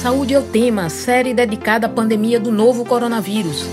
Saúde 0.00 0.32
é 0.32 0.38
o 0.38 0.42
tema, 0.42 0.88
série 0.88 1.34
dedicada 1.34 1.86
à 1.86 1.90
pandemia 1.90 2.40
do 2.40 2.50
novo 2.50 2.86
coronavírus. 2.86 3.66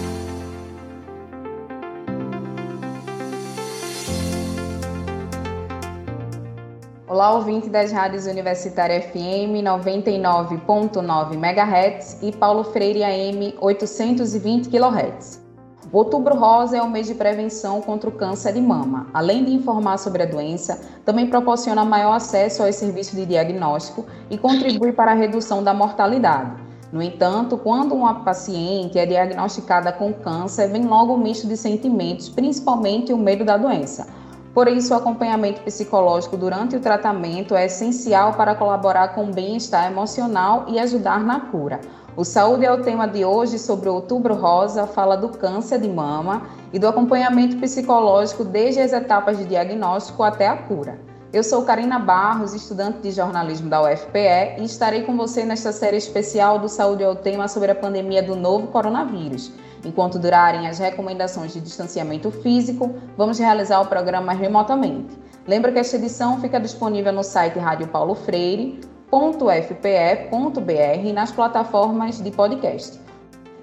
Olá, 7.08 7.32
ouvinte 7.32 7.70
das 7.70 7.94
rádios 7.94 8.26
Universitária 8.26 9.02
FM 9.02 9.64
99.9 9.64 11.36
MHz 11.36 12.18
e 12.22 12.34
Paulo 12.34 12.66
Freire 12.66 13.06
AM 13.06 13.56
820 13.62 14.68
kHz. 14.68 15.47
Outubro 15.92 16.36
Rosa 16.36 16.76
é 16.76 16.82
o 16.82 16.90
mês 16.90 17.08
de 17.08 17.16
prevenção 17.16 17.82
contra 17.82 18.10
o 18.10 18.12
câncer 18.12 18.52
de 18.52 18.60
mama. 18.60 19.08
Além 19.14 19.46
de 19.46 19.54
informar 19.54 19.98
sobre 19.98 20.24
a 20.24 20.26
doença, 20.26 20.82
também 21.06 21.28
proporciona 21.28 21.86
maior 21.86 22.12
acesso 22.12 22.62
aos 22.62 22.76
serviços 22.76 23.16
de 23.16 23.26
diagnóstico 23.26 24.06
e 24.30 24.38
contribui 24.38 24.92
para 24.92 25.12
a 25.12 25.16
redução 25.16 25.64
da 25.64 25.74
mortalidade. 25.74 26.52
No 26.92 27.02
entanto, 27.02 27.58
quando 27.58 27.96
uma 27.96 28.16
paciente 28.16 29.00
é 29.00 29.06
diagnosticada 29.06 29.94
com 29.94 30.12
câncer, 30.12 30.68
vem 30.68 30.86
logo 30.86 31.14
um 31.14 31.18
misto 31.18 31.48
de 31.48 31.56
sentimentos, 31.56 32.28
principalmente 32.28 33.14
o 33.14 33.18
medo 33.18 33.46
da 33.46 33.56
doença. 33.56 34.08
Por 34.54 34.68
isso, 34.68 34.94
o 34.94 34.98
acompanhamento 34.98 35.62
psicológico 35.62 36.36
durante 36.36 36.76
o 36.76 36.82
tratamento 36.82 37.56
é 37.56 37.66
essencial 37.66 38.34
para 38.34 38.56
colaborar 38.56 39.10
com 39.10 39.26
o 39.26 39.34
bem-estar 39.34 39.90
emocional 39.90 40.66
e 40.68 40.80
ajudar 40.80 41.22
na 41.24 41.40
cura. 41.40 41.80
O 42.18 42.26
Saúde 42.26 42.66
é 42.66 42.72
o 42.74 42.82
tema 42.82 43.08
de 43.08 43.24
hoje 43.24 43.60
sobre 43.60 43.88
o 43.88 43.94
Outubro 43.94 44.34
Rosa, 44.34 44.88
fala 44.88 45.16
do 45.16 45.30
câncer 45.30 45.80
de 45.80 45.88
mama 45.88 46.48
e 46.74 46.80
do 46.80 46.88
acompanhamento 46.88 47.58
psicológico 47.58 48.44
desde 48.44 48.82
as 48.82 48.92
etapas 48.92 49.38
de 49.38 49.46
diagnóstico 49.46 50.24
até 50.24 50.48
a 50.48 50.58
cura. 50.58 51.00
Eu 51.32 51.44
sou 51.44 51.62
Karina 51.62 52.00
Barros, 52.00 52.56
estudante 52.56 53.02
de 53.02 53.12
jornalismo 53.12 53.70
da 53.70 53.84
UFPE, 53.84 54.58
e 54.58 54.64
estarei 54.64 55.04
com 55.04 55.16
você 55.16 55.46
nesta 55.46 55.72
série 55.72 55.98
especial 55.98 56.58
do 56.58 56.68
Saúde 56.68 57.04
é 57.04 57.08
o 57.08 57.14
tema 57.14 57.48
sobre 57.48 57.70
a 57.70 57.76
pandemia 57.76 58.24
do 58.24 58.36
novo 58.36 58.66
coronavírus. 58.70 59.52
Enquanto 59.86 60.18
durarem 60.18 60.68
as 60.68 60.80
recomendações 60.80 61.54
de 61.54 61.62
distanciamento 61.62 62.32
físico, 62.32 62.96
vamos 63.16 63.38
realizar 63.38 63.80
o 63.80 63.86
programa 63.86 64.34
remotamente. 64.34 65.16
Lembra 65.46 65.72
que 65.72 65.78
esta 65.78 65.98
edição 65.98 66.42
fica 66.42 66.60
disponível 66.60 67.14
no 67.14 67.24
site 67.24 67.60
Rádio 67.60 67.88
Paulo 67.90 68.16
Freire, 68.16 68.82
www.fpe.br 69.10 71.06
e 71.06 71.14
nas 71.14 71.32
plataformas 71.32 72.22
de 72.22 72.30
podcast. 72.30 73.00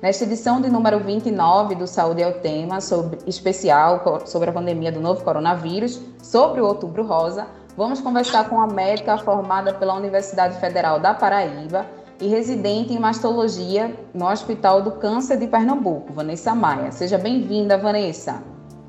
Nesta 0.01 0.25
edição 0.25 0.61
de 0.61 0.71
número 0.71 0.99
29 1.01 1.75
do 1.75 1.87
Saúde 1.87 2.23
é 2.23 2.29
o 2.29 2.41
Tema, 2.41 2.81
sobre, 2.81 3.19
especial 3.27 4.03
sobre 4.27 4.51
a 4.51 4.53
pandemia 4.53 4.91
do 4.91 5.01
novo 5.01 5.23
coronavírus, 5.23 6.01
sobre 6.23 6.61
o 6.61 6.67
Outubro 6.67 7.07
Rosa, 7.07 7.47
vamos 7.77 8.01
conversar 8.01 8.49
com 8.49 8.61
a 8.61 8.67
médica 8.67 9.19
formada 9.19 9.75
pela 9.75 9.95
Universidade 9.95 10.59
Federal 10.61 10.99
da 10.99 11.15
Paraíba 11.15 11.87
e 12.21 12.27
residente 12.27 12.93
em 12.93 12.99
mastologia 12.99 13.95
no 14.15 14.27
Hospital 14.27 14.83
do 14.83 14.93
Câncer 14.93 15.39
de 15.39 15.47
Pernambuco, 15.47 16.13
Vanessa 16.13 16.55
Maia. 16.55 16.91
Seja 16.91 17.19
bem-vinda, 17.19 17.77
Vanessa. 17.77 18.43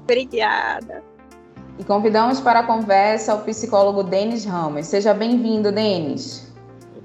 Obrigada. 0.04 1.04
E 1.78 1.84
convidamos 1.84 2.40
para 2.40 2.60
a 2.60 2.64
conversa 2.64 3.36
o 3.36 3.42
psicólogo 3.42 4.04
Denis 4.04 4.46
Ramos. 4.46 4.88
Seja 4.88 5.14
bem-vindo, 5.14 5.72
Denis. 5.72 6.45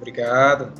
Obrigado. 0.00 0.72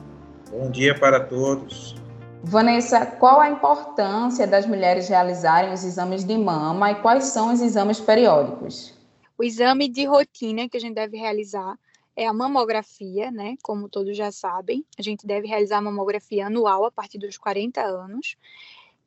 Bom 0.50 0.70
dia 0.70 0.98
para 0.98 1.20
todos. 1.20 1.94
Vanessa, 2.42 3.04
qual 3.04 3.38
a 3.38 3.50
importância 3.50 4.46
das 4.46 4.64
mulheres 4.64 5.10
realizarem 5.10 5.74
os 5.74 5.84
exames 5.84 6.24
de 6.24 6.38
mama 6.38 6.90
e 6.90 6.94
quais 7.02 7.24
são 7.24 7.52
os 7.52 7.60
exames 7.60 8.00
periódicos? 8.00 8.94
O 9.36 9.44
exame 9.44 9.88
de 9.88 10.06
rotina 10.06 10.70
que 10.70 10.76
a 10.78 10.80
gente 10.80 10.94
deve 10.94 11.18
realizar 11.18 11.78
é 12.16 12.26
a 12.26 12.32
mamografia, 12.32 13.30
né? 13.30 13.56
Como 13.62 13.90
todos 13.90 14.16
já 14.16 14.32
sabem, 14.32 14.86
a 14.98 15.02
gente 15.02 15.26
deve 15.26 15.46
realizar 15.46 15.76
a 15.76 15.82
mamografia 15.82 16.46
anual 16.46 16.86
a 16.86 16.90
partir 16.90 17.18
dos 17.18 17.36
40 17.36 17.82
anos. 17.82 18.36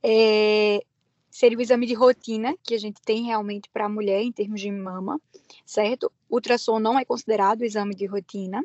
É, 0.03 0.83
seria 1.31 1.57
o 1.57 1.61
exame 1.61 1.87
de 1.87 1.95
rotina 1.95 2.55
que 2.61 2.75
a 2.75 2.79
gente 2.79 3.01
tem 3.01 3.23
realmente 3.23 3.67
para 3.67 3.85
a 3.85 3.89
mulher 3.89 4.21
em 4.21 4.31
termos 4.31 4.61
de 4.61 4.71
mama, 4.71 5.19
certo? 5.65 6.11
O 6.29 6.35
ultrassom 6.35 6.77
não 6.77 6.99
é 6.99 7.03
considerado 7.03 7.63
exame 7.63 7.95
de 7.95 8.05
rotina. 8.05 8.63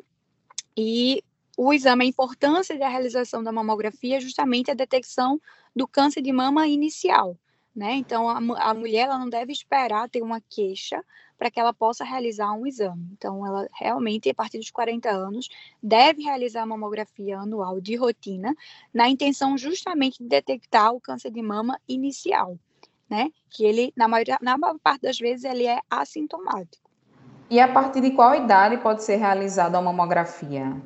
E 0.77 1.23
o 1.61 1.73
exame, 1.73 2.05
a 2.05 2.07
importância 2.07 2.79
da 2.79 2.87
realização 2.87 3.43
da 3.43 3.51
mamografia 3.51 4.15
é 4.15 4.21
justamente 4.21 4.71
a 4.71 4.73
detecção 4.73 5.41
do 5.75 5.85
câncer 5.85 6.21
de 6.21 6.31
mama 6.31 6.65
inicial, 6.65 7.35
né? 7.75 7.95
Então, 7.95 8.29
a, 8.29 8.37
a 8.37 8.73
mulher 8.73 9.07
ela 9.07 9.19
não 9.19 9.29
deve 9.29 9.51
esperar 9.51 10.07
ter 10.07 10.21
uma 10.21 10.39
queixa 10.39 11.03
para 11.37 11.51
que 11.51 11.59
ela 11.59 11.73
possa 11.73 12.05
realizar 12.05 12.53
um 12.53 12.65
exame. 12.65 13.09
Então, 13.11 13.45
ela 13.45 13.67
realmente, 13.77 14.29
a 14.29 14.33
partir 14.33 14.57
dos 14.57 14.71
40 14.71 15.09
anos, 15.09 15.49
deve 15.83 16.23
realizar 16.23 16.61
a 16.61 16.65
mamografia 16.65 17.37
anual 17.37 17.81
de 17.81 17.97
rotina, 17.97 18.55
na 18.93 19.09
intenção 19.09 19.57
justamente 19.57 20.23
de 20.23 20.29
detectar 20.29 20.93
o 20.93 21.01
câncer 21.01 21.29
de 21.29 21.41
mama 21.41 21.77
inicial, 21.89 22.57
né? 23.09 23.31
Que 23.49 23.65
ele, 23.65 23.91
na 23.97 24.07
maior, 24.07 24.37
na 24.41 24.57
maior 24.57 24.79
parte 24.79 25.01
das 25.01 25.17
vezes, 25.17 25.43
ele 25.43 25.67
é 25.67 25.81
assintomático. 25.89 26.89
E 27.49 27.59
a 27.59 27.67
partir 27.67 27.99
de 27.99 28.11
qual 28.11 28.33
idade 28.33 28.77
pode 28.77 29.03
ser 29.03 29.17
realizada 29.17 29.77
a 29.77 29.81
mamografia? 29.81 30.81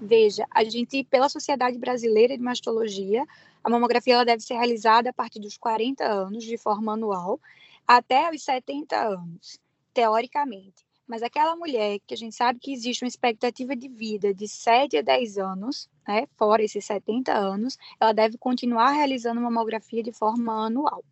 Veja, 0.00 0.46
a 0.50 0.62
gente, 0.64 1.04
pela 1.04 1.28
Sociedade 1.28 1.78
Brasileira 1.78 2.36
de 2.36 2.42
Mastologia, 2.42 3.24
a 3.64 3.70
mamografia 3.70 4.14
ela 4.14 4.24
deve 4.24 4.42
ser 4.42 4.54
realizada 4.54 5.10
a 5.10 5.12
partir 5.12 5.40
dos 5.40 5.56
40 5.56 6.04
anos, 6.04 6.44
de 6.44 6.58
forma 6.58 6.92
anual, 6.92 7.40
até 7.86 8.30
os 8.30 8.42
70 8.42 8.96
anos 8.96 9.58
teoricamente. 9.94 10.84
Mas 11.08 11.22
aquela 11.22 11.56
mulher 11.56 11.98
que 12.06 12.12
a 12.12 12.16
gente 12.16 12.34
sabe 12.34 12.58
que 12.58 12.72
existe 12.72 13.02
uma 13.02 13.08
expectativa 13.08 13.74
de 13.74 13.88
vida 13.88 14.34
de 14.34 14.46
7 14.46 14.98
a 14.98 15.02
10 15.02 15.38
anos, 15.38 15.88
né, 16.06 16.26
fora 16.36 16.62
esses 16.62 16.84
70 16.84 17.32
anos, 17.32 17.78
ela 17.98 18.12
deve 18.12 18.36
continuar 18.36 18.90
realizando 18.90 19.40
mamografia 19.40 20.02
de 20.02 20.12
forma 20.12 20.66
anual. 20.66 21.02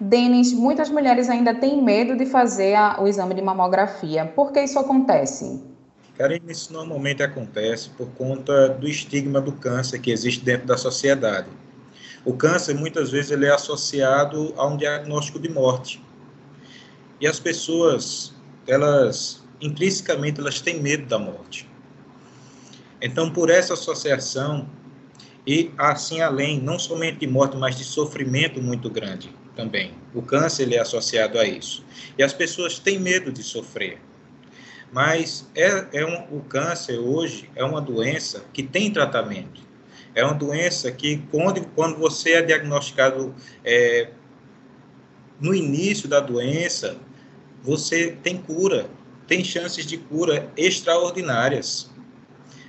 Denis, 0.00 0.52
muitas 0.52 0.88
mulheres 0.88 1.28
ainda 1.28 1.54
têm 1.54 1.80
medo 1.80 2.16
de 2.16 2.26
fazer 2.26 2.74
a, 2.74 3.00
o 3.00 3.06
exame 3.06 3.34
de 3.34 3.42
mamografia. 3.42 4.26
Por 4.26 4.50
que 4.50 4.62
isso 4.62 4.78
acontece? 4.78 5.69
Karine, 6.20 6.52
isso 6.52 6.70
normalmente 6.70 7.22
acontece 7.22 7.88
por 7.96 8.06
conta 8.10 8.68
do 8.68 8.86
estigma 8.86 9.40
do 9.40 9.52
câncer 9.52 9.98
que 10.00 10.10
existe 10.10 10.44
dentro 10.44 10.66
da 10.66 10.76
sociedade. 10.76 11.48
O 12.26 12.34
câncer, 12.34 12.74
muitas 12.74 13.10
vezes, 13.10 13.30
ele 13.30 13.46
é 13.46 13.50
associado 13.50 14.52
a 14.58 14.66
um 14.66 14.76
diagnóstico 14.76 15.38
de 15.38 15.48
morte. 15.48 16.04
E 17.18 17.26
as 17.26 17.40
pessoas, 17.40 18.34
elas 18.68 19.42
intrinsecamente 19.62 20.40
elas 20.42 20.60
têm 20.60 20.82
medo 20.82 21.06
da 21.06 21.18
morte. 21.18 21.66
Então, 23.00 23.30
por 23.30 23.48
essa 23.48 23.72
associação 23.72 24.68
e 25.46 25.72
assim 25.78 26.20
além, 26.20 26.60
não 26.60 26.78
somente 26.78 27.20
de 27.20 27.26
morte, 27.26 27.56
mas 27.56 27.78
de 27.78 27.84
sofrimento 27.84 28.60
muito 28.60 28.90
grande 28.90 29.34
também. 29.56 29.94
O 30.14 30.20
câncer 30.20 30.64
ele 30.64 30.74
é 30.74 30.80
associado 30.80 31.38
a 31.38 31.46
isso. 31.46 31.82
E 32.18 32.22
as 32.22 32.34
pessoas 32.34 32.78
têm 32.78 32.98
medo 32.98 33.32
de 33.32 33.42
sofrer. 33.42 34.09
Mas 34.92 35.48
é, 35.54 35.86
é 35.92 36.06
um, 36.06 36.36
o 36.36 36.42
câncer 36.42 36.98
hoje 36.98 37.48
é 37.54 37.64
uma 37.64 37.80
doença 37.80 38.44
que 38.52 38.62
tem 38.62 38.92
tratamento. 38.92 39.62
É 40.14 40.24
uma 40.24 40.34
doença 40.34 40.90
que, 40.90 41.18
quando, 41.30 41.64
quando 41.76 41.96
você 41.96 42.32
é 42.32 42.42
diagnosticado 42.42 43.34
é, 43.64 44.10
no 45.40 45.54
início 45.54 46.08
da 46.08 46.18
doença, 46.18 46.96
você 47.62 48.16
tem 48.22 48.36
cura, 48.36 48.90
tem 49.28 49.44
chances 49.44 49.86
de 49.86 49.96
cura 49.96 50.50
extraordinárias. 50.56 51.88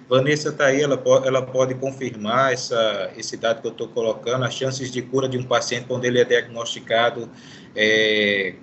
Vanessa 0.08 0.50
está 0.50 0.66
aí, 0.66 0.82
ela 0.82 0.98
pode, 0.98 1.28
ela 1.28 1.42
pode 1.42 1.74
confirmar 1.76 2.54
essa, 2.54 3.12
esse 3.18 3.38
dado 3.38 3.62
que 3.62 3.68
eu 3.68 3.72
estou 3.72 3.88
colocando, 3.88 4.44
as 4.44 4.54
chances 4.54 4.92
de 4.92 5.02
cura 5.02 5.28
de 5.28 5.38
um 5.38 5.44
paciente 5.44 5.86
quando 5.88 6.06
ele 6.06 6.20
é 6.20 6.26
diagnosticado 6.26 7.30
é, 7.76 8.56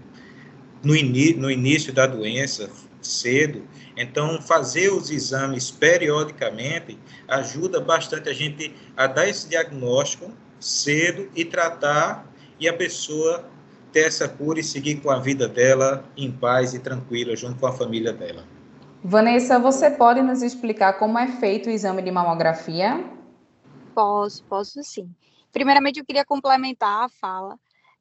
no, 0.85 0.93
no 0.93 1.51
início 1.51 1.93
da 1.93 2.07
doença, 2.07 2.71
cedo. 3.01 3.63
Então, 3.97 4.41
fazer 4.41 4.93
os 4.93 5.11
exames 5.11 5.71
periodicamente 5.71 6.99
ajuda 7.27 7.81
bastante 7.81 8.29
a 8.29 8.33
gente 8.33 8.75
a 8.97 9.07
dar 9.07 9.29
esse 9.29 9.49
diagnóstico 9.49 10.33
cedo 10.61 11.31
e 11.35 11.45
tratar 11.45 12.27
e 12.59 12.69
a 12.69 12.73
pessoa 12.73 13.45
ter 13.93 14.01
essa 14.01 14.29
cura 14.29 14.61
e 14.61 14.65
seguir 14.65 14.97
com 14.97 15.11
a 15.11 15.19
vida 15.19 15.49
dela 15.49 16.05
em 16.17 16.31
paz 16.31 16.75
e 16.75 16.79
tranquila, 16.79 17.35
junto 17.35 17.59
com 17.59 17.67
a 17.67 17.73
família 17.73 18.13
dela. 18.13 18.45
Vanessa, 19.03 19.59
você 19.59 19.91
pode 19.91 20.21
nos 20.23 20.43
explicar 20.43 20.95
como 20.95 21.19
é 21.19 21.29
feito 21.29 21.69
o 21.69 21.71
exame 21.71 22.03
de 22.03 22.11
mamografia? 22.11 23.05
Posso, 23.95 24.45
posso 24.45 24.83
sim. 24.83 25.09
Primeiramente, 25.53 26.01
eu 26.01 26.05
queria 26.05 26.25
complementar 26.25 27.05
a 27.05 27.09
fala. 27.09 27.59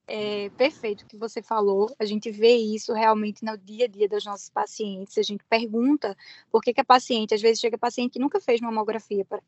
É 0.08 0.50
perfeito 0.52 1.02
o 1.02 1.06
que 1.06 1.18
você 1.18 1.42
falou. 1.42 1.94
A 2.00 2.06
gente 2.06 2.32
vê 2.32 2.56
isso 2.56 2.94
realmente 2.94 3.44
no 3.44 3.58
dia 3.58 3.86
a 3.86 3.88
dia 3.90 4.08
das 4.08 4.24
nossas 4.24 4.50
pacientes. 4.50 5.18
A 5.18 5.22
gente 5.22 5.44
pergunta 5.44 6.16
por 6.50 6.64
que, 6.64 6.74
que 6.74 6.80
a 6.80 6.86
paciente, 6.86 7.34
às 7.34 7.42
vezes 7.42 7.60
chega 7.60 7.78
paciente 7.78 8.14
que 8.14 8.20
nunca 8.20 8.40
fez 8.40 8.62
mamografia 8.62 9.26
pra, 9.26 9.42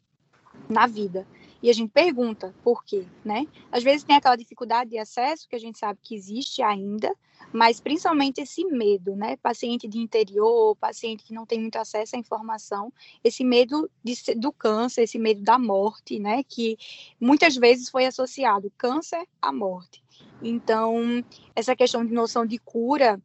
na 0.68 0.86
vida. 0.86 1.26
E 1.62 1.70
a 1.70 1.74
gente 1.74 1.92
pergunta 1.92 2.54
por 2.64 2.84
quê, 2.84 3.06
né? 3.24 3.46
Às 3.72 3.84
vezes 3.84 4.04
tem 4.04 4.16
aquela 4.16 4.36
dificuldade 4.36 4.92
de 4.92 4.98
acesso 4.98 5.48
que 5.48 5.56
a 5.56 5.60
gente 5.60 5.78
sabe 5.78 6.00
que 6.02 6.16
existe 6.16 6.62
ainda, 6.62 7.14
mas 7.52 7.82
principalmente 7.82 8.42
esse 8.42 8.64
medo, 8.66 9.16
né? 9.16 9.36
Paciente 9.38 9.88
de 9.88 10.00
interior, 10.00 10.76
paciente 10.78 11.24
que 11.24 11.34
não 11.34 11.46
tem 11.46 11.60
muito 11.60 11.76
acesso 11.78 12.16
à 12.16 12.20
informação, 12.20 12.94
esse 13.24 13.44
medo 13.44 13.90
de, 14.04 14.16
do 14.36 14.52
câncer, 14.54 15.04
esse 15.04 15.20
medo 15.20 15.42
da 15.42 15.60
morte, 15.60 16.18
né? 16.18 16.44
Que 16.44 16.78
muitas 17.20 17.56
vezes 17.56 17.90
foi 17.90 18.06
associado 18.06 18.72
câncer 18.78 19.28
à 19.42 19.52
morte. 19.52 20.02
Então, 20.42 21.24
essa 21.56 21.76
questão 21.76 22.06
de 22.06 22.14
noção 22.14 22.46
de 22.46 22.58
cura 22.58 23.22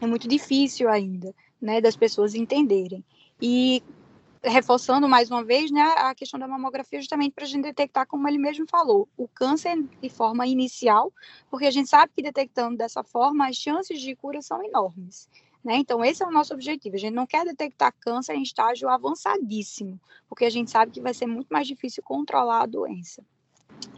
é 0.00 0.06
muito 0.06 0.28
difícil 0.28 0.88
ainda, 0.88 1.34
né? 1.60 1.80
Das 1.80 1.96
pessoas 1.96 2.34
entenderem. 2.34 3.04
E 3.40 3.82
reforçando 4.42 5.08
mais 5.08 5.30
uma 5.30 5.44
vez, 5.44 5.70
né, 5.70 5.82
a 5.82 6.14
questão 6.14 6.38
da 6.38 6.46
mamografia 6.46 7.00
justamente 7.00 7.32
para 7.32 7.44
a 7.44 7.46
gente 7.46 7.62
detectar, 7.62 8.06
como 8.06 8.28
ele 8.28 8.38
mesmo 8.38 8.66
falou, 8.68 9.08
o 9.16 9.26
câncer 9.26 9.76
de 10.00 10.08
forma 10.08 10.46
inicial, 10.46 11.12
porque 11.50 11.66
a 11.66 11.70
gente 11.70 11.88
sabe 11.88 12.12
que 12.14 12.22
detectando 12.22 12.76
dessa 12.76 13.02
forma 13.02 13.48
as 13.48 13.56
chances 13.56 14.00
de 14.00 14.14
cura 14.14 14.40
são 14.40 14.62
enormes. 14.62 15.28
Né? 15.64 15.76
Então, 15.76 16.04
esse 16.04 16.22
é 16.22 16.26
o 16.26 16.30
nosso 16.30 16.54
objetivo. 16.54 16.94
A 16.94 16.98
gente 16.98 17.14
não 17.14 17.26
quer 17.26 17.44
detectar 17.44 17.92
câncer 18.00 18.34
em 18.34 18.42
estágio 18.42 18.88
avançadíssimo, 18.88 20.00
porque 20.28 20.44
a 20.44 20.50
gente 20.50 20.70
sabe 20.70 20.92
que 20.92 21.00
vai 21.00 21.12
ser 21.12 21.26
muito 21.26 21.48
mais 21.48 21.66
difícil 21.66 22.02
controlar 22.02 22.62
a 22.62 22.66
doença. 22.66 23.24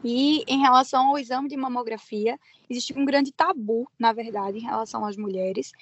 E 0.03 0.45
em 0.47 0.61
relação 0.61 1.09
ao 1.09 1.19
exame 1.19 1.49
de 1.49 1.57
mamografia, 1.57 2.39
existe 2.69 2.99
um 2.99 3.05
grande 3.05 3.33
tabu, 3.33 3.91
na 3.99 4.13
verdade, 4.13 4.59
em 4.59 4.63
relação 4.63 5.05
às 5.05 5.17
mulheres, 5.17 5.73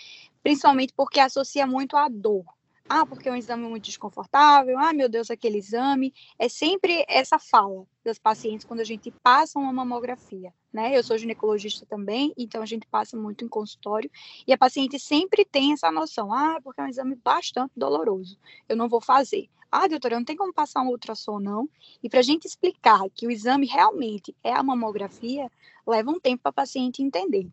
principalmente 0.42 0.92
porque 0.96 1.20
associa 1.20 1.66
muito 1.66 1.96
à 1.96 2.08
dor. 2.08 2.44
Ah, 2.90 3.04
porque 3.04 3.28
é 3.28 3.32
um 3.32 3.36
exame 3.36 3.68
muito 3.68 3.84
desconfortável. 3.84 4.78
Ah, 4.78 4.94
meu 4.94 5.10
Deus, 5.10 5.30
aquele 5.30 5.58
exame. 5.58 6.14
É 6.38 6.48
sempre 6.48 7.04
essa 7.06 7.38
fala 7.38 7.84
das 8.02 8.18
pacientes 8.18 8.64
quando 8.64 8.80
a 8.80 8.84
gente 8.84 9.10
passa 9.22 9.58
uma 9.58 9.70
mamografia, 9.70 10.54
né? 10.72 10.96
Eu 10.96 11.02
sou 11.02 11.18
ginecologista 11.18 11.84
também, 11.84 12.32
então 12.36 12.62
a 12.62 12.66
gente 12.66 12.86
passa 12.86 13.14
muito 13.14 13.44
em 13.44 13.48
consultório 13.48 14.10
e 14.46 14.54
a 14.54 14.58
paciente 14.58 14.98
sempre 14.98 15.44
tem 15.44 15.74
essa 15.74 15.92
noção. 15.92 16.32
Ah, 16.32 16.58
porque 16.64 16.80
é 16.80 16.84
um 16.84 16.88
exame 16.88 17.14
bastante 17.16 17.72
doloroso. 17.76 18.38
Eu 18.66 18.76
não 18.76 18.88
vou 18.88 19.02
fazer. 19.02 19.50
Ah, 19.70 19.86
doutora, 19.86 20.16
não 20.16 20.24
tem 20.24 20.36
como 20.36 20.54
passar 20.54 20.80
um 20.80 20.88
ultrassom, 20.88 21.38
não. 21.38 21.68
E 22.02 22.08
para 22.08 22.20
a 22.20 22.22
gente 22.22 22.46
explicar 22.46 23.02
que 23.14 23.26
o 23.26 23.30
exame 23.30 23.66
realmente 23.66 24.34
é 24.42 24.50
a 24.50 24.62
mamografia, 24.62 25.52
leva 25.86 26.10
um 26.10 26.18
tempo 26.18 26.42
para 26.42 26.50
a 26.50 26.54
paciente 26.54 27.02
entender. 27.02 27.46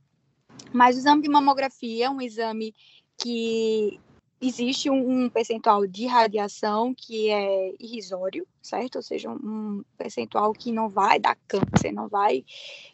Mas 0.71 0.95
o 0.95 0.99
exame 0.99 1.21
de 1.21 1.29
mamografia 1.29 2.05
é 2.05 2.09
um 2.09 2.21
exame 2.21 2.73
que 3.17 3.99
existe 4.41 4.89
um, 4.89 5.25
um, 5.25 5.29
percentual 5.29 5.87
de 5.87 6.05
radiação 6.05 6.93
que 6.93 7.29
é 7.29 7.73
irrisório, 7.79 8.47
certo? 8.61 8.97
Ou 8.97 9.01
seja, 9.01 9.29
um, 9.29 9.83
percentual 9.97 10.53
que 10.53 10.71
não 10.71 10.89
vai 10.89 11.19
dar 11.19 11.37
câncer, 11.47 11.91
não 11.91 12.07
vai. 12.07 12.43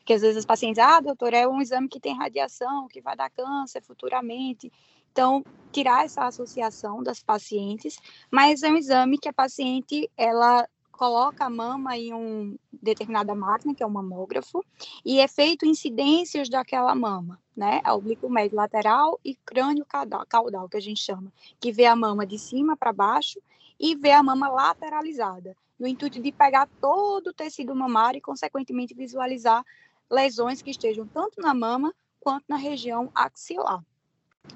Que 0.05 0.13
às 0.13 0.21
vezes 0.21 0.37
os 0.37 0.45
pacientes, 0.45 0.79
ah, 0.79 0.99
doutor, 0.99 1.33
é 1.33 1.47
um 1.47 1.61
exame 1.61 1.87
que 1.87 1.99
tem 1.99 2.17
radiação, 2.17 2.87
que 2.87 3.01
vai 3.01 3.15
dar 3.15 3.29
câncer 3.29 3.81
futuramente. 3.81 4.71
Então, 5.11 5.43
tirar 5.71 6.05
essa 6.05 6.25
associação 6.25 7.03
das 7.03 7.21
pacientes, 7.21 7.97
mas 8.29 8.63
é 8.63 8.69
um 8.69 8.77
exame 8.77 9.17
que 9.17 9.27
a 9.27 9.33
paciente 9.33 10.09
ela 10.15 10.67
coloca 10.91 11.45
a 11.45 11.49
mama 11.49 11.97
em 11.97 12.13
uma 12.13 12.55
determinada 12.71 13.33
máquina, 13.33 13.73
que 13.73 13.81
é 13.81 13.87
um 13.87 13.89
mamógrafo, 13.89 14.63
e 15.03 15.19
é 15.19 15.27
feito 15.27 15.65
incidências 15.65 16.47
daquela 16.47 16.93
mama, 16.93 17.40
né? 17.55 17.81
Oblíquo 17.87 18.29
médio 18.29 18.55
lateral 18.55 19.19
e 19.23 19.35
crânio 19.35 19.85
caudal, 20.27 20.69
que 20.69 20.77
a 20.77 20.81
gente 20.81 21.01
chama, 21.01 21.31
que 21.59 21.71
vê 21.71 21.85
a 21.85 21.95
mama 21.95 22.25
de 22.25 22.39
cima 22.39 22.77
para 22.77 22.93
baixo 22.93 23.41
e 23.79 23.95
vê 23.95 24.11
a 24.11 24.23
mama 24.23 24.47
lateralizada, 24.49 25.55
no 25.79 25.87
intuito 25.87 26.21
de 26.21 26.31
pegar 26.31 26.67
todo 26.79 27.27
o 27.27 27.33
tecido 27.33 27.75
mamário 27.75 28.19
e, 28.19 28.21
consequentemente, 28.21 28.93
visualizar 28.93 29.65
lesões 30.09 30.61
que 30.61 30.69
estejam 30.69 31.07
tanto 31.07 31.41
na 31.41 31.53
mama 31.53 31.93
quanto 32.19 32.45
na 32.47 32.57
região 32.57 33.09
axilar. 33.15 33.83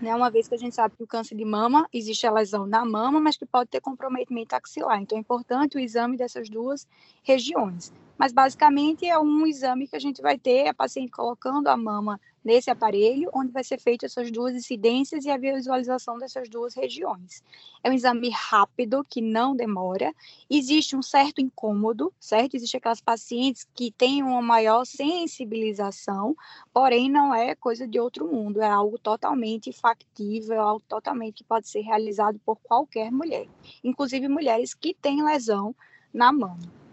Né, 0.02 0.14
uma 0.16 0.32
vez 0.32 0.48
que 0.48 0.56
a 0.56 0.58
gente 0.58 0.76
sabe 0.76 0.96
que 0.98 1.04
o 1.04 1.08
câncer 1.08 1.36
de 1.36 1.46
mama 1.46 1.88
existe 1.94 2.26
a 2.26 2.32
lesão 2.32 2.66
na 2.66 2.84
mama, 2.84 3.20
mas 3.20 3.38
que 3.38 3.46
pode 3.46 3.70
ter 3.70 3.80
comprometimento 3.80 4.56
axilar. 4.56 5.00
Então 5.00 5.18
é 5.18 5.22
importante 5.22 5.78
o 5.78 5.80
exame 5.80 6.18
dessas 6.18 6.50
duas 6.50 6.88
regiões. 7.24 7.94
Mas 8.18 8.34
basicamente 8.34 9.06
é 9.06 9.18
um 9.18 9.46
exame 9.46 9.88
que 9.88 9.96
a 9.96 10.00
gente 10.00 10.22
vai 10.22 10.38
ter 10.38 10.68
a 10.68 10.74
paciente 10.74 11.12
colocando 11.12 11.68
a 11.68 11.78
mama 11.78 12.20
nesse 12.46 12.70
aparelho, 12.70 13.32
onde 13.34 13.52
vai 13.52 13.64
ser 13.64 13.80
feito 13.80 14.06
essas 14.06 14.30
duas 14.30 14.54
incidências 14.54 15.26
e 15.26 15.32
a 15.32 15.38
visualização 15.38 16.20
dessas 16.20 16.48
duas 16.48 16.76
regiões. 16.76 17.44
É 17.84 17.90
um 17.90 17.94
exame 17.94 18.30
rápido, 18.30 19.04
que 19.04 19.20
não 19.20 19.56
demora. 19.56 20.14
Existe 20.48 20.96
um 20.96 21.02
certo 21.02 21.42
incômodo, 21.42 22.14
certo? 22.20 22.56
Existem 22.56 22.78
aquelas 22.78 23.02
pacientes 23.02 23.68
que 23.74 23.90
têm 23.92 24.22
uma 24.22 24.44
maior 24.44 24.86
sensibilização, 24.86 26.36
porém 26.72 27.10
não 27.10 27.34
é 27.34 27.56
coisa 27.56 27.88
de 27.88 28.00
outro 28.00 28.28
mundo, 28.28 28.62
é 28.62 28.70
algo 28.70 29.00
totalmente 29.00 29.74
factível, 29.74 30.62
algo 30.62 30.84
totalmente 30.88 31.38
que 31.38 31.44
pode 31.44 31.68
ser 31.68 31.82
realizado 31.82 32.40
por 32.46 32.58
qualquer 32.58 33.12
mulher, 33.12 33.48
inclusive 33.84 34.28
mulheres 34.28 34.76
que 34.76 34.94
têm 34.94 35.24
lesão 35.24 35.76
na 36.14 36.32
mama. 36.32 36.85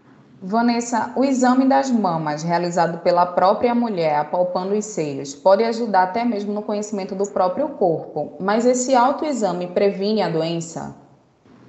Vanessa, 0.45 1.13
o 1.15 1.23
exame 1.23 1.63
das 1.63 1.89
mamas 1.89 2.43
realizado 2.43 2.97
pela 2.97 3.25
própria 3.25 3.73
mulher 3.73 4.17
apalpando 4.17 4.75
os 4.75 4.83
seios 4.83 5.33
pode 5.33 5.63
ajudar 5.63 6.03
até 6.03 6.25
mesmo 6.25 6.51
no 6.51 6.61
conhecimento 6.61 7.15
do 7.15 7.25
próprio 7.25 7.69
corpo, 7.77 8.35
mas 8.41 8.65
esse 8.65 8.93
autoexame 8.93 9.67
previne 9.67 10.21
a 10.21 10.27
doença? 10.27 10.93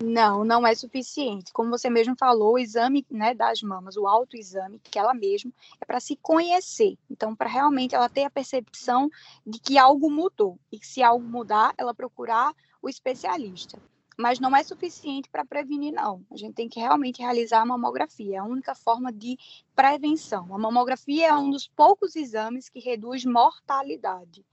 Não, 0.03 0.45
não 0.45 0.67
é 0.67 0.75
suficiente. 0.75 1.53
Como 1.53 1.71
você 1.71 1.89
mesmo 1.89 2.17
falou, 2.19 2.55
o 2.55 2.59
exame 2.59 3.07
né, 3.09 3.33
das 3.33 3.63
mamas, 3.63 3.97
o 3.97 4.09
autoexame, 4.09 4.81
que 4.83 4.99
ela 4.99 5.15
mesma, 5.15 5.53
é 5.81 5.85
para 5.85 6.01
se 6.01 6.17
conhecer. 6.17 6.99
Então, 7.09 7.33
para 7.33 7.49
realmente 7.49 7.95
ela 7.95 8.09
ter 8.09 8.25
a 8.25 8.31
percepção 8.31 9.09
de 9.47 9.61
que 9.61 9.79
algo 9.79 10.11
mudou. 10.11 10.59
E 10.73 10.81
que 10.81 10.87
se 10.87 11.01
algo 11.01 11.25
mudar, 11.25 11.73
ela 11.79 11.95
procurar 11.95 12.53
o 12.83 12.89
especialista 12.89 13.79
mas 14.17 14.39
não 14.39 14.55
é 14.55 14.63
suficiente 14.63 15.29
para 15.29 15.45
prevenir, 15.45 15.93
não. 15.93 16.25
A 16.31 16.37
gente 16.37 16.55
tem 16.55 16.69
que 16.69 16.81
realmente 16.81 17.21
realizar 17.21 17.61
a 17.61 17.67
mamografia, 17.67 18.37
é 18.37 18.39
a 18.39 18.45
única 18.45 18.75
forma 18.75 19.13
de 19.13 19.39
prevenção. 19.75 20.55
A 20.55 20.59
mamografia 20.59 21.29
é 21.29 21.35
um 21.35 21.51
dos 21.51 21.69
poucos 21.69 22.17
exames 22.17 22.69
que 22.69 22.81
reduz 22.81 23.25
mortalidade. 23.25 24.45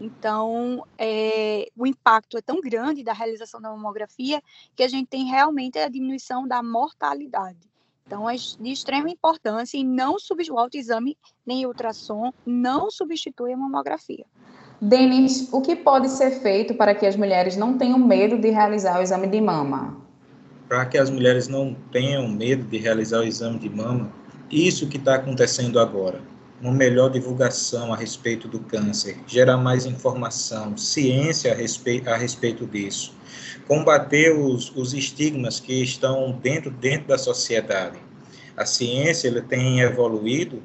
Então, 0.00 0.86
é, 0.98 1.70
o 1.76 1.86
impacto 1.86 2.36
é 2.36 2.42
tão 2.42 2.60
grande 2.60 3.02
da 3.02 3.12
realização 3.12 3.60
da 3.60 3.70
mamografia 3.70 4.42
que 4.74 4.82
a 4.82 4.88
gente 4.88 5.08
tem 5.08 5.24
realmente 5.24 5.78
a 5.78 5.88
diminuição 5.88 6.46
da 6.46 6.62
mortalidade. 6.62 7.73
Então, 8.06 8.28
é 8.28 8.34
de 8.34 8.70
extrema 8.70 9.08
importância 9.08 9.78
e 9.78 9.84
não 9.84 10.18
substitui 10.18 10.54
o 10.54 10.58
autoexame 10.58 11.16
nem 11.46 11.64
ultrassom, 11.64 12.32
não 12.44 12.90
substitui 12.90 13.52
a 13.52 13.56
mamografia. 13.56 14.26
Denis, 14.80 15.48
o 15.50 15.62
que 15.62 15.74
pode 15.74 16.10
ser 16.10 16.30
feito 16.42 16.74
para 16.74 16.94
que 16.94 17.06
as 17.06 17.16
mulheres 17.16 17.56
não 17.56 17.78
tenham 17.78 17.98
medo 17.98 18.38
de 18.38 18.50
realizar 18.50 18.98
o 18.98 19.02
exame 19.02 19.26
de 19.26 19.40
mama? 19.40 19.96
Para 20.68 20.84
que 20.84 20.98
as 20.98 21.08
mulheres 21.08 21.48
não 21.48 21.74
tenham 21.90 22.28
medo 22.28 22.64
de 22.64 22.76
realizar 22.76 23.20
o 23.20 23.24
exame 23.24 23.58
de 23.58 23.70
mama, 23.70 24.12
isso 24.50 24.88
que 24.88 24.98
está 24.98 25.14
acontecendo 25.14 25.80
agora, 25.80 26.20
uma 26.64 26.72
melhor 26.72 27.10
divulgação 27.10 27.92
a 27.92 27.96
respeito 27.96 28.48
do 28.48 28.58
câncer, 28.58 29.18
gerar 29.26 29.58
mais 29.58 29.84
informação, 29.84 30.74
ciência 30.78 31.52
a 31.52 31.54
respeito, 31.54 32.08
a 32.08 32.16
respeito 32.16 32.66
disso, 32.66 33.14
combater 33.68 34.34
os, 34.34 34.74
os 34.74 34.94
estigmas 34.94 35.60
que 35.60 35.82
estão 35.82 36.32
dentro, 36.32 36.70
dentro 36.70 37.08
da 37.08 37.18
sociedade. 37.18 37.98
A 38.56 38.64
ciência 38.64 39.28
ele 39.28 39.42
tem 39.42 39.80
evoluído 39.80 40.62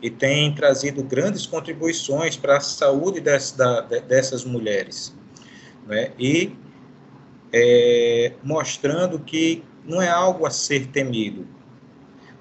e 0.00 0.08
tem 0.08 0.54
trazido 0.54 1.02
grandes 1.02 1.44
contribuições 1.46 2.38
para 2.38 2.56
a 2.56 2.60
saúde 2.60 3.20
da, 3.20 3.36
dessas 3.82 4.46
mulheres. 4.46 5.14
Né? 5.86 6.12
E 6.18 6.56
é, 7.52 8.32
mostrando 8.42 9.18
que 9.18 9.62
não 9.84 10.00
é 10.00 10.08
algo 10.08 10.46
a 10.46 10.50
ser 10.50 10.86
temido, 10.86 11.46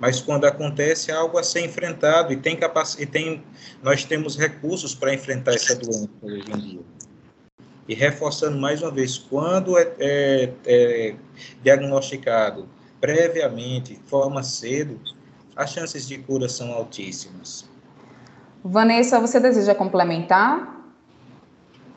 mas 0.04 0.20
quando 0.20 0.44
acontece 0.44 1.12
é 1.12 1.14
algo 1.14 1.38
a 1.38 1.44
ser 1.44 1.62
enfrentado 1.62 2.34
e 2.34 2.36
tem 2.36 2.60
e 3.00 3.06
tem 3.06 3.42
nós 3.82 4.04
temos 4.04 4.38
recursos 4.38 4.94
para 4.94 5.14
enfrentar 5.14 5.54
essa 5.54 5.78
doença 5.78 6.10
hoje 6.22 6.44
em 6.54 6.60
dia. 6.60 6.82
E 7.88 7.96
reforçando 7.96 8.58
mais 8.58 8.82
uma 8.82 8.92
vez, 8.92 9.18
quando 9.18 9.78
é, 9.78 9.94
é, 9.98 10.54
é 10.66 11.16
diagnosticado 11.64 12.68
previamente, 13.00 13.98
forma 14.06 14.44
cedo, 14.44 15.00
as 15.56 15.72
chances 15.72 16.06
de 16.06 16.18
cura 16.18 16.50
são 16.50 16.74
altíssimas. 16.74 17.66
Vanessa, 18.62 19.22
você 19.22 19.40
deseja 19.40 19.74
complementar? 19.74 20.83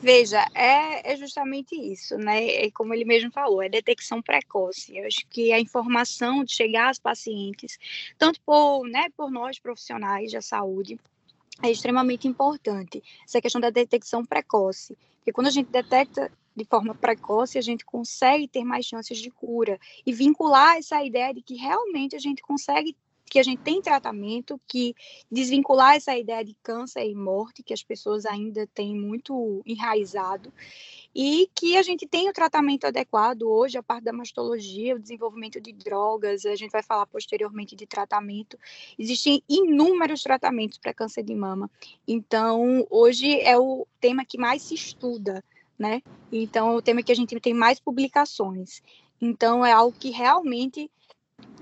Veja, 0.06 0.46
é, 0.54 1.14
é, 1.14 1.16
justamente 1.16 1.74
isso, 1.74 2.16
né? 2.16 2.46
É 2.46 2.70
como 2.70 2.94
ele 2.94 3.04
mesmo 3.04 3.28
falou, 3.32 3.60
é 3.60 3.68
detecção 3.68 4.22
precoce. 4.22 4.96
Eu 4.96 5.04
acho 5.04 5.26
que 5.28 5.52
a 5.52 5.58
informação 5.58 6.44
de 6.44 6.52
chegar 6.52 6.90
às 6.90 6.98
pacientes, 7.00 7.76
tanto 8.16 8.40
por, 8.42 8.86
né, 8.86 9.08
por 9.16 9.32
nós 9.32 9.58
profissionais 9.58 10.30
da 10.30 10.40
saúde, 10.40 10.96
é 11.60 11.72
extremamente 11.72 12.28
importante. 12.28 13.02
Essa 13.24 13.40
questão 13.40 13.60
da 13.60 13.68
detecção 13.68 14.24
precoce. 14.24 14.96
Porque 15.16 15.32
quando 15.32 15.48
a 15.48 15.50
gente 15.50 15.72
detecta 15.72 16.30
de 16.54 16.64
forma 16.64 16.94
precoce, 16.94 17.58
a 17.58 17.60
gente 17.60 17.84
consegue 17.84 18.46
ter 18.46 18.62
mais 18.62 18.86
chances 18.86 19.18
de 19.18 19.28
cura 19.28 19.76
e 20.06 20.12
vincular 20.12 20.76
essa 20.76 21.04
ideia 21.04 21.34
de 21.34 21.42
que 21.42 21.56
realmente 21.56 22.14
a 22.14 22.20
gente 22.20 22.42
consegue 22.42 22.96
que 23.36 23.40
a 23.40 23.42
gente 23.42 23.60
tem 23.60 23.82
tratamento, 23.82 24.58
que 24.66 24.94
desvincular 25.30 25.94
essa 25.94 26.16
ideia 26.16 26.42
de 26.42 26.56
câncer 26.62 27.06
e 27.06 27.14
morte, 27.14 27.62
que 27.62 27.74
as 27.74 27.82
pessoas 27.82 28.24
ainda 28.24 28.66
têm 28.68 28.98
muito 28.98 29.62
enraizado, 29.66 30.50
e 31.14 31.46
que 31.54 31.76
a 31.76 31.82
gente 31.82 32.06
tem 32.06 32.30
o 32.30 32.32
tratamento 32.32 32.86
adequado 32.86 33.42
hoje, 33.42 33.76
a 33.76 33.82
parte 33.82 34.04
da 34.04 34.12
mastologia, 34.14 34.96
o 34.96 34.98
desenvolvimento 34.98 35.60
de 35.60 35.70
drogas, 35.70 36.46
a 36.46 36.56
gente 36.56 36.70
vai 36.70 36.82
falar 36.82 37.04
posteriormente 37.04 37.76
de 37.76 37.86
tratamento. 37.86 38.58
Existem 38.98 39.42
inúmeros 39.46 40.22
tratamentos 40.22 40.78
para 40.78 40.94
câncer 40.94 41.22
de 41.22 41.34
mama. 41.34 41.70
Então, 42.08 42.86
hoje 42.88 43.38
é 43.42 43.58
o 43.58 43.86
tema 44.00 44.24
que 44.24 44.38
mais 44.38 44.62
se 44.62 44.74
estuda, 44.74 45.44
né? 45.78 46.02
Então, 46.32 46.70
é 46.70 46.74
o 46.74 46.80
tema 46.80 47.02
que 47.02 47.12
a 47.12 47.16
gente 47.16 47.38
tem 47.38 47.52
mais 47.52 47.78
publicações. 47.78 48.82
Então, 49.20 49.62
é 49.62 49.72
algo 49.72 49.94
que 49.98 50.08
realmente 50.08 50.90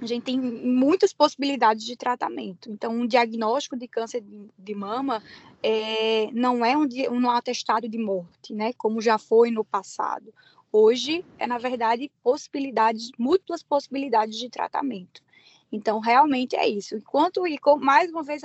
a 0.00 0.06
gente 0.06 0.24
tem 0.24 0.38
muitas 0.38 1.12
possibilidades 1.12 1.84
de 1.84 1.96
tratamento. 1.96 2.70
Então, 2.70 2.92
um 2.92 3.06
diagnóstico 3.06 3.76
de 3.76 3.86
câncer 3.86 4.22
de, 4.58 4.74
mama 4.74 5.22
é, 5.62 6.30
não 6.32 6.64
é 6.64 6.76
um, 6.76 6.86
um 7.10 7.30
atestado 7.30 7.88
de 7.88 7.98
morte, 7.98 8.52
né, 8.52 8.72
como 8.74 9.00
já 9.00 9.18
foi 9.18 9.50
no 9.50 9.64
passado. 9.64 10.32
Hoje, 10.72 11.24
é, 11.38 11.46
na 11.46 11.58
verdade, 11.58 12.10
possibilidades, 12.22 13.12
múltiplas 13.16 13.62
possibilidades 13.62 14.36
de 14.36 14.50
tratamento. 14.50 15.22
Então, 15.70 15.98
realmente 15.98 16.54
é 16.56 16.68
isso. 16.68 16.96
Enquanto, 16.96 17.46
e 17.46 17.58
mais 17.80 18.10
uma 18.10 18.22
vez 18.22 18.42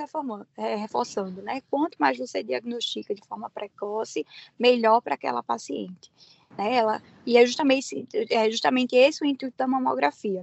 é, 0.56 0.74
reforçando, 0.74 1.42
né? 1.42 1.60
Quanto 1.70 1.96
mais 1.96 2.18
você 2.18 2.42
diagnostica 2.42 3.14
de 3.14 3.24
forma 3.24 3.48
precoce, 3.50 4.26
melhor 4.58 5.00
para 5.00 5.14
aquela 5.14 5.42
paciente. 5.42 6.10
Né? 6.58 6.76
Ela, 6.76 7.02
e 7.24 7.36
é 7.36 7.46
justamente, 7.46 8.06
é 8.30 8.50
justamente 8.50 8.96
esse 8.96 9.22
o 9.22 9.26
intuito 9.26 9.56
da 9.56 9.68
mamografia 9.68 10.42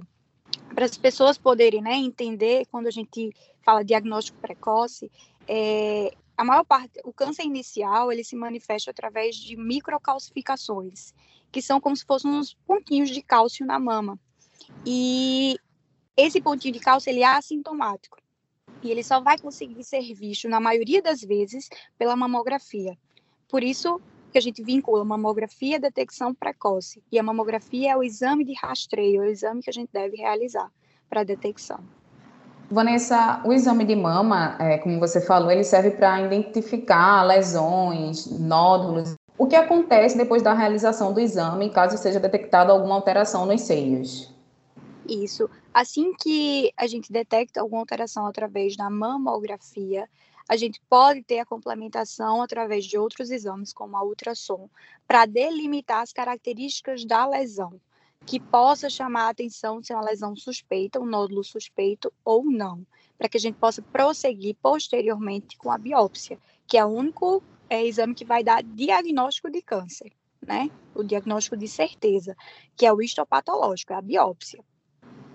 para 0.74 0.84
as 0.84 0.96
pessoas 0.96 1.36
poderem 1.36 1.82
né, 1.82 1.94
entender 1.94 2.66
quando 2.70 2.86
a 2.86 2.90
gente 2.90 3.32
fala 3.64 3.84
diagnóstico 3.84 4.38
precoce, 4.38 5.10
é, 5.46 6.14
a 6.36 6.44
maior 6.44 6.64
parte, 6.64 7.00
o 7.04 7.12
câncer 7.12 7.42
inicial, 7.42 8.12
ele 8.12 8.22
se 8.22 8.36
manifesta 8.36 8.92
através 8.92 9.34
de 9.34 9.56
microcalcificações, 9.56 11.12
que 11.50 11.60
são 11.60 11.80
como 11.80 11.96
se 11.96 12.04
fossem 12.04 12.30
uns 12.30 12.54
pontinhos 12.66 13.10
de 13.10 13.20
cálcio 13.20 13.66
na 13.66 13.78
mama. 13.78 14.18
E 14.86 15.58
esse 16.16 16.40
pontinho 16.40 16.74
de 16.74 16.80
cálcio, 16.80 17.10
ele 17.10 17.20
é 17.20 17.26
assintomático. 17.26 18.18
E 18.82 18.90
ele 18.90 19.02
só 19.02 19.20
vai 19.20 19.36
conseguir 19.38 19.82
ser 19.82 20.14
visto, 20.14 20.48
na 20.48 20.60
maioria 20.60 21.02
das 21.02 21.20
vezes, 21.22 21.68
pela 21.98 22.14
mamografia. 22.14 22.96
Por 23.48 23.64
isso, 23.64 24.00
que 24.38 24.40
a 24.40 24.40
gente 24.40 24.62
vincula 24.62 25.04
mamografia 25.04 25.76
e 25.76 25.80
detecção 25.80 26.32
precoce. 26.32 27.02
E 27.10 27.18
a 27.18 27.22
mamografia 27.24 27.92
é 27.92 27.96
o 27.96 28.04
exame 28.04 28.44
de 28.44 28.54
rastreio, 28.54 29.22
é 29.22 29.26
o 29.26 29.30
exame 29.30 29.60
que 29.60 29.68
a 29.68 29.72
gente 29.72 29.90
deve 29.92 30.16
realizar 30.16 30.70
para 31.10 31.24
detecção. 31.24 31.80
Vanessa, 32.70 33.42
o 33.44 33.52
exame 33.52 33.84
de 33.84 33.96
mama, 33.96 34.56
é, 34.60 34.78
como 34.78 35.00
você 35.00 35.20
falou, 35.20 35.50
ele 35.50 35.64
serve 35.64 35.90
para 35.90 36.22
identificar 36.22 37.24
lesões, 37.24 38.26
nódulos. 38.38 39.14
O 39.36 39.46
que 39.46 39.56
acontece 39.56 40.16
depois 40.16 40.42
da 40.42 40.54
realização 40.54 41.12
do 41.12 41.18
exame, 41.18 41.70
caso 41.70 41.98
seja 41.98 42.20
detectada 42.20 42.72
alguma 42.72 42.94
alteração 42.94 43.44
nos 43.44 43.62
seios? 43.62 44.32
Isso. 45.08 45.50
Assim 45.74 46.12
que 46.14 46.70
a 46.76 46.86
gente 46.86 47.10
detecta 47.10 47.60
alguma 47.60 47.80
alteração 47.80 48.26
através 48.26 48.76
da 48.76 48.88
mamografia, 48.88 50.08
a 50.48 50.56
gente 50.56 50.80
pode 50.88 51.22
ter 51.22 51.40
a 51.40 51.46
complementação 51.46 52.40
através 52.40 52.86
de 52.86 52.96
outros 52.96 53.30
exames, 53.30 53.72
como 53.72 53.96
a 53.96 54.02
ultrassom, 54.02 54.70
para 55.06 55.26
delimitar 55.26 56.00
as 56.00 56.12
características 56.12 57.04
da 57.04 57.26
lesão, 57.26 57.78
que 58.24 58.40
possa 58.40 58.88
chamar 58.88 59.26
a 59.26 59.28
atenção 59.28 59.82
se 59.82 59.92
é 59.92 59.96
uma 59.96 60.04
lesão 60.04 60.34
suspeita, 60.34 60.98
um 60.98 61.06
nódulo 61.06 61.44
suspeito 61.44 62.10
ou 62.24 62.44
não, 62.44 62.86
para 63.18 63.28
que 63.28 63.36
a 63.36 63.40
gente 63.40 63.56
possa 63.56 63.82
prosseguir 63.82 64.56
posteriormente 64.62 65.58
com 65.58 65.70
a 65.70 65.76
biópsia, 65.76 66.38
que 66.66 66.78
é 66.78 66.84
o 66.84 66.88
único 66.88 67.42
é, 67.68 67.84
exame 67.84 68.14
que 68.14 68.24
vai 68.24 68.42
dar 68.42 68.62
diagnóstico 68.62 69.50
de 69.50 69.60
câncer, 69.60 70.12
né? 70.40 70.70
O 70.94 71.02
diagnóstico 71.02 71.56
de 71.56 71.68
certeza, 71.68 72.34
que 72.74 72.86
é 72.86 72.92
o 72.92 73.02
histopatológico, 73.02 73.92
é 73.92 73.96
a 73.96 74.02
biópsia. 74.02 74.64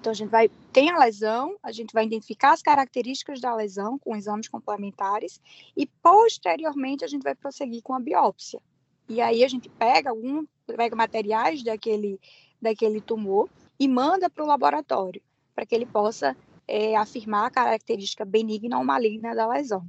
Então, 0.04 0.12
a 0.12 0.16
gente 0.16 0.30
vai, 0.30 0.50
tem 0.74 0.90
a 0.90 0.98
lesão, 0.98 1.56
a 1.64 1.72
gente 1.72 1.94
vai 1.94 2.04
identificar 2.06 2.52
as 2.52 2.62
características 2.62 3.40
da 3.40 3.56
lesão 3.56 3.98
com 3.98 4.14
exames 4.14 4.50
complementares 4.50 5.40
e, 5.78 5.86
posteriormente, 5.86 7.06
a 7.06 7.08
gente 7.08 7.24
vai 7.24 7.34
prosseguir 7.34 7.82
com 7.82 7.94
a 7.94 8.02
biópsia. 8.02 8.60
E 9.08 9.22
aí 9.22 9.46
a 9.46 9.48
gente 9.48 9.70
pega 9.70 10.10
algum, 10.10 10.46
pega 10.68 10.94
materiais 10.94 11.64
daquele, 11.64 12.20
daquele 12.62 13.00
tumor 13.00 13.48
e 13.80 13.88
manda 13.88 14.30
para 14.30 14.44
o 14.44 14.48
laboratório, 14.48 15.22
para 15.56 15.66
que 15.66 15.74
ele 15.74 15.86
possa 15.86 16.36
é, 16.68 16.98
afirmar 16.98 17.46
a 17.46 17.52
característica 17.52 18.26
benigna 18.26 18.78
ou 18.80 18.84
maligna 18.84 19.34
da 19.34 19.48
lesão. 19.48 19.86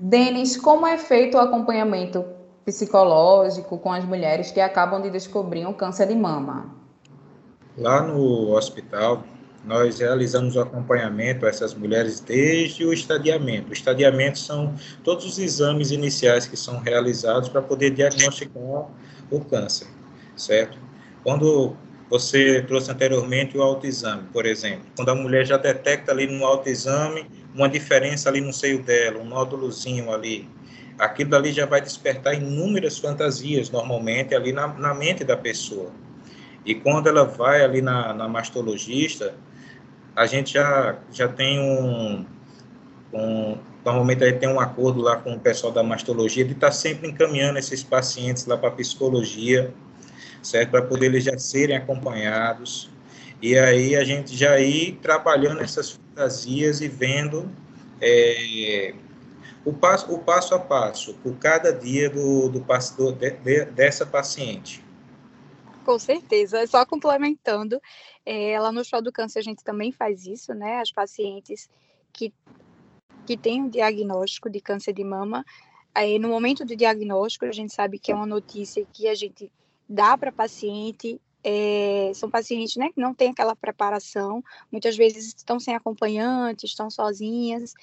Denis, 0.00 0.56
como 0.56 0.84
é 0.84 0.98
feito 0.98 1.36
o 1.36 1.40
acompanhamento 1.40 2.24
psicológico 2.64 3.78
com 3.78 3.92
as 3.92 4.04
mulheres 4.04 4.50
que 4.50 4.60
acabam 4.60 5.00
de 5.00 5.10
descobrir 5.10 5.64
um 5.64 5.72
câncer 5.72 6.08
de 6.08 6.16
mama? 6.16 6.81
Lá 7.76 8.02
no 8.02 8.54
hospital, 8.54 9.24
nós 9.64 10.00
realizamos 10.00 10.56
o 10.56 10.60
acompanhamento 10.60 11.46
a 11.46 11.48
essas 11.48 11.72
mulheres 11.72 12.20
desde 12.20 12.84
o 12.84 12.92
estadiamento. 12.92 13.70
O 13.70 13.72
estadiamento 13.72 14.38
são 14.38 14.74
todos 15.04 15.24
os 15.24 15.38
exames 15.38 15.90
iniciais 15.90 16.46
que 16.46 16.56
são 16.56 16.80
realizados 16.80 17.48
para 17.48 17.62
poder 17.62 17.90
diagnosticar 17.90 18.88
o 19.30 19.40
câncer, 19.40 19.86
certo? 20.36 20.76
Quando 21.22 21.74
você 22.10 22.62
trouxe 22.62 22.90
anteriormente 22.90 23.56
o 23.56 23.62
autoexame, 23.62 24.24
por 24.32 24.44
exemplo, 24.44 24.84
quando 24.94 25.08
a 25.08 25.14
mulher 25.14 25.46
já 25.46 25.56
detecta 25.56 26.12
ali 26.12 26.26
no 26.26 26.44
autoexame 26.44 27.26
uma 27.54 27.68
diferença 27.68 28.28
ali 28.28 28.40
no 28.40 28.52
seio 28.52 28.82
dela, 28.82 29.18
um 29.18 29.24
nódulozinho 29.24 30.12
ali, 30.12 30.46
aquilo 30.98 31.34
ali 31.36 31.52
já 31.52 31.64
vai 31.64 31.80
despertar 31.80 32.34
inúmeras 32.34 32.98
fantasias, 32.98 33.70
normalmente, 33.70 34.34
ali 34.34 34.52
na, 34.52 34.68
na 34.68 34.92
mente 34.92 35.24
da 35.24 35.36
pessoa. 35.36 35.90
E 36.64 36.74
quando 36.74 37.08
ela 37.08 37.24
vai 37.24 37.62
ali 37.62 37.82
na, 37.82 38.12
na 38.14 38.28
mastologista, 38.28 39.34
a 40.14 40.26
gente 40.26 40.54
já, 40.54 40.98
já 41.10 41.28
tem 41.28 41.58
um, 41.58 42.24
um. 43.12 43.58
Normalmente 43.84 44.22
aí 44.22 44.32
tem 44.32 44.48
um 44.48 44.60
acordo 44.60 45.00
lá 45.00 45.16
com 45.16 45.34
o 45.34 45.40
pessoal 45.40 45.72
da 45.72 45.82
mastologia 45.82 46.44
de 46.44 46.52
estar 46.52 46.68
tá 46.68 46.72
sempre 46.72 47.08
encaminhando 47.08 47.58
esses 47.58 47.82
pacientes 47.82 48.46
lá 48.46 48.56
para 48.56 48.70
psicologia, 48.70 49.74
certo? 50.40 50.70
Para 50.70 50.82
poder 50.82 51.06
eles 51.06 51.24
já 51.24 51.36
serem 51.36 51.76
acompanhados. 51.76 52.90
E 53.40 53.58
aí 53.58 53.96
a 53.96 54.04
gente 54.04 54.36
já 54.36 54.60
ir 54.60 55.00
trabalhando 55.02 55.60
essas 55.60 55.90
fantasias 55.90 56.80
e 56.80 56.86
vendo 56.86 57.50
é, 58.00 58.94
o, 59.64 59.72
passo, 59.72 60.12
o 60.12 60.18
passo 60.18 60.54
a 60.54 60.60
passo, 60.60 61.14
por 61.14 61.34
cada 61.38 61.72
dia 61.72 62.08
do, 62.08 62.48
do, 62.48 62.60
do 62.60 63.12
de, 63.12 63.64
dessa 63.64 64.06
paciente. 64.06 64.84
Com 65.84 65.98
certeza. 65.98 66.66
Só 66.66 66.86
complementando, 66.86 67.80
é, 68.24 68.58
lá 68.58 68.70
no 68.72 68.80
Hospital 68.80 69.02
do 69.02 69.12
Câncer 69.12 69.40
a 69.40 69.42
gente 69.42 69.64
também 69.64 69.92
faz 69.92 70.26
isso, 70.26 70.54
né? 70.54 70.80
As 70.80 70.92
pacientes 70.92 71.68
que, 72.12 72.32
que 73.26 73.36
têm 73.36 73.62
um 73.62 73.68
diagnóstico 73.68 74.48
de 74.48 74.60
câncer 74.60 74.92
de 74.92 75.04
mama, 75.04 75.44
aí, 75.94 76.18
no 76.18 76.28
momento 76.28 76.64
do 76.64 76.76
diagnóstico, 76.76 77.44
a 77.44 77.52
gente 77.52 77.74
sabe 77.74 77.98
que 77.98 78.12
é 78.12 78.14
uma 78.14 78.26
notícia 78.26 78.86
que 78.92 79.08
a 79.08 79.14
gente 79.14 79.50
dá 79.88 80.16
para 80.16 80.30
a 80.30 80.32
paciente 80.32 81.20
é, 81.44 82.12
são 82.14 82.30
pacientes 82.30 82.76
né, 82.76 82.90
que 82.92 83.00
não 83.00 83.14
têm 83.14 83.30
aquela 83.30 83.56
preparação, 83.56 84.42
muitas 84.70 84.96
vezes 84.96 85.34
estão 85.36 85.58
sem 85.58 85.74
acompanhantes, 85.74 86.70
estão 86.70 86.90
sozinhas, 86.90 87.74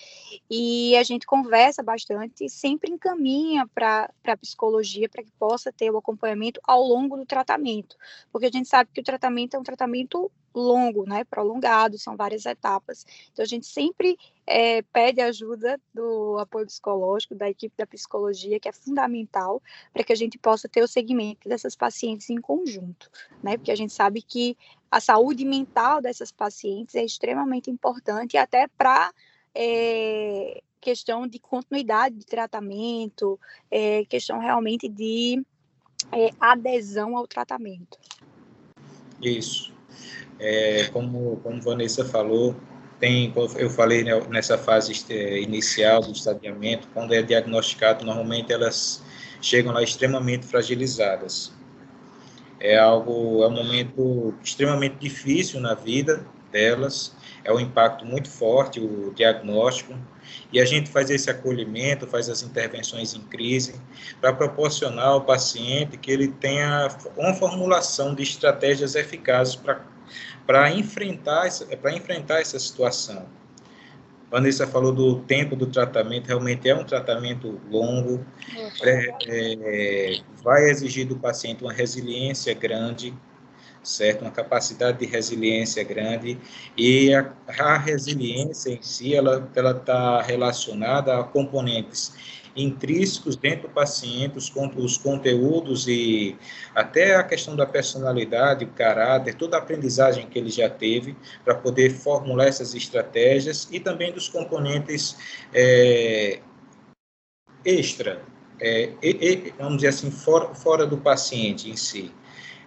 e 0.50 0.96
a 0.96 1.04
gente 1.04 1.26
conversa 1.26 1.84
bastante 1.84 2.46
e 2.46 2.50
sempre 2.50 2.92
encaminha 2.92 3.68
para 3.68 4.10
a 4.26 4.38
psicologia 4.38 5.10
para 5.10 5.24
que 5.24 5.32
possa 5.32 5.72
ter 5.72 5.92
o 5.92 5.98
acompanhamento 5.98 6.60
ao 6.64 6.82
longo 6.84 7.18
do 7.18 7.26
tratamento, 7.26 7.98
porque 8.32 8.48
a 8.48 8.52
gente 8.52 8.68
sabe 8.68 8.90
que 8.94 9.02
o 9.02 9.04
tratamento 9.04 9.56
é 9.56 9.60
um 9.60 9.64
tratamento 9.64 10.32
longo, 10.54 11.06
né, 11.08 11.24
prolongado, 11.24 11.98
são 11.98 12.16
várias 12.16 12.46
etapas. 12.46 13.06
Então 13.32 13.44
a 13.44 13.48
gente 13.48 13.66
sempre 13.66 14.18
é, 14.46 14.82
pede 14.82 15.22
ajuda 15.22 15.80
do 15.94 16.38
apoio 16.40 16.66
psicológico, 16.66 17.36
da 17.36 17.50
equipe 17.50 17.76
da 17.78 17.86
psicologia, 17.86 18.60
que 18.60 18.68
é 18.68 18.72
fundamental 18.72 19.62
para 19.94 20.04
que 20.04 20.14
a 20.14 20.16
gente 20.16 20.38
possa 20.38 20.68
ter 20.68 20.84
o 20.84 20.88
segmento 20.88 21.48
dessas 21.48 21.76
pacientes 21.76 22.30
em 22.30 22.42
conjunto, 22.42 23.10
né, 23.44 23.58
porque 23.58 23.72
a 23.72 23.76
gente 23.76 23.94
sabe 23.94 24.22
que 24.22 24.58
a 24.92 25.00
saúde 25.00 25.46
mental 25.46 26.02
dessas 26.02 26.32
pacientes 26.32 26.96
é 26.96 27.04
extremamente 27.04 27.70
importante 27.70 28.38
até 28.38 28.68
para 28.68 29.14
é, 29.54 30.62
questão 30.82 31.28
de 31.28 31.40
continuidade 31.40 32.16
de 32.16 32.26
tratamento, 32.26 33.40
é, 33.70 34.04
questão 34.06 34.40
realmente 34.40 34.88
de 34.88 35.44
adesão 36.40 37.18
ao 37.18 37.28
tratamento. 37.28 38.00
Isso. 39.22 39.79
É, 40.40 40.86
como, 40.94 41.38
como 41.44 41.62
Vanessa 41.62 42.06
falou, 42.06 42.56
tem, 43.00 43.34
eu 43.58 43.70
falei 43.70 44.04
né, 44.04 44.20
nessa 44.30 44.58
fase 44.58 45.06
é, 45.10 45.42
inicial 45.42 46.02
do 46.02 46.12
estadiamento, 46.12 46.88
quando 46.94 47.14
é 47.14 47.22
diagnosticado, 47.22 48.06
normalmente 48.06 48.52
elas 48.52 49.02
chegam 49.42 49.74
lá 49.74 49.82
extremamente 49.82 50.46
fragilizadas. 50.46 51.54
É 52.60 52.78
algo, 52.78 53.44
é 53.44 53.48
um 53.48 53.52
momento 53.52 54.34
extremamente 54.44 54.98
difícil 55.00 55.62
na 55.62 55.74
vida, 55.74 56.26
delas, 56.52 57.16
é 57.44 57.54
um 57.54 57.60
impacto 57.60 58.06
muito 58.06 58.30
forte 58.30 58.80
o 58.80 59.14
diagnóstico, 59.14 59.94
e 60.52 60.60
a 60.60 60.66
gente 60.66 60.90
faz 60.90 61.10
esse 61.10 61.30
acolhimento, 61.30 62.06
faz 62.06 62.30
as 62.30 62.44
intervenções 62.44 63.14
em 63.14 63.22
crise, 63.22 63.80
para 64.22 64.34
proporcionar 64.34 65.08
ao 65.08 65.22
paciente 65.22 65.98
que 65.98 66.12
ele 66.12 66.28
tenha 66.28 66.88
uma 67.18 67.34
formulação 67.34 68.14
de 68.14 68.24
estratégias 68.24 68.96
eficazes 68.96 69.56
para 70.46 70.72
enfrentar, 70.72 71.48
enfrentar 71.94 72.42
essa 72.42 72.60
situação. 72.60 73.26
Vanessa 74.30 74.68
falou 74.68 74.92
do 74.92 75.22
tempo 75.22 75.56
do 75.56 75.66
tratamento, 75.66 76.28
realmente 76.28 76.70
é 76.70 76.76
um 76.76 76.84
tratamento 76.84 77.60
longo, 77.70 78.24
é, 78.84 79.10
é, 79.26 80.22
vai 80.44 80.70
exigir 80.70 81.08
do 81.08 81.18
paciente 81.18 81.64
uma 81.64 81.74
resiliência 81.74 82.54
grande, 82.54 83.12
certo? 83.84 84.22
Uma 84.22 84.32
capacidade 84.32 85.00
de 85.00 85.06
resiliência 85.06 85.84
grande 85.84 86.38
e 86.78 87.14
a, 87.14 87.34
a 87.48 87.78
resiliência 87.78 88.72
em 88.72 88.82
si, 88.82 89.16
ela 89.16 89.50
está 89.56 90.22
relacionada 90.22 91.18
a 91.18 91.24
componentes 91.24 92.14
intrínsecos 92.56 93.36
dentro 93.36 93.68
do 93.68 93.74
paciente, 93.74 94.38
os, 94.38 94.52
os 94.76 94.98
conteúdos 94.98 95.88
e 95.88 96.36
até 96.76 97.16
a 97.16 97.24
questão 97.24 97.56
da 97.56 97.66
personalidade, 97.66 98.66
o 98.66 98.70
caráter, 98.70 99.36
toda 99.36 99.56
a 99.56 99.60
aprendizagem 99.60 100.28
que 100.28 100.38
ele 100.38 100.50
já 100.50 100.70
teve 100.70 101.16
para 101.46 101.56
poder 101.56 101.92
formular 101.92 102.48
essas 102.48 102.74
estratégias 102.74 103.68
e 103.72 103.80
também 103.80 104.12
dos 104.12 104.28
componentes 104.28 105.16
é, 105.54 106.40
extra, 107.64 108.22
é, 108.60 108.92
vamos 109.58 109.78
dizer 109.78 109.90
assim, 109.90 110.12
fora 110.12 110.86
do 110.86 110.98
paciente 110.98 111.70
em 111.70 111.78
si 111.78 112.12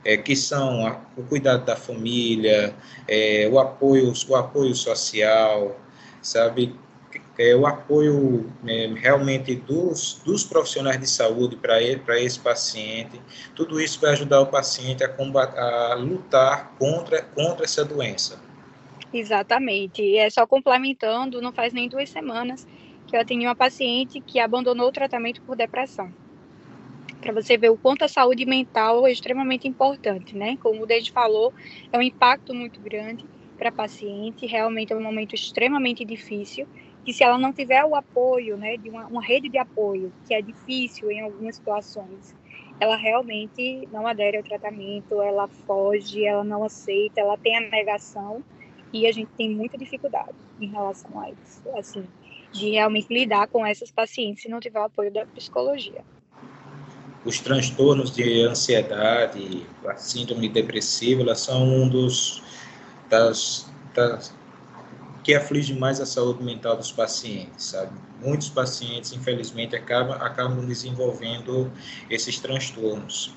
é, 0.05 0.17
que 0.17 0.35
são 0.35 0.87
a, 0.87 1.01
o 1.17 1.23
cuidado 1.23 1.65
da 1.65 1.77
família, 1.77 2.75
é, 3.07 3.49
o 3.51 3.59
apoio, 3.59 4.13
o 4.29 4.37
apoio 4.37 4.75
social, 4.75 5.77
sabe, 6.21 6.75
é, 7.39 7.55
o 7.55 7.67
apoio 7.67 8.51
é, 8.67 8.93
realmente 8.95 9.55
dos, 9.55 10.21
dos 10.25 10.45
profissionais 10.45 10.99
de 10.99 11.09
saúde 11.09 11.57
para 11.57 11.81
esse 12.21 12.39
paciente, 12.39 13.21
tudo 13.55 13.81
isso 13.81 14.01
vai 14.01 14.13
ajudar 14.13 14.41
o 14.41 14.47
paciente 14.47 15.03
a, 15.05 15.09
combater, 15.09 15.59
a 15.59 15.95
lutar 15.95 16.73
contra, 16.79 17.23
contra 17.23 17.65
essa 17.65 17.85
doença. 17.85 18.41
Exatamente, 19.13 20.03
e 20.03 20.17
é 20.17 20.31
só 20.31 20.47
complementando, 20.47 21.43
não 21.43 21.53
faz 21.53 21.73
nem 21.73 21.89
duas 21.89 22.09
semanas 22.09 22.67
que 23.07 23.17
eu 23.17 23.21
atendi 23.21 23.45
uma 23.45 23.55
paciente 23.55 24.21
que 24.21 24.41
abandonou 24.41 24.89
o 24.89 24.93
tratamento 24.93 25.43
por 25.43 25.55
depressão 25.55 26.13
para 27.23 27.33
você 27.33 27.57
ver 27.57 27.71
o 27.71 27.79
quanto 27.79 28.05
a 28.05 28.09
saúde 28.09 28.45
mental 28.45 29.07
é 29.07 29.13
extremamente 29.13 29.69
importante, 29.69 30.37
né? 30.37 30.57
Como 30.61 30.83
o 30.83 30.87
Deide 30.87 31.13
falou, 31.13 31.55
é 31.93 31.97
um 31.97 32.03
impacto 32.03 32.53
muito 32.53 32.81
grande 32.81 33.25
para 33.57 33.69
a 33.69 33.73
paciente, 33.73 34.45
realmente 34.45 34.93
é 34.93 34.97
um 34.97 35.03
momento 35.03 35.33
extremamente 35.33 36.05
difícil, 36.05 36.67
e 37.07 37.13
se 37.13 37.23
ela 37.23 37.39
não 37.39 37.53
tiver 37.53 37.85
o 37.85 37.95
apoio, 37.95 38.57
né, 38.57 38.77
de 38.77 38.91
uma, 38.91 39.07
uma 39.07 39.23
rede 39.23 39.49
de 39.49 39.57
apoio, 39.57 40.13
que 40.27 40.35
é 40.35 40.43
difícil 40.43 41.13
em 41.13 41.21
algumas 41.21 41.57
situações, 41.57 42.35
ela 42.81 42.97
realmente 42.97 43.87
não 43.93 44.05
adere 44.07 44.37
ao 44.37 44.43
tratamento, 44.43 45.23
ela 45.23 45.47
foge, 45.47 46.25
ela 46.25 46.43
não 46.43 46.65
aceita, 46.65 47.21
ela 47.21 47.39
tem 47.39 47.57
a 47.57 47.61
negação, 47.61 48.43
e 48.93 49.07
a 49.07 49.13
gente 49.13 49.31
tem 49.37 49.49
muita 49.49 49.79
dificuldade 49.79 50.37
em 50.61 50.67
relação 50.67 51.21
a 51.21 51.31
isso, 51.31 51.63
assim, 51.77 52.05
de 52.51 52.71
realmente 52.71 53.07
lidar 53.15 53.47
com 53.47 53.65
essas 53.65 53.93
pacientes 53.93 54.43
se 54.43 54.49
não 54.49 54.59
tiver 54.59 54.81
o 54.81 54.85
apoio 54.85 55.13
da 55.13 55.25
psicologia 55.27 56.05
os 57.25 57.39
transtornos 57.41 58.11
de 58.11 58.43
ansiedade, 58.43 59.67
a 59.87 59.97
síndrome 59.97 60.49
depressiva, 60.49 61.23
elas 61.23 61.41
são 61.41 61.63
um 61.63 61.89
dos 61.89 62.43
das, 63.09 63.71
das 63.95 64.35
que 65.23 65.35
aflige 65.35 65.75
mais 65.75 66.01
a 66.01 66.07
saúde 66.07 66.43
mental 66.43 66.77
dos 66.77 66.91
pacientes, 66.91 67.67
sabe? 67.67 67.93
Muitos 68.21 68.49
pacientes, 68.49 69.13
infelizmente, 69.13 69.77
acabam, 69.77 70.21
acabam 70.21 70.67
desenvolvendo 70.67 71.71
esses 72.11 72.39
transtornos, 72.41 73.33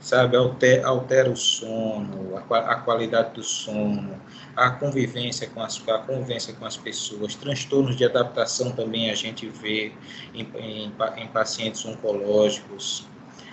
sabe? 0.00 0.36
Altera, 0.36 0.86
altera 0.86 1.30
o 1.30 1.36
sono, 1.36 2.36
a, 2.36 2.56
a, 2.58 2.76
qualidade 2.76 3.34
do 3.34 3.42
sono, 3.44 4.20
a 4.56 4.70
convivência 4.70 5.48
com 5.48 5.62
as, 5.62 5.80
a 5.88 5.98
convivência 5.98 6.54
com 6.54 6.64
as 6.64 6.76
pessoas, 6.76 7.36
transtornos 7.36 7.96
de 7.96 8.04
adaptação 8.04 8.72
também 8.72 9.10
a 9.10 9.14
gente 9.14 9.48
vê 9.48 9.92
em, 10.34 10.48
em, 10.56 10.92
em 11.16 11.28
pacientes 11.28 11.84
oncológicos, 11.84 13.06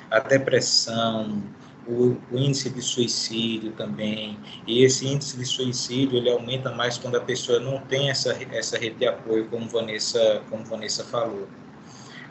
a 0.09 0.19
depressão, 0.19 1.43
o, 1.87 2.17
o, 2.31 2.37
índice 2.37 2.69
de 2.69 2.81
suicídio 2.81 3.71
também. 3.73 4.39
E 4.67 4.83
esse 4.83 5.07
índice 5.07 5.37
de 5.37 5.45
suicídio 5.45 6.17
ele 6.17 6.29
aumenta 6.29 6.71
mais 6.71 6.97
quando 6.97 7.15
a 7.15 7.21
pessoa 7.21 7.59
não 7.59 7.79
tem 7.81 8.09
essa, 8.09 8.37
essa 8.51 8.77
rede 8.77 8.97
de 8.97 9.07
apoio, 9.07 9.47
como 9.49 9.67
Vanessa, 9.67 10.41
como 10.49 10.63
Vanessa 10.63 11.03
falou. 11.03 11.47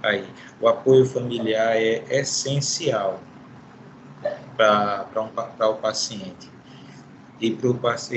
Aí, 0.03 0.25
o 0.61 0.69
apoio 0.69 1.05
familiar 1.05 1.77
é 1.77 2.05
essencial 2.21 3.21
para 4.57 5.07
um, 5.17 5.71
o 5.71 5.75
paciente. 5.75 6.51
E 7.41 7.57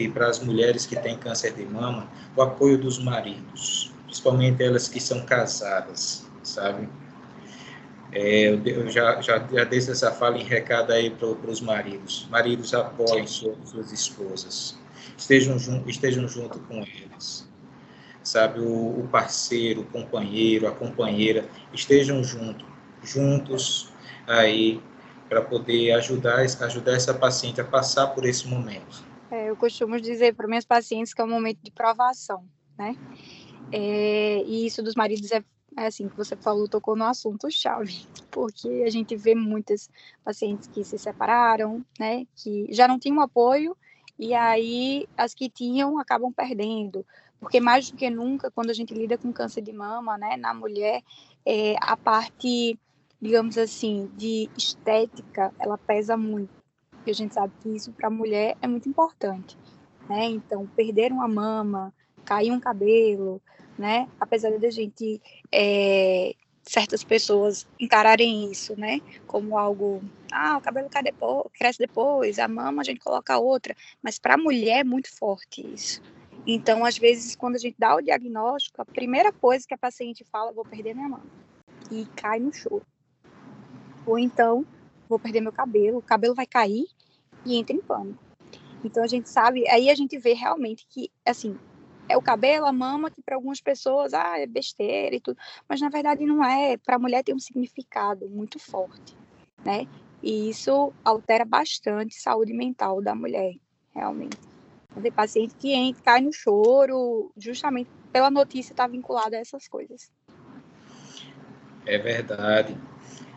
para 0.10 0.28
as 0.28 0.40
mulheres 0.40 0.86
que 0.86 0.96
têm 0.96 1.16
câncer 1.16 1.54
de 1.54 1.66
mama, 1.66 2.08
o 2.36 2.42
apoio 2.42 2.78
dos 2.78 2.98
maridos, 2.98 3.92
principalmente 4.06 4.64
elas 4.64 4.88
que 4.88 5.00
são 5.00 5.24
casadas, 5.26 6.26
sabe? 6.42 6.90
É, 8.12 8.50
eu 8.50 8.90
já, 8.90 9.22
já, 9.22 9.40
já 9.40 9.64
dei 9.64 9.80
essa 9.80 10.12
fala 10.12 10.38
em 10.38 10.44
recado 10.44 10.92
aí 10.92 11.10
para 11.10 11.28
os 11.28 11.62
maridos. 11.62 12.28
Maridos 12.30 12.74
apoiem 12.74 13.26
suas, 13.26 13.58
suas 13.70 13.92
esposas. 13.92 14.78
Estejam, 15.18 15.58
jun, 15.58 15.84
estejam 15.88 16.28
junto 16.28 16.60
com 16.60 16.80
eles. 16.80 17.50
Sabe, 18.22 18.60
o, 18.60 19.00
o, 19.00 19.08
parceiro, 19.12 19.82
o 19.82 19.86
companheiro, 19.86 20.68
a 20.68 20.72
companheira, 20.72 21.46
estejam 21.74 22.24
junto, 22.24 22.66
juntos 23.02 23.92
aí 24.28 24.82
para 25.28 25.42
poder 25.42 25.94
ajudar, 25.94 26.40
ajudar 26.40 26.94
essa 26.94 27.14
paciente 27.14 27.60
a 27.62 27.64
passar 27.64 28.08
por 28.08 28.26
esse 28.26 28.48
momento. 28.48 29.04
É, 29.32 29.50
eu 29.50 29.56
costumo 29.56 30.00
dizer 30.00 30.36
para 30.36 30.48
minhas 30.48 30.66
pacientes 30.66 31.14
que 31.14 31.22
é 31.22 31.24
um 31.24 31.30
momento 31.30 31.60
de 31.64 31.72
provação, 31.72 32.46
né? 32.78 32.96
É, 33.72 34.44
e 34.44 34.66
isso 34.68 34.84
dos 34.84 34.94
maridos 34.94 35.32
é 35.32 35.42
é 35.82 35.88
assim 35.88 36.08
que 36.08 36.18
você 36.18 36.36
falou, 36.36 36.68
tocou 36.68 36.96
no 36.96 37.06
assunto 37.06 37.50
chave, 37.52 38.06
porque 38.32 38.84
a 38.86 38.90
gente 38.90 39.16
vê 39.16 39.36
muitas 39.36 39.90
pacientes 40.24 40.68
que 40.68 40.84
se 40.84 40.98
separaram, 40.98 41.84
né, 42.00 42.26
que 42.36 42.68
já 42.72 42.88
não 42.88 43.00
tinham 43.00 43.22
apoio 43.22 43.76
e 44.18 44.34
aí 44.34 45.08
as 45.18 45.34
que 45.34 45.50
tinham 45.50 45.98
acabam 45.98 46.32
perdendo, 46.32 47.06
porque 47.40 47.60
mais 47.60 47.90
do 47.90 47.98
que 47.98 48.10
nunca 48.10 48.52
quando 48.52 48.70
a 48.70 48.74
gente 48.74 48.94
lida 48.94 49.18
com 49.18 49.34
câncer 49.34 49.62
de 49.62 49.74
mama, 49.74 50.18
né, 50.18 50.38
na 50.38 50.54
mulher, 50.54 51.02
é, 51.46 51.76
a 51.82 51.98
parte, 51.98 52.80
digamos 53.20 53.58
assim, 53.58 54.10
de 54.16 54.50
estética, 54.58 55.54
ela 55.60 55.78
pesa 55.78 56.16
muito. 56.16 56.52
E 57.06 57.10
a 57.10 57.14
gente 57.14 57.34
sabe 57.34 57.52
que 57.62 57.70
isso 57.70 57.92
para 57.92 58.08
a 58.08 58.12
mulher 58.12 58.56
é 58.62 58.68
muito 58.68 58.88
importante, 58.88 59.58
né? 60.08 60.26
Então, 60.26 60.68
perder 60.68 61.12
uma 61.12 61.28
mama, 61.28 61.92
cair 62.24 62.52
um 62.52 62.60
cabelo, 62.60 63.42
né? 63.82 64.08
Apesar 64.20 64.52
de 64.52 64.66
a 64.66 64.72
gente 64.72 65.20
é, 65.52 66.36
certas 66.64 67.04
pessoas 67.04 67.68
encararem 67.80 68.52
isso, 68.52 68.80
né, 68.80 69.02
como 69.26 69.58
algo, 69.58 70.02
ah, 70.32 70.58
o 70.58 70.62
cabelo 70.62 70.90
cai 70.90 71.02
depois, 71.02 71.48
cresce 71.54 71.80
depois, 71.80 72.38
a 72.38 72.48
mama 72.48 72.82
a 72.82 72.86
gente 72.86 73.00
coloca 73.00 73.38
outra, 73.40 73.76
mas 74.02 74.20
para 74.20 74.36
a 74.36 74.38
mulher 74.38 74.82
é 74.82 74.84
muito 74.84 75.14
forte 75.14 75.66
isso. 75.74 76.02
Então, 76.46 76.86
às 76.86 76.98
vezes, 76.98 77.36
quando 77.36 77.56
a 77.56 77.60
gente 77.60 77.76
dá 77.78 77.96
o 77.96 78.02
diagnóstico, 78.02 78.82
a 78.82 78.86
primeira 78.86 79.32
coisa 79.32 79.68
que 79.68 79.74
a 79.74 79.78
paciente 79.78 80.24
fala, 80.24 80.52
vou 80.52 80.64
perder 80.64 80.94
minha 80.94 81.10
mama, 81.10 81.26
e 81.92 82.06
cai 82.16 82.40
no 82.40 82.54
choro. 82.54 82.86
Ou 84.06 84.18
então, 84.18 84.66
vou 85.10 85.20
perder 85.20 85.42
meu 85.42 85.52
cabelo, 85.52 85.98
o 85.98 86.02
cabelo 86.02 86.34
vai 86.34 86.46
cair 86.46 86.86
e 87.46 87.58
entra 87.58 87.76
em 87.76 87.82
pânico. 87.82 88.24
Então, 88.84 89.04
a 89.04 89.08
gente 89.08 89.30
sabe, 89.30 89.68
aí 89.68 89.90
a 89.90 89.96
gente 89.96 90.18
vê 90.18 90.34
realmente 90.34 90.88
que, 90.90 91.12
assim, 91.26 91.60
é 92.12 92.18
o 92.18 92.22
cabelo, 92.22 92.66
a 92.66 92.72
mama, 92.72 93.10
que 93.10 93.22
para 93.22 93.36
algumas 93.36 93.62
pessoas 93.62 94.14
ah, 94.14 94.40
é 94.40 94.46
besteira 94.46 95.16
e 95.16 95.20
tudo, 95.20 95.38
mas 95.68 95.80
na 95.82 95.90
verdade 95.90 96.26
não 96.26 96.44
é. 96.44 96.78
Para 96.78 96.96
a 96.96 97.00
mulher 97.00 97.24
tem 97.24 97.34
um 97.34 97.40
significado 97.40 98.30
muito 98.30 98.60
forte, 98.60 99.16
né? 99.64 99.88
E 100.22 100.50
isso 100.50 100.94
altera 101.04 101.46
bastante 101.46 102.16
a 102.18 102.22
saúde 102.22 102.54
mental 102.54 103.02
da 103.02 103.16
mulher, 103.16 103.54
realmente. 103.94 104.38
Tem 105.02 105.12
paciente 105.12 105.56
que 105.56 105.74
entra, 105.74 106.04
cai 106.04 106.22
no 106.22 106.34
choro, 106.34 107.32
justamente 107.38 107.90
pela 108.12 108.30
notícia 108.30 108.74
estar 108.74 108.84
tá 108.84 108.90
vinculada 108.90 109.38
a 109.38 109.40
essas 109.40 109.68
coisas. 109.68 110.12
É 111.86 111.98
verdade 111.98 112.78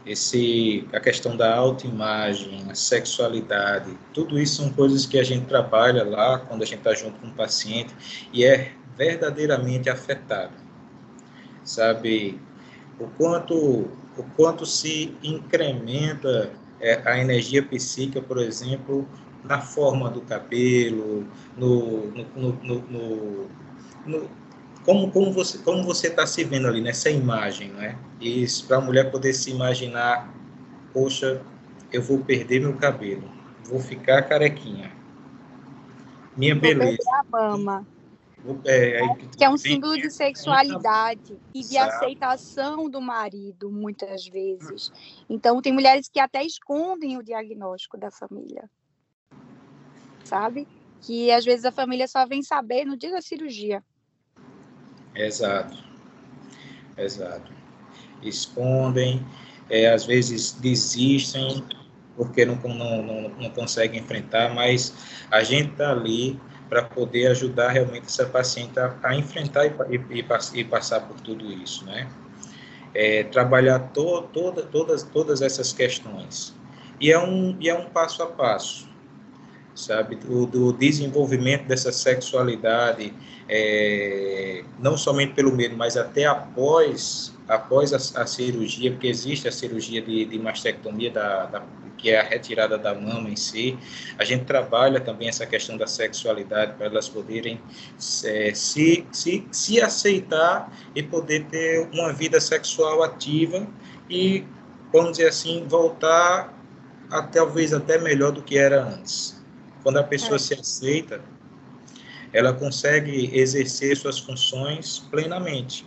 esse 0.06 0.86
a 0.92 1.00
questão 1.00 1.36
da 1.36 1.54
autoimagem, 1.54 2.66
a 2.70 2.74
sexualidade, 2.74 3.96
tudo 4.12 4.38
isso 4.38 4.62
são 4.62 4.70
coisas 4.72 5.06
que 5.06 5.18
a 5.18 5.24
gente 5.24 5.46
trabalha 5.46 6.04
lá 6.04 6.38
quando 6.38 6.62
a 6.62 6.66
gente 6.66 6.78
está 6.78 6.94
junto 6.94 7.18
com 7.20 7.28
o 7.28 7.32
paciente 7.32 7.94
e 8.32 8.44
é 8.44 8.72
verdadeiramente 8.96 9.88
afetado. 9.88 10.52
Sabe 11.64 12.40
o 12.98 13.06
quanto 13.08 13.88
o 14.16 14.22
quanto 14.36 14.64
se 14.64 15.16
incrementa 15.22 16.52
é, 16.80 17.00
a 17.04 17.18
energia 17.18 17.62
psíquica, 17.62 18.22
por 18.22 18.38
exemplo, 18.38 19.08
na 19.42 19.60
forma 19.60 20.08
do 20.08 20.20
cabelo, 20.20 21.26
no, 21.56 22.06
no, 22.12 22.52
no, 22.62 23.48
no 24.06 24.30
como, 24.84 25.10
como 25.10 25.32
você 25.32 25.58
como 25.58 25.82
você 25.82 26.08
está 26.08 26.26
se 26.26 26.44
vendo 26.44 26.68
ali 26.68 26.80
nessa 26.80 27.10
imagem, 27.10 27.72
né? 27.72 27.98
E 28.20 28.46
para 28.66 28.76
a 28.76 28.80
mulher 28.80 29.10
poder 29.10 29.32
se 29.32 29.50
imaginar, 29.50 30.32
poxa, 30.92 31.42
eu 31.92 32.02
vou 32.02 32.18
perder 32.18 32.60
meu 32.60 32.76
cabelo, 32.76 33.30
vou 33.64 33.80
ficar 33.80 34.22
carequinha, 34.22 34.92
minha 36.36 36.54
beleza. 36.54 36.98
a 37.12 37.24
mama. 37.30 37.86
É, 38.66 39.02
é, 39.02 39.16
que 39.38 39.42
é 39.42 39.48
um 39.48 39.56
símbolo 39.56 39.96
de 39.96 40.10
sexualidade 40.10 41.40
e 41.54 41.62
de 41.62 41.78
aceitação 41.78 42.90
do 42.90 43.00
marido, 43.00 43.70
muitas 43.70 44.26
vezes. 44.26 44.92
Então, 45.30 45.62
tem 45.62 45.72
mulheres 45.72 46.10
que 46.10 46.20
até 46.20 46.44
escondem 46.44 47.16
o 47.16 47.22
diagnóstico 47.22 47.96
da 47.96 48.10
família. 48.10 48.70
Sabe? 50.24 50.68
Que 51.00 51.30
às 51.30 51.42
vezes 51.42 51.64
a 51.64 51.72
família 51.72 52.06
só 52.06 52.26
vem 52.26 52.42
saber 52.42 52.84
no 52.84 52.98
dia 52.98 53.12
da 53.12 53.22
cirurgia. 53.22 53.82
Exato. 55.14 55.76
Exato. 56.96 57.52
Escondem, 58.22 59.24
é, 59.68 59.92
às 59.92 60.04
vezes 60.04 60.52
desistem 60.52 61.64
porque 62.16 62.44
não, 62.44 62.56
não, 62.56 63.02
não, 63.02 63.28
não 63.28 63.50
conseguem 63.50 64.00
enfrentar, 64.00 64.54
mas 64.54 64.94
a 65.30 65.42
gente 65.42 65.72
está 65.72 65.90
ali 65.90 66.38
para 66.68 66.82
poder 66.82 67.28
ajudar 67.28 67.70
realmente 67.70 68.06
essa 68.06 68.26
paciente 68.26 68.78
a, 68.78 68.96
a 69.02 69.14
enfrentar 69.14 69.66
e, 69.66 69.72
e, 70.10 70.24
e, 70.54 70.64
passar 70.64 71.00
por 71.00 71.20
tudo 71.20 71.44
isso, 71.52 71.84
né? 71.84 72.08
É, 72.94 73.24
trabalhar 73.24 73.78
to, 73.92 74.22
toda, 74.32 74.62
todas, 74.62 75.02
todas 75.02 75.42
essas 75.42 75.72
questões. 75.72 76.54
E 77.00 77.10
é 77.10 77.18
um, 77.18 77.56
e 77.60 77.68
é 77.68 77.74
um 77.76 77.86
passo 77.86 78.22
a 78.22 78.26
passo, 78.26 78.88
sabe? 79.74 80.16
Do, 80.16 80.46
do 80.46 80.72
desenvolvimento 80.72 81.66
dessa 81.66 81.90
sexualidade, 81.90 83.12
é, 83.48 84.64
não 84.78 84.96
somente 84.96 85.34
pelo 85.34 85.54
medo, 85.54 85.76
mas 85.76 85.96
até 85.96 86.24
após, 86.24 87.34
após 87.48 87.92
a, 87.92 88.22
a 88.22 88.26
cirurgia, 88.26 88.90
porque 88.92 89.08
existe 89.08 89.48
a 89.48 89.52
cirurgia 89.52 90.00
de, 90.00 90.24
de 90.24 90.38
mastectomia 90.38 91.10
da, 91.10 91.46
da 91.46 91.62
que 91.96 92.10
é 92.10 92.20
a 92.20 92.22
retirada 92.22 92.76
da 92.76 92.94
mama 92.94 93.30
em 93.30 93.36
si. 93.36 93.78
A 94.18 94.24
gente 94.24 94.44
trabalha 94.44 95.00
também 95.00 95.28
essa 95.28 95.46
questão 95.46 95.78
da 95.78 95.86
sexualidade 95.86 96.74
para 96.74 96.86
elas 96.86 97.08
poderem 97.08 97.58
é, 98.24 98.52
se, 98.52 99.06
se, 99.10 99.46
se 99.50 99.80
aceitar 99.80 100.70
e 100.94 101.02
poder 101.02 101.46
ter 101.46 101.88
uma 101.94 102.12
vida 102.12 102.38
sexual 102.42 103.02
ativa 103.02 103.66
e, 104.10 104.44
vamos 104.92 105.12
dizer 105.12 105.28
assim, 105.28 105.64
voltar 105.66 106.52
a 107.10 107.22
talvez 107.22 107.72
até 107.72 107.96
melhor 107.96 108.32
do 108.32 108.42
que 108.42 108.58
era 108.58 108.84
antes. 108.84 109.42
Quando 109.84 109.98
a 109.98 110.02
pessoa 110.02 110.36
é. 110.36 110.38
se 110.40 110.54
aceita, 110.54 111.22
ela 112.32 112.52
consegue 112.52 113.30
exercer 113.32 113.96
suas 113.96 114.18
funções 114.18 114.98
plenamente. 114.98 115.86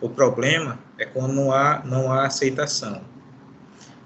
O 0.00 0.08
problema 0.08 0.78
é 0.96 1.04
quando 1.04 1.32
não 1.32 1.52
há, 1.52 1.82
não 1.84 2.12
há 2.12 2.26
aceitação. 2.26 3.02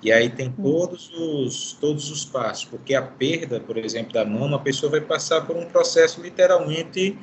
E 0.03 0.13
aí 0.13 0.31
tem 0.31 0.49
hum. 0.49 0.63
todos 0.63 1.13
os, 1.13 1.73
todos 1.75 2.11
os 2.11 2.25
passos, 2.25 2.65
porque 2.65 2.95
a 2.95 3.03
perda, 3.03 3.61
por 3.61 3.77
exemplo, 3.77 4.13
da 4.13 4.25
mama, 4.25 4.57
a 4.57 4.61
pessoa 4.61 4.91
vai 4.91 5.01
passar 5.01 5.47
por 5.47 5.57
um 5.57 5.67
processo 5.67 6.23
literalmente, 6.23 7.19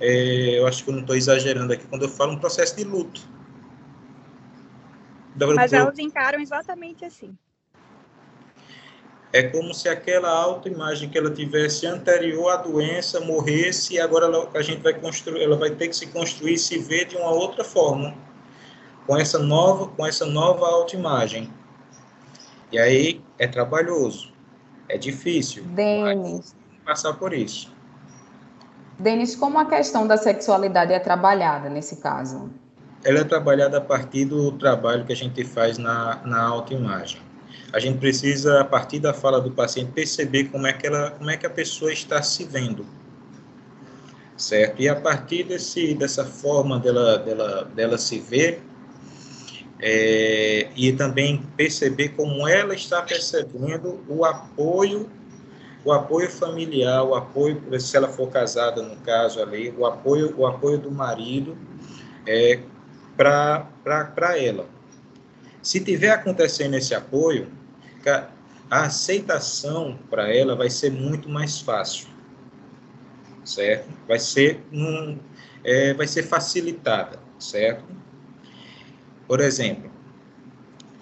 é, 0.00 0.58
eu 0.58 0.66
acho 0.66 0.84
que 0.84 0.90
eu 0.90 0.94
não 0.94 1.02
estou 1.02 1.14
exagerando 1.16 1.72
aqui 1.72 1.86
quando 1.86 2.02
eu 2.02 2.08
falo 2.08 2.32
um 2.32 2.38
processo 2.38 2.76
de 2.76 2.84
luto. 2.84 3.20
Mas 5.54 5.72
elas 5.72 5.98
encaram 5.98 6.40
exatamente 6.40 7.04
assim. 7.04 7.36
É 9.32 9.42
como 9.42 9.72
se 9.72 9.88
aquela 9.88 10.28
autoimagem 10.28 11.08
que 11.08 11.16
ela 11.16 11.30
tivesse 11.30 11.86
anterior 11.86 12.50
à 12.50 12.56
doença 12.56 13.18
morresse 13.18 13.94
e 13.94 14.00
agora 14.00 14.26
ela, 14.26 14.50
a 14.52 14.60
gente 14.60 14.82
vai 14.82 14.92
construir, 14.92 15.42
ela 15.42 15.56
vai 15.56 15.70
ter 15.70 15.88
que 15.88 15.96
se 15.96 16.06
construir, 16.08 16.58
se 16.58 16.78
ver 16.78 17.06
de 17.06 17.16
uma 17.16 17.30
outra 17.30 17.64
forma, 17.64 18.14
com 19.06 19.16
essa 19.16 19.38
nova, 19.38 19.88
com 19.88 20.06
essa 20.06 20.26
nova 20.26 20.66
autoimagem. 20.66 21.50
E 22.70 22.78
aí 22.78 23.22
é 23.38 23.46
trabalhoso, 23.46 24.34
é 24.86 24.98
difícil. 24.98 25.64
Denis. 25.64 26.54
Passar 26.84 27.14
por 27.14 27.32
isso. 27.32 27.72
Denis, 28.98 29.34
como 29.34 29.58
a 29.58 29.64
questão 29.64 30.06
da 30.06 30.18
sexualidade 30.18 30.92
é 30.92 30.98
trabalhada 30.98 31.70
nesse 31.70 31.96
caso? 31.96 32.50
Ela 33.02 33.20
é 33.20 33.24
trabalhada 33.24 33.78
a 33.78 33.80
partir 33.80 34.26
do 34.26 34.52
trabalho 34.52 35.06
que 35.06 35.12
a 35.12 35.16
gente 35.16 35.42
faz 35.42 35.78
na, 35.78 36.20
na 36.24 36.42
autoimagem. 36.42 37.21
A 37.72 37.78
gente 37.78 37.98
precisa, 37.98 38.60
a 38.60 38.64
partir 38.64 39.00
da 39.00 39.14
fala 39.14 39.40
do 39.40 39.50
paciente, 39.50 39.92
perceber 39.92 40.44
como 40.44 40.66
é 40.66 40.72
que, 40.72 40.86
ela, 40.86 41.10
como 41.12 41.30
é 41.30 41.36
que 41.36 41.46
a 41.46 41.50
pessoa 41.50 41.92
está 41.92 42.22
se 42.22 42.44
vendo. 42.44 42.86
Certo? 44.36 44.80
E 44.80 44.88
a 44.88 44.96
partir 44.96 45.44
desse, 45.44 45.94
dessa 45.94 46.24
forma 46.24 46.78
dela, 46.78 47.18
dela, 47.18 47.64
dela 47.74 47.98
se 47.98 48.18
ver, 48.18 48.62
é, 49.84 50.68
e 50.76 50.92
também 50.92 51.42
perceber 51.56 52.10
como 52.10 52.46
ela 52.46 52.72
está 52.72 53.02
percebendo 53.02 54.00
o 54.08 54.24
apoio, 54.24 55.10
o 55.84 55.90
apoio 55.90 56.30
familiar, 56.30 57.02
o 57.02 57.16
apoio, 57.16 57.60
se 57.80 57.96
ela 57.96 58.08
for 58.08 58.28
casada 58.28 58.80
no 58.80 58.96
caso 58.96 59.42
ali, 59.42 59.74
o 59.76 59.84
apoio, 59.84 60.32
o 60.38 60.46
apoio 60.46 60.78
do 60.78 60.90
marido 60.90 61.56
é, 62.26 62.60
para 63.16 64.38
ela. 64.38 64.66
Se 65.62 65.78
tiver 65.78 66.10
acontecendo 66.10 66.74
esse 66.74 66.94
apoio, 66.94 67.50
a 68.68 68.84
aceitação 68.84 69.98
para 70.10 70.34
ela 70.34 70.56
vai 70.56 70.68
ser 70.68 70.90
muito 70.90 71.28
mais 71.28 71.60
fácil, 71.60 72.08
certo? 73.44 73.88
Vai 74.08 74.18
ser, 74.18 74.60
um, 74.72 75.18
é, 75.62 75.94
vai 75.94 76.08
ser 76.08 76.24
facilitada, 76.24 77.20
certo? 77.38 77.84
Por 79.28 79.40
exemplo, 79.40 79.90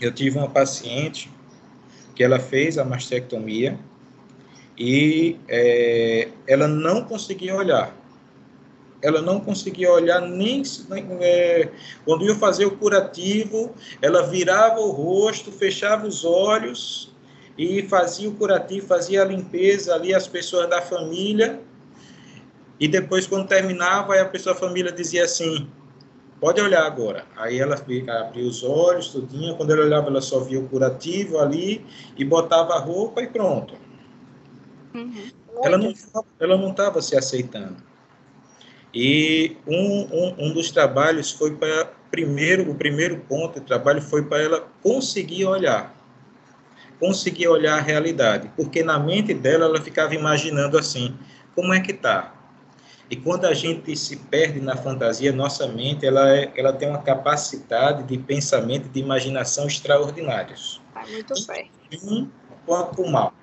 eu 0.01 0.13
tive 0.13 0.37
uma 0.37 0.49
paciente 0.49 1.31
que 2.15 2.23
ela 2.23 2.39
fez 2.39 2.77
a 2.77 2.85
mastectomia 2.85 3.79
e 4.77 5.39
é, 5.49 6.29
ela 6.47 6.69
não 6.69 7.05
conseguia 7.05 7.55
olhar. 7.55 7.95
Ela 9.03 9.23
não 9.23 9.41
conseguia 9.41 9.91
olhar 9.91 10.21
nem 10.21 10.63
é, 11.21 11.69
quando 12.05 12.25
ia 12.25 12.35
fazer 12.35 12.67
o 12.67 12.77
curativo, 12.77 13.75
ela 14.03 14.27
virava 14.27 14.81
o 14.81 14.91
rosto, 14.91 15.51
fechava 15.51 16.07
os 16.07 16.25
olhos 16.25 17.11
e 17.57 17.83
fazia 17.83 18.29
o 18.29 18.35
curativo, 18.35 18.87
fazia 18.87 19.23
a 19.23 19.25
limpeza 19.25 19.95
ali 19.95 20.15
as 20.15 20.29
pessoas 20.29 20.69
da 20.69 20.83
família. 20.83 21.61
E 22.79 22.89
depois 22.89 23.27
quando 23.27 23.47
terminava, 23.47 24.19
a 24.21 24.25
pessoa 24.25 24.55
da 24.55 24.61
família 24.61 24.93
dizia 24.93 25.25
assim: 25.25 25.69
Pode 26.41 26.59
olhar 26.59 26.87
agora. 26.87 27.27
Aí 27.37 27.59
ela 27.59 27.75
abria 27.75 28.45
os 28.47 28.65
olhos, 28.65 29.09
tudinho. 29.09 29.55
Quando 29.57 29.73
ela 29.73 29.85
olhava, 29.85 30.09
ela 30.09 30.23
só 30.23 30.41
via 30.41 30.59
o 30.59 30.67
curativo 30.69 31.39
ali 31.39 31.85
e 32.17 32.25
botava 32.25 32.75
a 32.75 32.79
roupa 32.79 33.21
e 33.23 33.27
pronto. 33.27 33.75
Uhum. 34.95 35.31
Ela 35.63 35.77
não 35.77 35.93
ela 36.41 36.57
não 36.57 36.71
estava 36.71 37.03
se 37.03 37.15
aceitando. 37.15 37.90
E 38.93 39.57
um, 39.67 40.01
um, 40.13 40.35
um 40.39 40.53
dos 40.53 40.71
trabalhos 40.71 41.31
foi 41.31 41.55
para 41.55 41.87
primeiro 42.11 42.69
o 42.69 42.75
primeiro 42.75 43.19
ponto 43.21 43.61
do 43.61 43.67
trabalho 43.67 44.03
foi 44.03 44.25
para 44.25 44.43
ela 44.43 44.69
conseguir 44.83 45.45
olhar, 45.45 45.95
conseguir 46.99 47.47
olhar 47.47 47.79
a 47.79 47.81
realidade, 47.81 48.51
porque 48.57 48.83
na 48.83 48.99
mente 48.99 49.33
dela 49.33 49.67
ela 49.67 49.81
ficava 49.81 50.15
imaginando 50.15 50.77
assim, 50.77 51.17
como 51.55 51.73
é 51.73 51.81
que 51.81 51.93
tá? 51.93 52.35
E 53.09 53.17
quando 53.17 53.45
a 53.45 53.55
gente 53.55 53.97
se 53.97 54.17
perde 54.17 54.61
na 54.61 54.77
fantasia, 54.77 55.33
nossa 55.33 55.67
mente 55.67 56.07
ela, 56.07 56.33
é, 56.33 56.53
ela 56.57 56.73
tem 56.73 56.89
uma 56.89 57.03
capacidade 57.03 58.05
de 58.05 58.17
pensamento, 58.17 58.89
de 58.89 59.01
imaginação 59.01 59.67
extraordinários. 59.67 60.81
Tá 60.95 61.05
muito 61.11 61.35
bem. 61.47 61.71
Um 62.05 62.29
quanto 62.65 63.03
o 63.03 63.11
mal. 63.11 63.35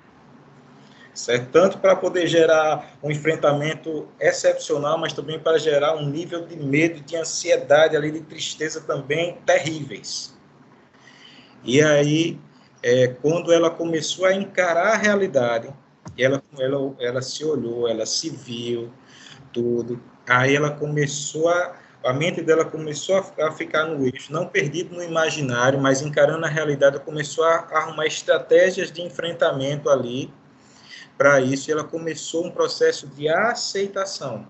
Certo? 1.18 1.50
Tanto 1.50 1.78
para 1.78 1.96
poder 1.96 2.28
gerar 2.28 2.96
um 3.02 3.10
enfrentamento 3.10 4.06
excepcional, 4.20 4.96
mas 4.96 5.12
também 5.12 5.36
para 5.36 5.58
gerar 5.58 5.96
um 5.96 6.08
nível 6.08 6.46
de 6.46 6.56
medo, 6.56 7.00
de 7.00 7.16
ansiedade, 7.16 7.96
ali, 7.96 8.12
de 8.12 8.20
tristeza 8.20 8.80
também 8.82 9.36
terríveis. 9.44 10.38
E 11.64 11.82
aí, 11.82 12.38
é, 12.84 13.08
quando 13.08 13.52
ela 13.52 13.68
começou 13.68 14.26
a 14.26 14.32
encarar 14.32 14.92
a 14.92 14.96
realidade, 14.96 15.74
ela, 16.16 16.40
ela, 16.56 16.94
ela 17.00 17.20
se 17.20 17.44
olhou, 17.44 17.88
ela 17.88 18.06
se 18.06 18.30
viu, 18.30 18.88
tudo. 19.52 20.00
Aí 20.28 20.54
ela 20.54 20.70
começou 20.70 21.48
a 21.48 21.74
a 22.04 22.12
mente 22.12 22.40
dela 22.40 22.64
começou 22.64 23.16
a, 23.16 23.50
ficar 23.50 23.86
no 23.86 24.06
eixo, 24.06 24.32
não 24.32 24.46
perdido 24.46 24.94
no 24.94 25.02
imaginário, 25.02 25.80
mas 25.80 26.00
encarando 26.00 26.46
a 26.46 26.48
realidade, 26.48 27.00
começou 27.00 27.44
a 27.44 27.56
arrumar 27.72 28.06
estratégias 28.06 28.92
de 28.92 29.02
enfrentamento 29.02 29.90
ali 29.90 30.32
para 31.18 31.40
isso, 31.40 31.70
ela 31.70 31.82
começou 31.82 32.46
um 32.46 32.50
processo 32.50 33.08
de 33.08 33.28
aceitação. 33.28 34.46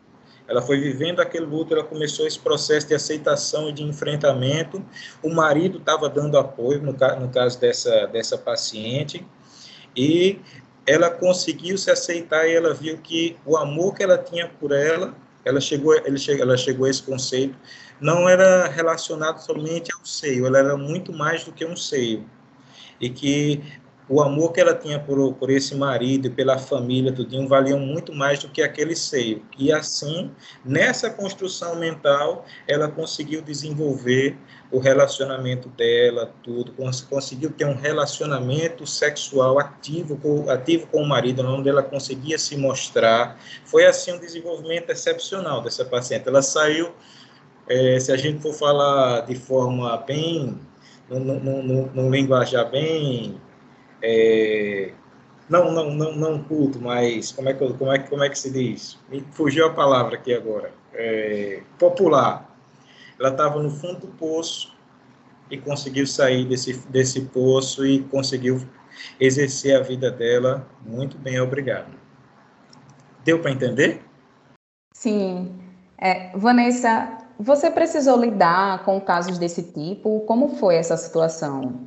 Ela 0.46 0.61
foi 0.61 0.78
vivendo 0.78 1.20
aquele 1.20 1.46
luto, 1.46 1.74
ela 1.74 1.85
começou 1.85 2.26
esse 2.26 2.38
processo 2.38 2.87
de 2.87 2.94
aceitação 2.94 3.70
e 3.70 3.72
de 3.72 3.83
enfrentamento. 3.83 4.85
O 5.22 5.31
marido 5.31 5.78
estava 5.78 6.09
dando 6.09 6.38
apoio, 6.38 6.83
no, 6.83 6.92
no 6.92 7.28
caso 7.31 7.59
dessa, 7.59 8.07
dessa 8.07 8.37
paciente, 8.37 9.26
e 9.96 10.38
ela 10.87 11.11
conseguiu 11.11 11.76
se 11.76 11.90
aceitar 11.90 12.46
e 12.46 12.54
ela 12.54 12.72
viu 12.72 12.98
que 12.98 13.37
o 13.44 13.57
amor 13.57 13.94
que 13.94 14.02
ela 14.02 14.16
tinha 14.16 14.48
por 14.48 14.72
ela, 14.72 15.14
ela 15.44 15.61
chegou, 15.61 15.94
chegou, 16.16 16.42
ela 16.42 16.57
chegou 16.57 16.87
a 16.87 16.90
esse 16.90 17.02
conceito, 17.02 17.59
não 18.00 18.28
era 18.28 18.68
relacionado 18.68 19.38
somente 19.40 19.92
ao 19.92 20.04
seio, 20.04 20.46
ela 20.46 20.59
era 20.59 20.76
muito 20.76 21.12
mais 21.12 21.44
do 21.44 21.52
que 21.52 21.64
um 21.64 21.76
seio. 21.76 22.24
E 23.00 23.11
que 23.11 23.62
o 24.08 24.22
amor 24.22 24.52
que 24.52 24.60
ela 24.60 24.74
tinha 24.74 24.98
por, 24.98 25.34
por 25.34 25.50
esse 25.50 25.74
marido 25.74 26.30
pela 26.30 26.58
família, 26.58 27.12
tudinho, 27.12 27.46
valiam 27.46 27.78
muito 27.78 28.14
mais 28.14 28.38
do 28.38 28.48
que 28.48 28.62
aquele 28.62 28.96
seio. 28.96 29.42
E 29.58 29.70
assim, 29.70 30.30
nessa 30.64 31.10
construção 31.10 31.76
mental, 31.76 32.46
ela 32.66 32.88
conseguiu 32.88 33.42
desenvolver 33.42 34.36
o 34.70 34.78
relacionamento 34.78 35.68
dela, 35.70 36.32
tudo, 36.42 36.72
conseguiu 37.08 37.50
ter 37.50 37.66
um 37.66 37.74
relacionamento 37.74 38.86
sexual 38.86 39.58
ativo 39.58 40.16
com, 40.16 40.48
ativo 40.50 40.86
com 40.86 41.02
o 41.02 41.06
marido, 41.06 41.42
onde 41.46 41.68
ela 41.68 41.82
conseguia 41.82 42.38
se 42.38 42.56
mostrar. 42.56 43.38
Foi 43.64 43.84
assim 43.84 44.12
um 44.12 44.18
desenvolvimento 44.18 44.90
excepcional 44.90 45.62
dessa 45.62 45.84
paciente. 45.84 46.28
Ela 46.28 46.42
saiu, 46.42 46.92
é, 47.66 48.00
se 48.00 48.10
a 48.10 48.16
gente 48.16 48.40
for 48.40 48.54
falar 48.54 49.22
de 49.22 49.34
forma 49.34 49.96
bem, 49.98 50.58
num 51.10 52.10
linguajar 52.10 52.70
bem 52.70 53.40
é, 54.02 54.92
não, 55.48 55.72
não, 55.72 55.90
não, 55.94 56.16
não 56.16 56.42
culto, 56.44 56.80
mas 56.80 57.32
como 57.32 57.48
é 57.48 57.54
que, 57.54 57.72
como 57.74 57.92
é, 57.92 57.98
como 57.98 58.22
é 58.22 58.28
que 58.28 58.38
se 58.38 58.50
diz? 58.50 58.98
Me 59.08 59.24
fugiu 59.32 59.66
a 59.66 59.70
palavra 59.72 60.16
aqui 60.16 60.34
agora. 60.34 60.72
É, 60.92 61.62
popular. 61.78 62.56
Ela 63.18 63.30
estava 63.30 63.62
no 63.62 63.70
fundo 63.70 64.00
do 64.00 64.08
poço 64.08 64.76
e 65.50 65.56
conseguiu 65.56 66.06
sair 66.06 66.44
desse, 66.44 66.74
desse 66.88 67.22
poço 67.22 67.87
e 67.87 68.02
conseguiu 68.04 68.61
exercer 69.18 69.76
a 69.76 69.80
vida 69.80 70.11
dela 70.11 70.66
muito 70.84 71.16
bem, 71.18 71.40
obrigado. 71.40 71.92
Deu 73.24 73.40
para 73.40 73.50
entender? 73.50 74.02
Sim. 74.92 75.58
É, 75.96 76.37
Vanessa, 76.37 77.18
você 77.38 77.70
precisou 77.70 78.18
lidar 78.18 78.84
com 78.84 79.00
casos 79.00 79.38
desse 79.38 79.62
tipo? 79.62 80.20
Como 80.20 80.56
foi 80.56 80.76
essa 80.76 80.96
situação? 80.96 81.84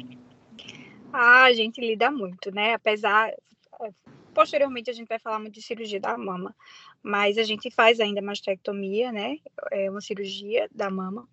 Ah, 1.13 1.43
a 1.43 1.53
gente 1.53 1.81
lida 1.81 2.09
muito, 2.09 2.51
né? 2.51 2.73
Apesar. 2.73 3.29
Eh, 3.29 3.91
posteriormente 4.33 4.89
a 4.89 4.93
gente 4.93 5.07
vai 5.07 5.19
falar 5.19 5.39
muito 5.39 5.55
de 5.55 5.61
cirurgia 5.61 5.99
da 5.99 6.17
mama, 6.17 6.55
mas 7.03 7.37
a 7.37 7.43
gente 7.43 7.69
faz 7.69 7.99
ainda 7.99 8.21
mastectomia, 8.21 9.11
né? 9.11 9.37
É 9.71 9.89
uma 9.89 10.01
cirurgia 10.01 10.69
da 10.73 10.89
mama. 10.89 11.27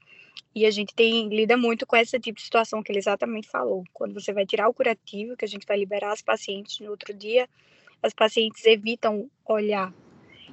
E 0.55 0.67
a 0.67 0.71
gente 0.71 0.95
tem 0.95 1.29
lida 1.29 1.57
muito 1.57 1.87
com 1.87 1.97
esse 1.97 2.19
tipo 2.19 2.38
de 2.38 2.45
situação 2.45 2.83
que 2.83 2.91
ele 2.91 2.99
exatamente 2.99 3.49
falou. 3.49 3.85
Quando 3.93 4.14
você 4.14 4.33
vai 4.33 4.45
tirar 4.45 4.69
o 4.69 4.75
curativo, 4.75 5.37
que 5.37 5.45
a 5.45 5.49
gente 5.49 5.67
vai 5.67 5.79
liberar 5.79 6.12
as 6.12 6.23
pacientes 6.23 6.81
no 6.81 6.91
outro 6.91 7.14
dia, 7.14 7.49
as 8.03 8.12
pacientes 8.12 8.64
evitam 8.67 9.31
olhar. 9.47 9.93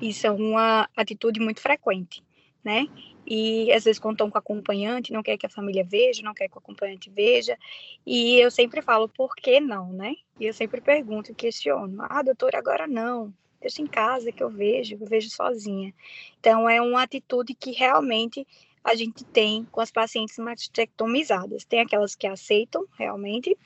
Isso 0.02 0.28
é 0.28 0.32
uma 0.32 0.90
atitude 0.96 1.40
muito 1.40 1.62
frequente, 1.62 2.22
né? 2.66 2.88
e 3.26 3.72
às 3.74 3.84
vezes 3.84 4.00
contam 4.00 4.30
com 4.30 4.38
acompanhante, 4.38 5.12
não 5.12 5.24
quer 5.24 5.38
que 5.38 5.46
a 5.46 5.50
família 5.50 5.84
veja, 5.84 6.22
não 6.22 6.34
quer 6.34 6.48
que 6.48 6.56
o 6.56 6.60
acompanhante 6.60 7.10
veja, 7.10 7.58
e 8.06 8.40
eu 8.40 8.52
sempre 8.52 8.82
falo, 8.82 9.10
por 9.10 9.36
que 9.36 9.60
não, 9.60 9.92
né? 9.92 10.16
E 10.40 10.46
eu 10.46 10.54
sempre 10.54 10.80
pergunto 10.80 11.34
questiono, 11.34 11.98
ah, 12.08 12.22
doutora, 12.22 12.60
agora 12.60 12.86
não, 12.88 13.34
deixa 13.60 13.82
em 13.82 13.88
casa 13.88 14.32
que 14.32 14.44
eu 14.44 14.50
vejo, 14.50 14.96
eu 14.96 15.08
vejo 15.08 15.30
sozinha. 15.30 15.94
Então, 16.40 16.70
é 16.70 16.80
uma 16.82 17.02
atitude 17.02 17.56
que 17.56 17.72
realmente 17.72 18.46
a 18.84 18.94
gente 18.94 19.26
tem 19.26 19.66
com 19.72 19.82
as 19.82 19.90
pacientes 19.90 20.38
mastectomizadas. 20.38 21.66
Tem 21.66 21.80
aquelas 21.80 22.14
que 22.14 22.28
aceitam 22.28 22.86
realmente, 22.96 23.58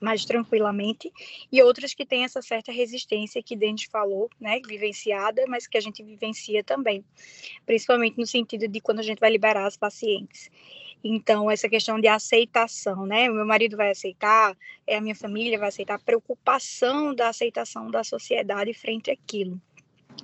mais 0.00 0.24
tranquilamente, 0.24 1.12
e 1.52 1.62
outras 1.62 1.94
que 1.94 2.06
têm 2.06 2.24
essa 2.24 2.40
certa 2.40 2.72
resistência 2.72 3.42
que 3.42 3.54
Dente 3.54 3.88
falou, 3.88 4.30
né, 4.40 4.60
vivenciada, 4.66 5.44
mas 5.46 5.66
que 5.66 5.76
a 5.76 5.80
gente 5.80 6.02
vivencia 6.02 6.64
também, 6.64 7.04
principalmente 7.66 8.18
no 8.18 8.26
sentido 8.26 8.66
de 8.66 8.80
quando 8.80 9.00
a 9.00 9.04
gente 9.04 9.20
vai 9.20 9.30
liberar 9.30 9.66
as 9.66 9.76
pacientes. 9.76 10.50
Então, 11.02 11.50
essa 11.50 11.68
questão 11.68 11.98
de 11.98 12.08
aceitação, 12.08 13.06
né? 13.06 13.26
Meu 13.28 13.46
marido 13.46 13.74
vai 13.74 13.90
aceitar, 13.90 14.54
é 14.86 14.96
a 14.96 15.00
minha 15.00 15.14
família 15.14 15.58
vai 15.58 15.68
aceitar, 15.68 15.98
preocupação 15.98 17.14
da 17.14 17.28
aceitação 17.28 17.90
da 17.90 18.04
sociedade 18.04 18.74
frente 18.74 19.10
àquilo 19.10 19.58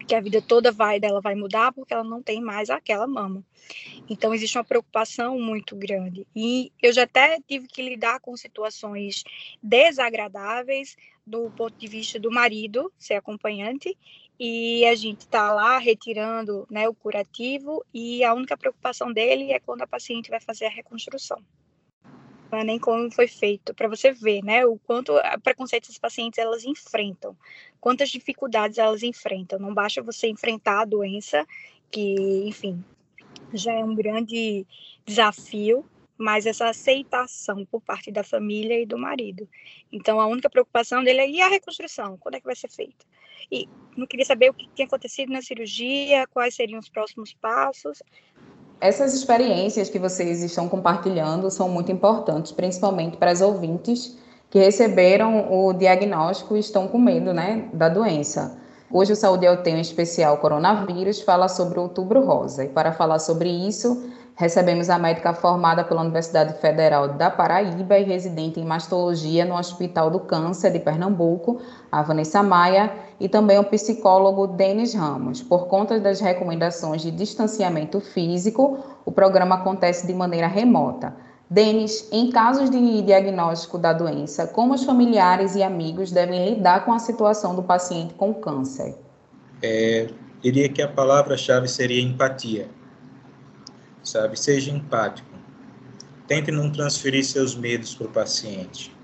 que 0.07 0.15
a 0.15 0.21
vida 0.21 0.41
toda 0.41 0.71
vai 0.71 1.01
dela 1.01 1.21
vai 1.21 1.35
mudar 1.35 1.73
porque 1.73 1.93
ela 1.93 2.05
não 2.05 2.23
tem 2.23 2.41
mais 2.41 2.71
aquela 2.71 3.07
mama. 3.07 3.45
Então 4.09 4.33
existe 4.33 4.57
uma 4.57 4.65
preocupação 4.65 5.39
muito 5.39 5.75
grande. 5.75 6.27
E 6.35 6.73
eu 6.81 6.93
já 6.93 7.03
até 7.03 7.39
tive 7.47 7.67
que 7.67 7.83
lidar 7.83 8.21
com 8.21 8.37
situações 8.37 9.25
desagradáveis 9.63 10.97
do 11.27 11.51
ponto 11.51 11.77
de 11.77 11.89
vista 11.89 12.21
do 12.21 12.31
marido 12.31 12.93
ser 12.99 13.15
acompanhante 13.15 13.97
e 14.39 14.85
a 14.85 14.95
gente 14.95 15.23
está 15.23 15.53
lá 15.53 15.79
retirando 15.79 16.67
né, 16.71 16.89
o 16.89 16.95
curativo 16.95 17.85
e 17.93 18.23
a 18.23 18.35
única 18.35 18.57
preocupação 18.57 19.13
dele 19.13 19.51
é 19.51 19.59
quando 19.59 19.83
a 19.83 19.87
paciente 19.87 20.31
vai 20.31 20.41
fazer 20.41 20.67
a 20.67 20.71
reconstrução 20.71 21.43
nem 22.65 22.79
como 22.79 23.11
foi 23.11 23.27
feito, 23.27 23.75
para 23.75 23.89
você 23.89 24.13
ver, 24.13 24.43
né, 24.43 24.65
o 24.65 24.79
quanto 24.79 25.13
preconceito 25.43 25.91
as 25.91 25.99
pacientes 25.99 26.39
elas 26.39 26.65
enfrentam, 26.65 27.37
quantas 27.81 28.09
dificuldades 28.09 28.79
elas 28.79 29.03
enfrentam. 29.03 29.59
Não 29.59 29.75
basta 29.75 30.03
você 30.03 30.29
enfrentar 30.29 30.83
a 30.83 30.85
doença, 30.85 31.47
que, 31.91 32.45
enfim, 32.47 32.83
já 33.53 33.73
é 33.73 33.85
um 33.85 33.95
grande 33.95 34.67
desafio, 35.05 35.85
mas 36.19 36.47
essa 36.47 36.69
aceitação 36.69 37.65
por 37.67 37.81
parte 37.83 38.11
da 38.11 38.25
família 38.25 38.81
e 38.81 38.87
do 38.87 38.99
marido. 38.99 39.49
Então, 39.93 40.21
a 40.21 40.27
única 40.27 40.49
preocupação 40.49 41.05
dele 41.05 41.21
é 41.21 41.31
e 41.31 41.41
a 41.43 41.49
reconstrução, 41.49 42.17
quando 42.17 42.37
é 42.37 42.41
que 42.41 42.47
vai 42.47 42.57
ser 42.57 42.71
feita? 42.71 43.05
E 43.51 43.69
não 43.97 44.07
queria 44.07 44.25
saber 44.25 44.51
o 44.51 44.55
que 44.55 44.69
tinha 44.75 44.87
acontecido 44.87 45.33
na 45.33 45.43
cirurgia, 45.43 46.27
quais 46.29 46.55
seriam 46.55 46.81
os 46.81 46.89
próximos 46.89 47.35
passos, 47.35 48.03
essas 48.81 49.15
experiências 49.15 49.89
que 49.89 49.99
vocês 49.99 50.43
estão 50.43 50.69
compartilhando 50.69 51.51
são 51.51 51.69
muito 51.69 51.91
importantes, 51.91 52.53
principalmente 52.53 53.17
para 53.17 53.31
as 53.31 53.41
ouvintes 53.41 54.17
que 54.51 54.59
receberam 54.59 55.53
o 55.53 55.73
diagnóstico 55.73 56.57
e 56.57 56.61
estão 56.61 56.87
com 56.87 56.99
medo 56.99 57.33
né, 57.33 57.69
da 57.73 57.89
doença. 57.89 58.59
Hoje 58.91 59.13
o 59.13 59.17
Saúde 59.17 59.45
Eu 59.45 59.63
Tenho, 59.63 59.79
em 59.79 59.81
especial 59.81 60.37
coronavírus, 60.39 61.21
fala 61.21 61.49
sobre 61.49 61.79
o 61.79 61.83
outubro 61.83 62.25
rosa. 62.25 62.65
E 62.65 62.69
para 62.69 62.93
falar 62.93 63.19
sobre 63.19 63.49
isso, 63.49 64.09
recebemos 64.37 64.91
a 64.91 64.99
médica 64.99 65.33
formada 65.33 65.83
pela 65.83 66.03
Universidade 66.03 66.61
Federal 66.61 67.09
da 67.09 67.31
Paraíba 67.31 67.99
e 67.99 68.05
residente 68.05 68.61
em 68.61 68.65
mastologia 68.65 69.47
no 69.47 69.57
Hospital 69.57 70.11
do 70.11 70.21
Câncer 70.21 70.71
de 70.71 70.79
Pernambuco, 70.79 71.61
a 71.91 72.03
Vanessa 72.03 72.43
Maia, 72.43 72.93
e 73.19 73.29
também 73.31 73.59
o 73.59 73.65
psicólogo 73.65 74.47
Denis 74.47 74.93
Ramos. 74.93 75.43
Por 75.43 75.67
conta 75.69 75.99
das 75.99 76.21
recomendações 76.21 77.01
de 77.01 77.11
distanciamento 77.11 77.99
físico, 77.99 78.79
o 79.07 79.11
programa 79.11 79.55
acontece 79.55 80.07
de 80.07 80.13
maneira 80.13 80.47
remota. 80.47 81.17
Denis, 81.49 82.09
em 82.13 82.31
casos 82.31 82.69
de 82.69 83.03
diagnóstico 83.03 83.79
da 83.79 83.93
doença, 83.93 84.49
como 84.49 84.75
os 84.75 84.85
familiares 84.85 85.55
e 85.55 85.63
amigos 85.63 86.11
devem 86.13 86.51
lidar 86.51 86.85
com 86.85 86.93
a 86.93 86.99
situação 86.99 87.55
do 87.55 87.63
paciente 87.63 88.13
com 88.15 88.35
câncer? 88.35 88.97
É, 89.63 90.09
diria 90.43 90.69
que 90.69 90.83
a 90.83 90.89
palavra-chave 90.89 91.69
seria 91.69 92.03
empatia. 92.03 92.69
Sabe, 94.07 94.39
seja 94.39 94.71
empático. 94.71 95.29
Tente 96.27 96.51
não 96.51 96.71
transferir 96.71 97.25
seus 97.25 97.55
medos 97.55 97.95
para 97.95 98.07
o 98.07 98.11
paciente 98.11 98.97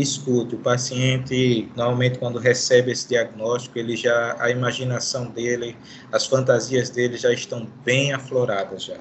escute, 0.00 0.54
o 0.54 0.58
paciente, 0.58 1.70
normalmente 1.74 2.18
quando 2.18 2.38
recebe 2.38 2.92
esse 2.92 3.08
diagnóstico, 3.08 3.78
ele 3.78 3.96
já, 3.96 4.36
a 4.38 4.50
imaginação 4.50 5.26
dele, 5.26 5.76
as 6.12 6.26
fantasias 6.26 6.90
dele 6.90 7.16
já 7.16 7.32
estão 7.32 7.66
bem 7.84 8.12
afloradas 8.12 8.84
já. 8.84 8.98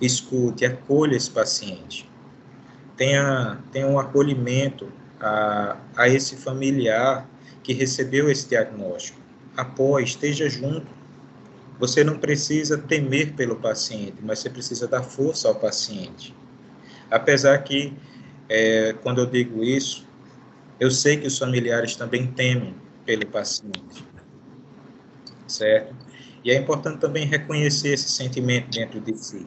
Escute, 0.00 0.64
acolha 0.64 1.16
esse 1.16 1.30
paciente. 1.30 2.08
Tenha, 2.96 3.58
tenha 3.72 3.86
um 3.86 3.98
acolhimento 3.98 4.90
a, 5.20 5.76
a 5.96 6.08
esse 6.08 6.36
familiar 6.36 7.28
que 7.62 7.72
recebeu 7.72 8.30
esse 8.30 8.48
diagnóstico. 8.48 9.18
Apoie, 9.56 10.04
esteja 10.04 10.48
junto. 10.48 10.97
Você 11.78 12.02
não 12.02 12.18
precisa 12.18 12.76
temer 12.76 13.34
pelo 13.34 13.56
paciente, 13.56 14.16
mas 14.22 14.40
você 14.40 14.50
precisa 14.50 14.88
dar 14.88 15.02
força 15.02 15.48
ao 15.48 15.54
paciente. 15.54 16.34
Apesar 17.10 17.58
que 17.58 17.92
é, 18.48 18.94
quando 19.02 19.20
eu 19.20 19.26
digo 19.26 19.62
isso, 19.62 20.06
eu 20.80 20.90
sei 20.90 21.16
que 21.16 21.26
os 21.26 21.38
familiares 21.38 21.96
também 21.96 22.26
temem 22.26 22.74
pelo 23.04 23.26
paciente, 23.26 24.04
certo? 25.46 25.94
E 26.44 26.50
é 26.50 26.56
importante 26.56 26.98
também 26.98 27.26
reconhecer 27.26 27.88
esse 27.88 28.08
sentimento 28.08 28.70
dentro 28.70 29.00
de 29.00 29.16
si 29.16 29.46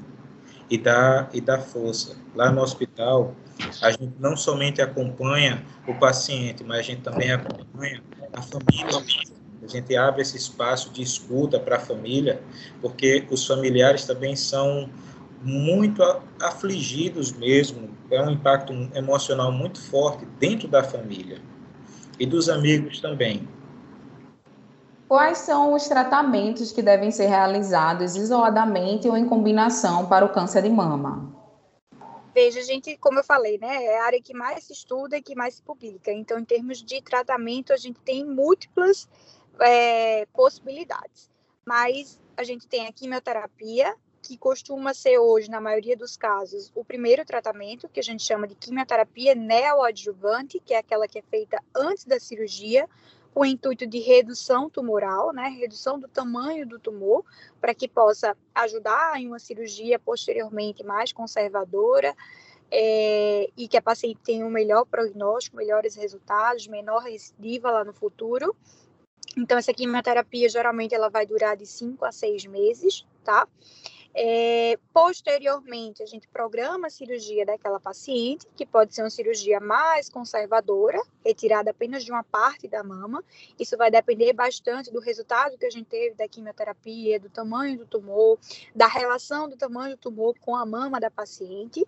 e 0.70 0.78
dar, 0.78 1.30
e 1.34 1.41
dar 1.41 1.60
força. 1.60 2.17
Lá 2.36 2.52
no 2.52 2.62
hospital, 2.62 3.36
a 3.82 3.91
gente 3.91 4.13
não 4.20 4.36
somente 4.36 4.82
acompanha 4.82 5.65
o 5.88 5.94
paciente, 5.94 6.63
mas 6.63 6.80
a 6.80 6.82
gente 6.82 7.02
também 7.02 7.32
acompanha 7.32 8.02
a 8.34 8.41
família. 8.41 9.40
A 9.63 9.67
gente 9.67 9.95
abre 9.95 10.21
esse 10.21 10.38
espaço 10.38 10.89
de 10.91 11.02
escuta 11.02 11.60
para 11.60 11.76
a 11.76 11.80
família, 11.80 12.41
porque 12.82 13.28
os 13.30 13.45
familiares 13.45 14.06
também 14.06 14.36
são 14.36 14.89
muito 15.43 16.04
afligidos 16.39 17.32
mesmo, 17.32 17.89
é 18.10 18.21
um 18.21 18.32
impacto 18.32 18.74
emocional 18.93 19.52
muito 19.52 19.80
forte 19.82 20.26
dentro 20.39 20.67
da 20.67 20.84
família. 20.84 21.39
e 22.19 22.26
dos 22.26 22.50
amigos 22.50 23.00
também. 23.00 23.47
Quais 25.08 25.39
são 25.39 25.74
os 25.74 25.88
tratamentos 25.88 26.71
que 26.71 26.84
devem 26.84 27.10
ser 27.10 27.26
realizados 27.26 28.15
isoladamente 28.15 29.08
ou 29.08 29.17
em 29.17 29.28
combinação 29.28 30.06
para 30.06 30.24
o 30.24 30.30
câncer 30.30 30.62
de 30.62 30.69
mama? 30.69 31.36
Veja, 32.34 32.62
gente, 32.62 32.95
como 32.97 33.19
eu 33.19 33.24
falei, 33.24 33.58
né, 33.58 33.84
é 33.86 34.00
a 34.00 34.06
área 34.06 34.21
que 34.21 34.34
mais 34.34 34.65
se 34.65 34.74
estuda 34.74 35.17
e 35.17 35.21
que 35.21 35.36
mais 35.36 35.56
se 35.56 35.63
publica. 35.63 36.13
Então, 36.13 36.38
em 36.39 36.45
termos 36.45 36.82
de 36.82 37.02
tratamento, 37.02 37.74
a 37.74 37.78
gente 37.78 38.00
tem 38.02 38.24
múltiplas 38.24 39.10
é, 39.60 40.26
possibilidades. 40.28 41.30
Mas 41.66 42.20
a 42.36 42.44
gente 42.44 42.68
tem 42.68 42.88
a 42.88 42.94
quimioterapia, 42.94 43.96
que 44.22 44.38
costuma 44.38 44.94
ser 44.94 45.18
hoje, 45.18 45.50
na 45.50 45.60
maioria 45.60 45.98
dos 45.98 46.16
casos, 46.16 46.72
o 46.76 46.86
primeiro 46.86 47.26
tratamento, 47.26 47.90
que 47.90 48.00
a 48.00 48.04
gente 48.04 48.24
chama 48.24 48.48
de 48.48 48.56
quimioterapia 48.56 49.34
neoadjuvante, 49.34 50.62
que 50.64 50.74
é 50.74 50.78
aquela 50.78 51.08
que 51.08 51.20
é 51.20 51.24
feita 51.24 51.62
antes 51.76 52.06
da 52.06 52.20
cirurgia, 52.20 52.88
com 53.34 53.42
o 53.42 53.46
intuito 53.46 53.88
de 53.88 54.00
redução 54.00 54.70
tumoral, 54.70 55.32
né, 55.32 55.48
redução 55.48 55.98
do 55.98 56.08
tamanho 56.08 56.68
do 56.68 56.78
tumor, 56.78 57.24
para 57.60 57.74
que 57.74 57.88
possa 57.88 58.36
ajudar 58.54 59.20
em 59.20 59.28
uma 59.28 59.40
cirurgia 59.40 59.98
posteriormente 59.98 60.84
mais 60.84 61.14
conservadora 61.14 62.14
é, 62.70 63.50
e 63.56 63.68
que 63.68 63.78
a 63.78 63.82
paciente 63.82 64.20
tenha 64.24 64.46
um 64.46 64.50
melhor 64.50 64.86
prognóstico, 64.86 65.58
melhores 65.58 65.96
resultados, 65.96 66.68
menor 66.68 67.00
recidiva 67.04 67.72
lá 67.72 67.84
no 67.84 67.94
futuro. 67.94 68.56
Então, 69.38 69.58
essa 69.58 69.74
quimioterapia 69.74 70.50
geralmente 70.50 70.94
ela 70.94 71.10
vai 71.10 71.26
durar 71.26 71.56
de 71.56 71.65
5 71.65 72.04
a 72.04 72.12
6 72.12 72.46
meses, 72.46 73.06
tá? 73.24 73.48
É, 74.13 74.78
posteriormente, 74.94 76.04
a 76.04 76.06
gente 76.06 76.28
programa 76.28 76.88
a 76.88 76.89
cirurgia 76.89 77.46
daquela 77.46 77.80
paciente, 77.80 78.46
que 78.58 78.65
pode 78.65 78.94
ser 78.94 79.04
uma 79.04 79.10
cirurgia 79.10 79.60
mais 79.60 80.10
conservadora, 80.10 81.02
retirada 81.24 81.72
apenas 81.72 82.04
de 82.04 82.12
uma 82.12 82.24
parte 82.24 82.67
da 82.67 82.84
mama. 82.84 83.24
Isso 83.58 83.78
vai 83.78 83.89
depender 83.89 84.34
bastante 84.34 84.91
do 84.91 85.00
resultado 85.00 85.58
que 85.58 85.65
a 85.65 85.70
gente 85.70 85.86
teve 85.86 86.15
da 86.15 86.28
quimioterapia, 86.28 87.20
do 87.20 87.30
tamanho 87.30 87.78
do 87.78 87.86
tumor, 87.86 88.38
da 88.76 88.88
relação 88.88 89.48
do 89.48 89.56
tamanho 89.56 89.96
do 89.96 90.00
tumor 90.00 90.36
com 90.41 90.56
a 90.56 90.65
mama 90.65 91.00
da 91.00 91.10
paciente. 91.10 91.88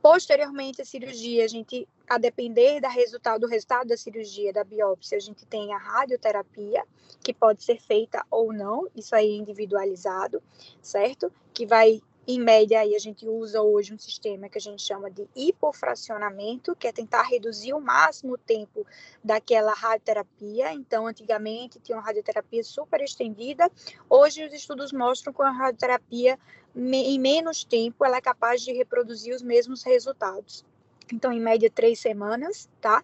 Posteriormente 0.00 0.80
à 0.80 0.84
cirurgia, 0.84 1.44
a 1.44 1.48
gente, 1.48 1.88
a 2.08 2.18
depender 2.18 2.80
da 2.80 2.88
resultado, 2.88 3.40
do 3.40 3.46
resultado 3.46 3.88
da 3.88 3.96
cirurgia, 3.96 4.52
da 4.52 4.62
biópsia, 4.62 5.18
a 5.18 5.20
gente 5.20 5.44
tem 5.44 5.74
a 5.74 5.78
radioterapia, 5.78 6.84
que 7.20 7.34
pode 7.34 7.64
ser 7.64 7.80
feita 7.80 8.24
ou 8.30 8.52
não, 8.52 8.88
isso 8.94 9.14
aí 9.14 9.30
é 9.30 9.36
individualizado, 9.36 10.42
certo? 10.80 11.32
Que 11.52 11.66
vai 11.66 12.00
em 12.30 12.38
média, 12.38 12.80
aí 12.80 12.94
a 12.94 12.98
gente 12.98 13.26
usa 13.26 13.62
hoje 13.62 13.94
um 13.94 13.98
sistema 13.98 14.50
que 14.50 14.58
a 14.58 14.60
gente 14.60 14.82
chama 14.82 15.10
de 15.10 15.26
hipofracionamento, 15.34 16.76
que 16.76 16.86
é 16.86 16.92
tentar 16.92 17.22
reduzir 17.22 17.72
o 17.72 17.80
máximo 17.80 18.34
o 18.34 18.38
tempo 18.38 18.86
daquela 19.24 19.72
radioterapia. 19.72 20.74
Então, 20.74 21.06
antigamente 21.06 21.80
tinha 21.80 21.96
uma 21.96 22.04
radioterapia 22.04 22.62
super 22.62 23.00
estendida. 23.00 23.70
Hoje 24.10 24.44
os 24.44 24.52
estudos 24.52 24.92
mostram 24.92 25.32
que 25.32 25.40
a 25.40 25.50
radioterapia 25.50 26.38
em 26.78 27.18
menos 27.18 27.64
tempo 27.64 28.04
ela 28.04 28.18
é 28.18 28.20
capaz 28.20 28.62
de 28.62 28.72
reproduzir 28.72 29.34
os 29.34 29.42
mesmos 29.42 29.82
resultados. 29.82 30.64
Então, 31.12 31.32
em 31.32 31.40
média, 31.40 31.70
três 31.70 31.98
semanas, 31.98 32.68
tá? 32.80 33.02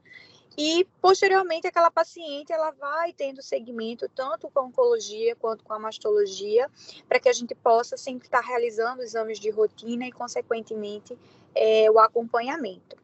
E 0.57 0.87
posteriormente 1.01 1.67
aquela 1.67 1.91
paciente 1.91 2.53
ela 2.53 2.71
vai 2.71 3.13
tendo 3.13 3.43
segmento 3.43 4.09
tanto 4.15 4.49
com 4.49 4.61
a 4.61 4.63
oncologia 4.63 5.35
quanto 5.35 5.65
com 5.65 5.73
a 5.73 5.81
mastologia, 5.81 6.71
para 7.09 7.19
que 7.19 7.29
a 7.29 7.33
gente 7.33 7.57
possa 7.57 7.97
sempre 7.97 8.29
estar 8.29 8.41
realizando 8.41 9.03
exames 9.03 9.41
de 9.41 9.51
rotina 9.51 10.07
e 10.07 10.13
consequentemente 10.13 11.19
é, 11.55 11.91
o 11.91 11.99
acompanhamento. 11.99 12.97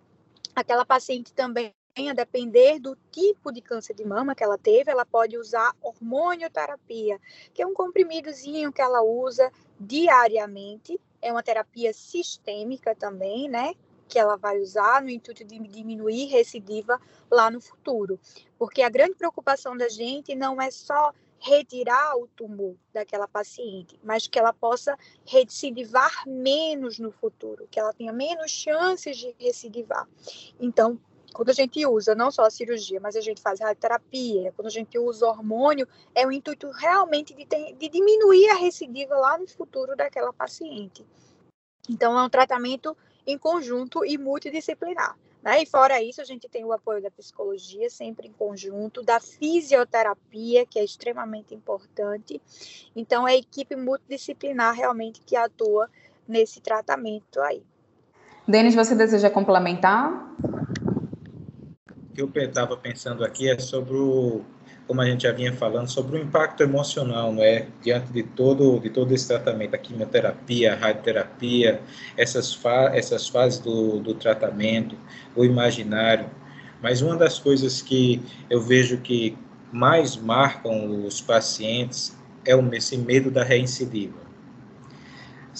Aquela 0.55 0.85
paciente 0.85 1.33
também 1.33 1.75
a 2.09 2.15
depender 2.15 2.79
do 2.79 2.97
tipo 3.11 3.53
de 3.53 3.61
câncer 3.61 3.95
de 3.95 4.05
mama 4.05 4.35
que 4.35 4.45
ela 4.45 4.57
teve, 4.57 4.91
ela 4.91 5.05
pode 5.05 5.37
usar 5.37 5.75
hormonioterapia, 5.83 7.21
que 7.53 7.61
é 7.61 7.67
um 7.67 7.75
comprimidozinho 7.75 8.73
que 8.73 8.81
ela 8.81 9.03
usa 9.03 9.51
diariamente. 9.81 11.01
É 11.23 11.33
uma 11.33 11.43
terapia 11.43 11.93
sistêmica 11.93 12.95
também, 12.95 13.49
né? 13.49 13.75
que 14.11 14.19
ela 14.19 14.37
vai 14.37 14.59
usar 14.59 15.01
no 15.01 15.09
intuito 15.09 15.45
de 15.45 15.57
diminuir 15.61 16.27
recidiva 16.27 17.01
lá 17.31 17.49
no 17.49 17.61
futuro. 17.61 18.19
Porque 18.59 18.83
a 18.83 18.89
grande 18.89 19.15
preocupação 19.15 19.77
da 19.77 19.89
gente 19.89 20.35
não 20.35 20.61
é 20.61 20.69
só 20.71 21.15
retirar 21.39 22.17
o 22.19 22.27
tumor 22.27 22.77
daquela 22.93 23.27
paciente, 23.27 23.99
mas 24.03 24.27
que 24.27 24.39
ela 24.39 24.53
possa 24.53 24.99
recidivar 25.25 26.25
menos 26.27 26.99
no 26.99 27.11
futuro, 27.11 27.67
que 27.71 27.81
ela 27.81 27.95
tenha 27.95 28.13
menos 28.13 28.51
chances 28.51 29.17
de 29.17 29.35
recidivar. 29.39 30.07
Então, 30.61 31.01
quando 31.33 31.51
a 31.51 31.55
gente 31.55 31.85
usa 31.87 32.15
não 32.15 32.31
só 32.31 32.45
a 32.45 32.51
cirurgia, 32.51 33.01
mas 33.01 33.17
a 33.17 33.21
gente 33.21 33.41
faz 33.41 33.61
radioterapia, 33.61 34.53
quando 34.57 34.67
a 34.67 34.71
gente 34.71 34.99
usa 34.99 35.27
hormônio, 35.27 35.87
é 36.15 36.27
o 36.27 36.33
intuito 36.33 36.71
realmente 36.71 37.35
de, 37.35 37.47
ter, 37.47 37.75
de 37.75 37.89
diminuir 37.89 38.49
a 38.51 38.55
recidiva 38.55 39.15
lá 39.17 39.39
no 39.39 39.47
futuro 39.47 39.97
daquela 39.97 40.33
paciente. 40.33 41.05
Então, 41.89 42.19
é 42.19 42.23
um 42.23 42.29
tratamento 42.29 42.97
em 43.27 43.39
conjunto 43.39 44.05
e 44.05 44.19
multidisciplinar. 44.19 45.17
Né? 45.43 45.63
E 45.63 45.67
fora 45.67 46.03
isso, 46.03 46.21
a 46.21 46.25
gente 46.25 46.49
tem 46.49 46.65
o 46.65 46.73
apoio 46.73 47.03
da 47.03 47.11
psicologia, 47.11 47.89
sempre 47.89 48.29
em 48.29 48.33
conjunto, 48.33 49.03
da 49.03 49.19
fisioterapia, 49.19 50.67
que 50.67 50.79
é 50.79 50.85
extremamente 50.85 51.55
importante. 51.55 52.41
Então, 52.95 53.27
é 53.27 53.33
a 53.33 53.37
equipe 53.37 53.75
multidisciplinar 53.77 54.75
realmente 54.75 55.21
que 55.23 55.37
atua 55.37 55.89
nesse 56.29 56.61
tratamento 56.61 57.41
aí. 57.41 57.63
Denis, 58.47 58.75
você 58.75 58.95
deseja 58.95 59.31
complementar? 59.31 60.35
Que 62.29 62.39
eu 62.39 62.45
estava 62.45 62.77
pensando 62.77 63.25
aqui 63.25 63.49
é 63.49 63.59
sobre 63.59 63.97
o 63.97 64.45
como 64.91 65.01
a 65.03 65.07
gente 65.07 65.23
já 65.23 65.31
vinha 65.31 65.53
falando, 65.53 65.89
sobre 65.89 66.19
o 66.19 66.21
impacto 66.21 66.65
emocional, 66.65 67.33
não 67.33 67.45
é? 67.45 67.69
Diante 67.81 68.13
de 68.13 68.25
todo, 68.25 68.81
de 68.81 68.91
todo 68.91 69.15
esse 69.15 69.29
tratamento, 69.29 69.73
a 69.73 69.79
quimioterapia, 69.79 70.73
a 70.73 70.77
radioterapia, 70.77 71.81
essas, 72.17 72.53
fa 72.53 72.91
essas 72.93 73.29
fases 73.29 73.61
do, 73.61 74.01
do 74.01 74.15
tratamento, 74.15 74.97
o 75.37 75.45
imaginário. 75.45 76.29
Mas 76.83 77.03
uma 77.03 77.15
das 77.15 77.39
coisas 77.39 77.81
que 77.81 78.21
eu 78.51 78.61
vejo 78.61 78.99
que 78.99 79.39
mais 79.73 80.17
marcam 80.17 81.05
os 81.07 81.21
pacientes 81.21 82.19
é 82.45 82.53
esse 82.77 82.97
medo 82.97 83.31
da 83.31 83.45
reincidiva. 83.45 84.30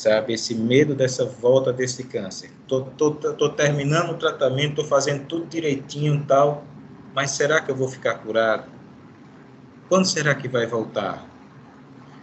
Sabe, 0.01 0.33
esse 0.33 0.55
medo 0.55 0.95
dessa 0.95 1.27
volta 1.27 1.75
desse 1.75 2.05
câncer. 2.05 2.51
Tô, 2.67 2.85
tô, 2.85 3.11
tô 3.11 3.51
terminando 3.51 4.13
o 4.13 4.15
tratamento, 4.15 4.77
tô 4.77 4.85
fazendo 4.85 5.27
tudo 5.27 5.45
direitinho 5.45 6.25
tal, 6.27 6.65
mas 7.15 7.33
será 7.33 7.61
que 7.61 7.71
eu 7.71 7.77
vou 7.77 7.87
ficar 7.87 8.15
curado? 8.15 8.65
Quando 9.91 10.07
será 10.07 10.35
que 10.35 10.49
vai 10.49 10.65
voltar? 10.65 11.23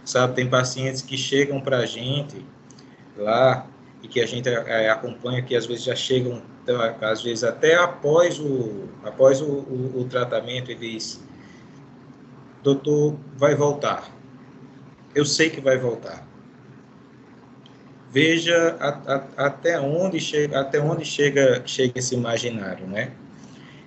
Sabe, 0.04 0.34
tem 0.34 0.50
pacientes 0.50 1.04
que 1.04 1.16
chegam 1.16 1.62
para 1.62 1.78
a 1.78 1.86
gente 1.86 2.44
lá 3.16 3.68
e 4.02 4.08
que 4.08 4.22
a 4.22 4.26
gente 4.26 4.50
é, 4.50 4.90
acompanha, 4.90 5.44
que 5.44 5.56
às 5.56 5.68
vezes 5.68 5.84
já 5.84 5.96
chegam, 5.96 6.42
então, 6.64 6.82
às 7.00 7.22
vezes 7.22 7.44
até 7.44 7.76
após 7.76 8.40
o, 8.40 8.90
após 9.04 9.40
o, 9.40 9.46
o, 9.46 10.02
o 10.02 10.06
tratamento, 10.06 10.72
e 10.72 10.76
diz, 10.76 11.24
doutor, 12.64 13.16
vai 13.38 13.54
voltar. 13.54 14.10
Eu 15.14 15.26
sei 15.26 15.52
que 15.52 15.62
vai 15.62 15.78
voltar. 15.78 16.27
Veja 18.18 18.76
a, 18.80 19.14
a, 19.14 19.46
até 19.46 19.80
onde 19.80 20.20
chega, 20.20 20.60
até 20.60 20.82
onde 20.82 21.06
chega, 21.06 21.62
chega 21.68 22.00
esse 22.00 22.16
imaginário, 22.16 22.88
né? 22.88 23.12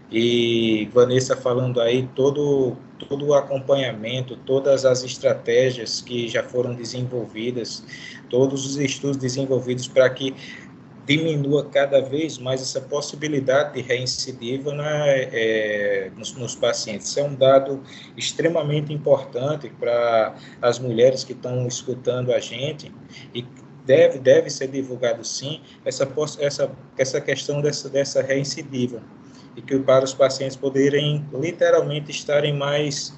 E 0.08 0.88
Vanessa 0.94 1.36
falando 1.36 1.80
aí 1.80 2.08
todo 2.14 2.76
todo 3.08 3.26
o 3.26 3.34
acompanhamento, 3.34 4.36
todas 4.36 4.84
as 4.84 5.02
estratégias 5.02 6.00
que 6.00 6.28
já 6.28 6.44
foram 6.44 6.76
desenvolvidas, 6.76 7.82
todos 8.28 8.64
os 8.64 8.76
estudos 8.76 9.16
desenvolvidos 9.16 9.88
para 9.88 10.08
que 10.08 10.32
diminua 11.04 11.64
cada 11.64 12.00
vez 12.00 12.38
mais 12.38 12.62
essa 12.62 12.80
possibilidade 12.80 13.74
de 13.74 13.80
reincidiva 13.80 14.72
na, 14.72 15.08
é, 15.08 16.08
nos, 16.16 16.34
nos, 16.34 16.54
pacientes. 16.54 17.08
Isso 17.08 17.18
é 17.18 17.24
um 17.24 17.34
dado 17.34 17.82
extremamente 18.16 18.92
importante 18.92 19.72
para 19.80 20.36
as 20.62 20.78
mulheres 20.78 21.24
que 21.24 21.32
estão 21.32 21.66
escutando 21.66 22.32
a 22.32 22.38
gente 22.38 22.92
e 23.34 23.44
deve, 23.90 24.20
deve 24.20 24.48
ser 24.50 24.68
divulgado 24.68 25.24
sim 25.24 25.60
essa, 25.84 26.08
essa, 26.38 26.70
essa 26.96 27.20
questão 27.20 27.60
dessa, 27.60 27.88
dessa 27.88 28.22
reincidiva 28.22 29.02
e 29.56 29.60
que 29.60 29.76
para 29.80 30.04
os 30.04 30.14
pacientes 30.14 30.56
poderem 30.56 31.28
literalmente 31.32 32.12
estarem 32.12 32.56
mais, 32.56 33.12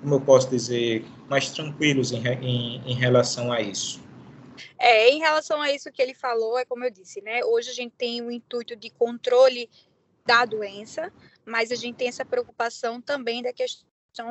como 0.00 0.14
eu 0.14 0.20
posso 0.20 0.48
dizer, 0.48 1.04
mais 1.28 1.50
tranquilos 1.50 2.12
em, 2.12 2.24
em, 2.24 2.92
em 2.92 2.94
relação 2.94 3.50
a 3.50 3.60
isso. 3.60 4.00
É, 4.78 5.10
em 5.10 5.18
relação 5.18 5.60
a 5.60 5.72
isso 5.72 5.90
que 5.90 6.00
ele 6.00 6.14
falou, 6.14 6.56
é 6.56 6.64
como 6.64 6.84
eu 6.84 6.90
disse, 6.90 7.20
né? 7.20 7.44
Hoje 7.44 7.70
a 7.70 7.74
gente 7.74 7.94
tem 7.98 8.22
o 8.22 8.30
intuito 8.30 8.76
de 8.76 8.90
controle 8.90 9.68
da 10.24 10.44
doença, 10.44 11.12
mas 11.44 11.72
a 11.72 11.74
gente 11.74 11.96
tem 11.96 12.06
essa 12.06 12.24
preocupação 12.24 13.00
também 13.00 13.42
da 13.42 13.52
questão 13.52 13.87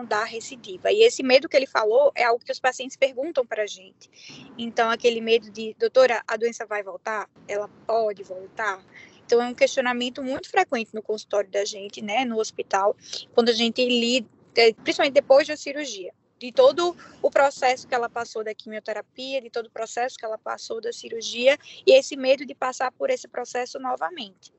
da 0.07 0.23
recidiva. 0.23 0.91
E 0.91 1.01
esse 1.01 1.23
medo 1.23 1.47
que 1.47 1.55
ele 1.55 1.67
falou 1.67 2.11
é 2.13 2.23
algo 2.23 2.43
que 2.43 2.51
os 2.51 2.59
pacientes 2.59 2.97
perguntam 2.97 3.45
para 3.45 3.63
a 3.63 3.67
gente. 3.67 4.09
Então, 4.57 4.89
aquele 4.89 5.21
medo 5.21 5.49
de, 5.49 5.73
doutora, 5.79 6.21
a 6.27 6.35
doença 6.35 6.65
vai 6.65 6.83
voltar? 6.83 7.29
Ela 7.47 7.69
pode 7.85 8.23
voltar? 8.23 8.83
Então, 9.25 9.41
é 9.41 9.47
um 9.47 9.53
questionamento 9.53 10.23
muito 10.23 10.49
frequente 10.49 10.93
no 10.93 11.01
consultório 11.01 11.49
da 11.49 11.63
gente, 11.65 12.01
né, 12.01 12.25
no 12.25 12.39
hospital, 12.39 12.95
quando 13.33 13.49
a 13.49 13.53
gente 13.53 13.85
lida, 13.85 14.27
é, 14.55 14.73
principalmente 14.73 15.13
depois 15.13 15.47
da 15.47 15.55
cirurgia, 15.55 16.13
de 16.39 16.51
todo 16.51 16.95
o 17.21 17.31
processo 17.31 17.87
que 17.87 17.95
ela 17.95 18.09
passou 18.09 18.43
da 18.43 18.53
quimioterapia, 18.53 19.41
de 19.41 19.49
todo 19.49 19.67
o 19.67 19.71
processo 19.71 20.17
que 20.17 20.25
ela 20.25 20.37
passou 20.37 20.79
da 20.79 20.93
cirurgia, 20.93 21.57
e 21.85 21.93
esse 21.93 22.15
medo 22.15 22.45
de 22.45 22.55
passar 22.55 22.91
por 22.91 23.09
esse 23.09 23.27
processo 23.27 23.79
novamente. 23.79 24.53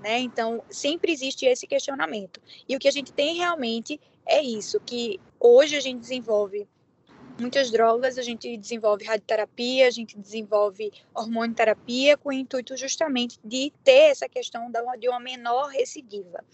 Né? 0.00 0.18
Então, 0.20 0.64
sempre 0.68 1.12
existe 1.12 1.46
esse 1.46 1.66
questionamento. 1.66 2.40
E 2.68 2.74
o 2.74 2.78
que 2.78 2.88
a 2.88 2.92
gente 2.92 3.12
tem 3.12 3.36
realmente 3.36 4.00
é 4.26 4.42
isso, 4.42 4.80
que 4.80 5.20
hoje 5.38 5.76
a 5.76 5.80
gente 5.80 6.00
desenvolve 6.00 6.66
muitas 7.38 7.70
drogas, 7.70 8.18
a 8.18 8.22
gente 8.22 8.56
desenvolve 8.56 9.04
radioterapia, 9.04 9.86
a 9.86 9.90
gente 9.90 10.18
desenvolve 10.18 10.92
hormonioterapia 11.14 12.16
com 12.16 12.28
o 12.28 12.32
intuito 12.32 12.76
justamente 12.76 13.38
de 13.44 13.72
ter 13.82 14.10
essa 14.10 14.28
questão 14.28 14.70
de 14.98 15.08
uma 15.08 15.20
menor 15.20 15.68
recidiva, 15.68 16.44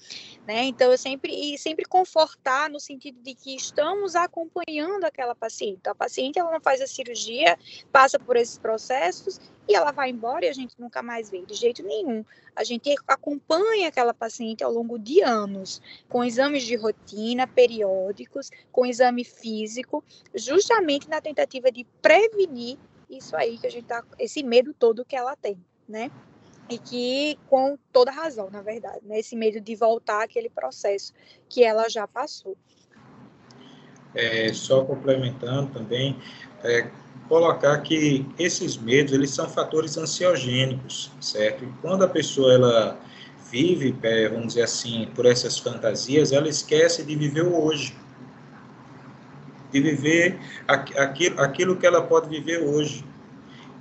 né? 0.47 0.65
Então 0.65 0.91
eu 0.91 0.99
sempre 0.99 1.33
e 1.33 1.59
sempre 1.59 1.85
confortar 1.85 2.71
no 2.71 2.81
sentido 2.81 3.21
de 3.23 3.35
que 3.35 3.55
estamos 3.55 4.15
acompanhando 4.15 5.05
aquela 5.05 5.35
paciente. 5.35 5.89
A 5.89 5.95
paciente 5.95 6.39
ela 6.39 6.51
não 6.51 6.61
faz 6.61 6.81
a 6.81 6.87
cirurgia, 6.87 7.59
passa 7.93 8.19
por 8.19 8.37
esses 8.37 8.59
processos 8.59 9.41
e 9.69 9.75
ela 9.75 9.93
vai 9.93 10.11
embora 10.11 10.47
e 10.47 10.49
a 10.49 10.55
gente 10.55 10.75
nunca 10.79 11.03
mais 11.03 11.29
vê, 11.29 11.45
de 11.45 11.55
jeito 11.55 11.83
nenhum. 11.83 12.25
A 12.59 12.65
gente 12.65 12.93
acompanha 13.07 13.87
aquela 13.87 14.13
paciente 14.13 14.65
ao 14.65 14.73
longo 14.73 14.99
de 14.99 15.23
anos, 15.23 15.81
com 16.09 16.25
exames 16.25 16.65
de 16.65 16.75
rotina 16.75 17.47
periódicos, 17.47 18.51
com 18.73 18.85
exame 18.85 19.23
físico, 19.23 20.03
justamente 20.35 21.09
na 21.09 21.21
tentativa 21.21 21.71
de 21.71 21.87
prevenir 22.03 22.77
isso 23.09 23.37
aí 23.37 23.59
que 23.59 23.67
a 23.69 23.71
gente 23.71 23.87
tá, 23.87 24.03
esse 24.19 24.43
medo 24.43 24.75
todo 24.75 25.05
que 25.05 25.15
ela 25.15 25.37
tem, 25.37 25.57
né? 25.89 26.11
E 26.69 26.81
que 26.81 27.39
com 27.49 27.79
toda 27.93 28.11
razão, 28.11 28.51
na 28.51 28.61
verdade, 28.61 29.03
né? 29.05 29.21
Esse 29.21 29.37
medo 29.37 29.61
de 29.61 29.77
voltar 29.77 30.25
àquele 30.25 30.51
processo 30.51 31.15
que 31.49 31.63
ela 31.63 31.89
já 31.89 32.09
passou. 32.09 32.57
É, 34.17 34.53
só 34.53 34.85
complementando 34.85 35.73
também, 35.73 36.19
é, 36.65 36.91
colocar 37.29 37.79
que 37.79 38.27
esses 38.39 38.77
medos, 38.77 39.13
eles 39.13 39.31
são 39.31 39.49
fatores 39.49 39.97
ansiogênicos, 39.97 41.13
certo? 41.21 41.65
E 41.65 41.69
quando 41.83 42.05
a 42.05 42.09
pessoa, 42.09 42.53
ela 42.55 42.99
vive, 43.51 43.97
é, 44.03 44.29
vamos 44.29 44.49
dizer 44.49 44.63
assim, 44.63 45.09
por 45.15 45.27
essas 45.27 45.59
fantasias, 45.59 46.33
ela 46.33 46.49
esquece 46.49 47.05
de 47.05 47.15
viver 47.15 47.43
o 47.43 47.63
hoje. 47.63 47.95
De 49.71 49.81
viver 49.81 50.39
aquilo, 50.67 51.41
aquilo 51.41 51.77
que 51.77 51.87
ela 51.87 52.03
pode 52.03 52.29
viver 52.29 52.63
hoje. 52.63 53.05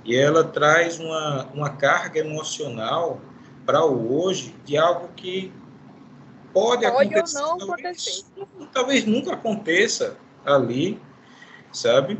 E 0.04 0.14
ela 0.14 0.44
traz 0.44 0.98
uma, 0.98 1.46
uma 1.54 1.70
carga 1.70 2.20
emocional 2.20 3.20
para 3.64 3.84
o 3.84 4.22
hoje 4.22 4.54
de 4.64 4.76
algo 4.76 5.08
que 5.16 5.52
pode, 6.52 6.86
pode 6.90 7.14
acontecer. 7.14 7.38
Ou 7.38 7.58
não 7.58 7.58
talvez, 7.58 7.80
acontecer. 7.80 8.24
Talvez 8.72 9.04
nunca 9.06 9.34
aconteça 9.34 10.16
ali, 10.44 11.00
sabe? 11.72 12.18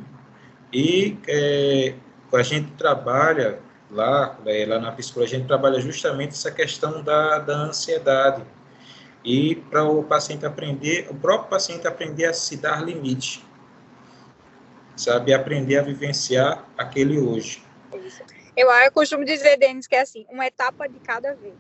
E 0.73 1.19
é, 1.27 1.95
a 2.33 2.43
gente 2.43 2.71
trabalha 2.73 3.59
lá, 3.91 4.39
é, 4.45 4.67
lá 4.67 4.79
na 4.79 4.93
psicologia, 4.93 5.37
a 5.37 5.41
gente 5.41 5.49
trabalha 5.49 5.81
justamente 5.81 6.31
essa 6.31 6.51
questão 6.51 7.03
da, 7.03 7.39
da 7.39 7.57
ansiedade. 7.57 8.45
E 9.25 9.57
para 9.57 9.85
o 9.85 10.03
paciente 10.05 10.47
aprender, 10.47 11.09
o 11.11 11.15
próprio 11.15 11.51
paciente 11.51 11.87
aprender 11.87 12.27
a 12.27 12.33
se 12.33 12.57
dar 12.57 12.83
limite, 12.83 13.45
sabe? 14.97 15.33
Aprender 15.33 15.79
a 15.79 15.83
vivenciar 15.83 16.67
aquele 16.77 17.19
hoje. 17.19 17.63
Isso. 18.05 18.23
Eu, 18.57 18.71
eu 18.71 18.93
costumo 18.93 19.25
dizer, 19.25 19.57
Denis, 19.57 19.87
que 19.87 19.97
é 19.97 20.01
assim, 20.01 20.27
uma 20.29 20.47
etapa 20.47 20.89
de 20.89 20.99
cada 21.01 21.35
vez. 21.35 21.55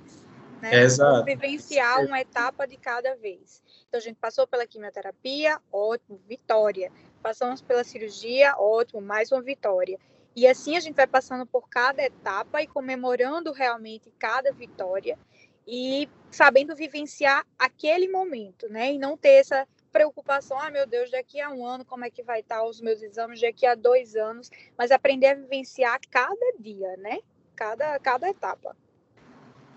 Né? 0.61 0.75
É, 0.75 0.83
exato. 0.83 1.25
Vivenciar 1.25 2.05
uma 2.05 2.21
etapa 2.21 2.67
de 2.67 2.77
cada 2.77 3.15
vez. 3.17 3.63
Então, 3.89 3.99
a 3.99 4.03
gente 4.03 4.17
passou 4.17 4.47
pela 4.47 4.67
quimioterapia, 4.67 5.59
ótimo, 5.73 6.21
vitória 6.29 6.91
passamos 7.19 7.61
pela 7.61 7.85
cirurgia, 7.85 8.55
ótimo, 8.59 9.01
mais 9.01 9.31
uma 9.33 9.43
vitória. 9.43 9.99
E 10.35 10.47
assim 10.47 10.77
a 10.77 10.81
gente 10.81 10.95
vai 10.95 11.07
passando 11.07 11.45
por 11.45 11.69
cada 11.69 12.03
etapa 12.03 12.63
e 12.63 12.67
comemorando 12.67 13.53
realmente 13.53 14.13
cada 14.19 14.53
vitória 14.53 15.19
e 15.67 16.09
sabendo 16.31 16.75
vivenciar 16.75 17.45
aquele 17.59 18.09
momento, 18.09 18.69
né? 18.69 18.93
E 18.93 18.99
não 18.99 19.17
ter 19.17 19.41
essa 19.41 19.67
preocupação, 19.93 20.59
ah, 20.59 20.71
meu 20.71 20.87
Deus, 20.87 21.11
daqui 21.11 21.41
a 21.41 21.51
um 21.51 21.67
ano 21.67 21.85
como 21.85 22.05
é 22.05 22.11
que 22.11 22.23
vai 22.23 22.41
estar 22.41 22.65
os 22.65 22.81
meus 22.81 23.03
exames, 23.03 23.41
daqui 23.41 23.67
a 23.67 23.75
dois 23.75 24.15
anos, 24.15 24.51
mas 24.77 24.91
aprender 24.91 25.27
a 25.27 25.35
vivenciar 25.35 25.99
cada 26.11 26.53
dia, 26.59 26.97
né? 26.99 27.19
Cada, 27.57 27.99
cada 27.99 28.29
etapa. 28.29 28.77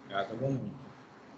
Cada 0.07 0.33
momento. 0.35 0.90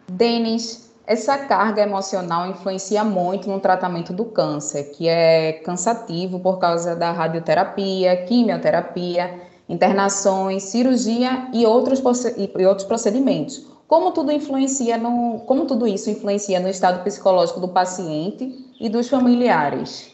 Denis, 0.10 0.94
essa 1.06 1.38
carga 1.38 1.82
emocional 1.82 2.50
influencia 2.50 3.04
muito 3.04 3.50
no 3.50 3.60
tratamento 3.60 4.14
do 4.14 4.26
câncer, 4.26 4.92
que 4.92 5.08
é 5.08 5.54
cansativo 5.66 6.40
por 6.40 6.60
causa 6.60 6.96
da 6.96 7.12
radioterapia, 7.12 8.26
quimioterapia, 8.26 9.42
internações, 9.68 10.64
cirurgia 10.64 11.50
e 11.54 11.66
outros, 11.66 12.02
e 12.38 12.66
outros 12.66 12.88
procedimentos. 12.88 13.68
Como 13.88 14.12
tudo 14.12 14.32
influencia 14.32 14.98
no, 14.98 15.40
como 15.46 15.66
tudo 15.66 15.86
isso 15.86 16.10
influencia 16.10 16.60
no 16.60 16.70
estado 16.70 17.04
psicológico 17.04 17.60
do 17.60 17.68
paciente 17.68 18.74
e 18.80 18.90
dos 18.90 19.10
familiares? 19.10 20.12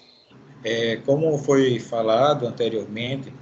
É, 0.64 0.98
como 1.06 1.38
foi 1.38 1.80
falado 1.80 2.46
anteriormente, 2.46 3.34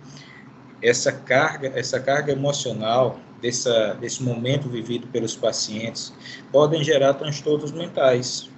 essa 0.82 1.12
carga, 1.12 1.72
essa 1.76 2.00
carga 2.00 2.32
emocional 2.32 3.18
dessa, 3.42 3.94
desse 3.96 4.24
momento 4.24 4.70
vivido 4.70 5.08
pelos 5.08 5.36
pacientes 5.36 6.14
podem 6.52 6.84
gerar 6.84 7.14
transtornos 7.14 7.72
mentais. 7.72 8.50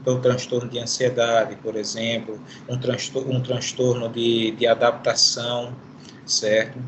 Então, 0.00 0.20
transtorno 0.20 0.68
de 0.68 0.78
ansiedade, 0.78 1.56
por 1.56 1.76
exemplo, 1.76 2.40
um 2.68 2.78
transtorno, 2.78 3.32
um 3.34 3.42
transtorno 3.42 4.08
de, 4.08 4.52
de 4.52 4.66
adaptação, 4.66 5.76
certo? 6.24 6.78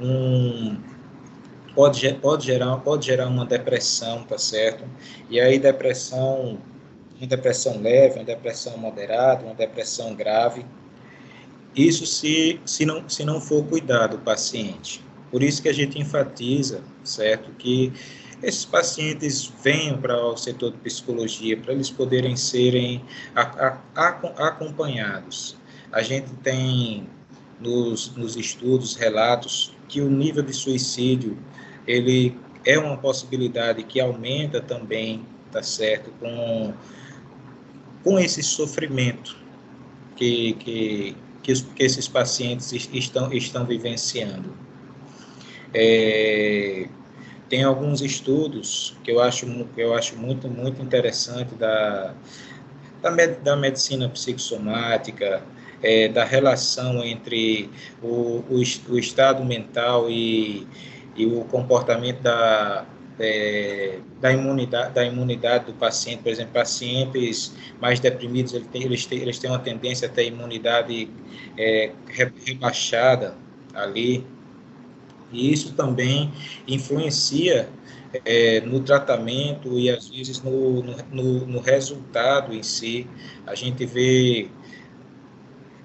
Um, 0.00 0.78
pode, 1.74 2.14
pode, 2.14 2.46
gerar, 2.46 2.78
pode 2.78 3.06
gerar 3.06 3.28
uma 3.28 3.44
depressão, 3.44 4.24
tá 4.24 4.38
certo? 4.38 4.84
E 5.28 5.38
aí, 5.38 5.58
depressão, 5.58 6.58
uma 7.18 7.26
depressão 7.26 7.78
leve, 7.78 8.18
uma 8.18 8.24
depressão 8.24 8.78
moderada, 8.78 9.44
uma 9.44 9.54
depressão 9.54 10.14
grave. 10.14 10.64
Isso 11.76 12.06
se, 12.06 12.58
se, 12.64 12.86
não, 12.86 13.06
se 13.06 13.22
não 13.22 13.38
for 13.38 13.64
cuidado 13.66 14.16
o 14.16 14.20
paciente. 14.20 15.04
Por 15.32 15.42
isso 15.42 15.62
que 15.62 15.68
a 15.70 15.72
gente 15.72 15.98
enfatiza, 15.98 16.82
certo, 17.02 17.50
que 17.52 17.90
esses 18.42 18.66
pacientes 18.66 19.50
venham 19.64 19.96
para 19.96 20.22
o 20.22 20.36
setor 20.36 20.72
de 20.72 20.78
psicologia 20.78 21.56
para 21.56 21.72
eles 21.72 21.88
poderem 21.88 22.36
serem 22.36 23.02
a, 23.34 23.40
a, 23.40 23.78
a, 23.94 24.08
acompanhados. 24.48 25.56
A 25.90 26.02
gente 26.02 26.30
tem 26.42 27.08
nos, 27.58 28.14
nos 28.14 28.36
estudos 28.36 28.94
relatos 28.94 29.74
que 29.88 30.02
o 30.02 30.10
nível 30.10 30.42
de 30.42 30.52
suicídio 30.52 31.38
ele 31.86 32.36
é 32.64 32.78
uma 32.78 32.98
possibilidade 32.98 33.82
que 33.84 34.00
aumenta 34.00 34.60
também, 34.60 35.24
tá 35.50 35.62
certo, 35.62 36.10
com, 36.20 36.74
com 38.04 38.18
esse 38.18 38.42
sofrimento 38.42 39.34
que, 40.14 40.52
que, 40.54 41.16
que, 41.42 41.52
os, 41.52 41.62
que 41.62 41.82
esses 41.82 42.06
pacientes 42.06 42.70
estão, 42.92 43.32
estão 43.32 43.64
vivenciando. 43.64 44.52
É, 45.74 46.88
tem 47.48 47.62
alguns 47.64 48.00
estudos 48.00 48.96
que 49.04 49.10
eu 49.10 49.20
acho, 49.20 49.46
que 49.74 49.80
eu 49.80 49.94
acho 49.94 50.16
muito, 50.16 50.48
muito 50.48 50.80
interessante 50.80 51.54
da, 51.54 52.14
da, 53.02 53.10
med, 53.10 53.40
da 53.42 53.56
medicina 53.56 54.08
psicossomática, 54.08 55.42
é, 55.82 56.08
da 56.08 56.24
relação 56.24 57.04
entre 57.04 57.68
o, 58.02 58.42
o, 58.48 58.62
o, 58.88 58.98
estado 58.98 59.44
mental 59.44 60.08
e, 60.08 60.66
e 61.16 61.26
o 61.26 61.44
comportamento 61.44 62.22
da, 62.22 62.86
é, 63.18 63.98
da, 64.20 64.32
imunidade, 64.32 64.94
da 64.94 65.04
imunidade 65.04 65.66
do 65.66 65.74
paciente. 65.74 66.22
Por 66.22 66.30
exemplo, 66.30 66.52
pacientes 66.52 67.54
mais 67.80 68.00
deprimidos, 68.00 68.54
eles 68.54 68.66
têm, 68.68 68.82
eles 68.84 69.06
têm, 69.06 69.18
eles 69.18 69.38
têm 69.38 69.50
uma 69.50 69.58
tendência 69.58 70.08
a 70.08 70.10
ter 70.10 70.26
imunidade 70.26 71.10
é, 71.58 71.92
rebaixada 72.06 73.34
ali. 73.74 74.24
E 75.32 75.52
isso 75.52 75.74
também 75.74 76.30
influencia 76.68 77.68
é, 78.24 78.60
no 78.60 78.80
tratamento 78.80 79.78
e 79.78 79.90
às 79.90 80.08
vezes 80.08 80.42
no, 80.42 80.82
no, 80.82 81.46
no, 81.46 81.60
resultado 81.60 82.54
em 82.54 82.62
si. 82.62 83.06
A 83.46 83.54
gente 83.54 83.84
vê 83.86 84.48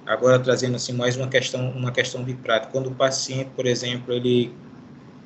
agora 0.05 0.39
trazendo 0.39 0.75
assim 0.75 0.93
mais 0.93 1.15
uma 1.15 1.27
questão 1.27 1.71
uma 1.71 1.91
questão 1.91 2.23
de 2.23 2.33
prática. 2.33 2.71
Quando 2.71 2.87
o 2.87 2.95
paciente, 2.95 3.51
por 3.55 3.65
exemplo, 3.65 4.13
ele 4.13 4.53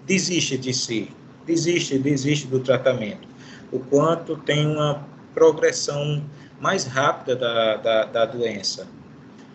desiste 0.05 0.57
de 0.57 0.73
si, 0.73 1.09
desiste 1.45 1.97
desiste 1.97 2.47
do 2.47 2.59
tratamento, 2.59 3.27
o 3.71 3.79
quanto 3.79 4.37
tem 4.37 4.67
uma 4.67 5.07
progressão 5.33 6.23
mais 6.59 6.85
rápida 6.85 7.35
da, 7.35 7.77
da, 7.77 8.05
da 8.05 8.25
doença 8.25 8.87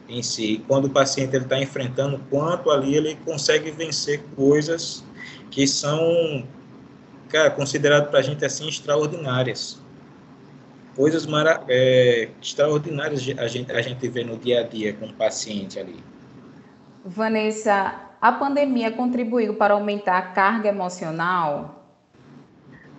em 0.09 0.23
si. 0.23 0.65
Quando 0.67 0.87
o 0.87 0.91
paciente 0.91 1.37
está 1.37 1.59
enfrentando, 1.59 2.21
quanto 2.31 2.71
ali 2.71 2.95
ele 2.95 3.17
consegue 3.25 3.71
vencer 3.71 4.23
coisas 4.37 5.05
que 5.51 5.67
são 5.67 6.47
cara, 7.29 7.51
considerado 7.51 8.11
para 8.11 8.21
a 8.21 8.23
gente 8.23 8.45
assim 8.45 8.69
extraordinárias. 8.69 9.81
Coisas 10.95 11.27
mara 11.27 11.63
é, 11.69 12.31
extraordinárias 12.41 13.21
a 13.39 13.47
gente, 13.49 13.71
a 13.71 13.83
gente 13.83 14.09
vê 14.09 14.25
no 14.25 14.39
dia 14.39 14.61
a 14.61 14.63
dia 14.63 14.95
com 14.95 15.07
o 15.07 15.13
paciente 15.13 15.79
ali. 15.79 16.03
Vanessa, 17.05 18.07
a 18.21 18.33
pandemia 18.33 18.91
contribuiu 18.91 19.55
para 19.55 19.75
aumentar 19.75 20.19
a 20.19 20.23
carga 20.23 20.69
emocional? 20.69 21.85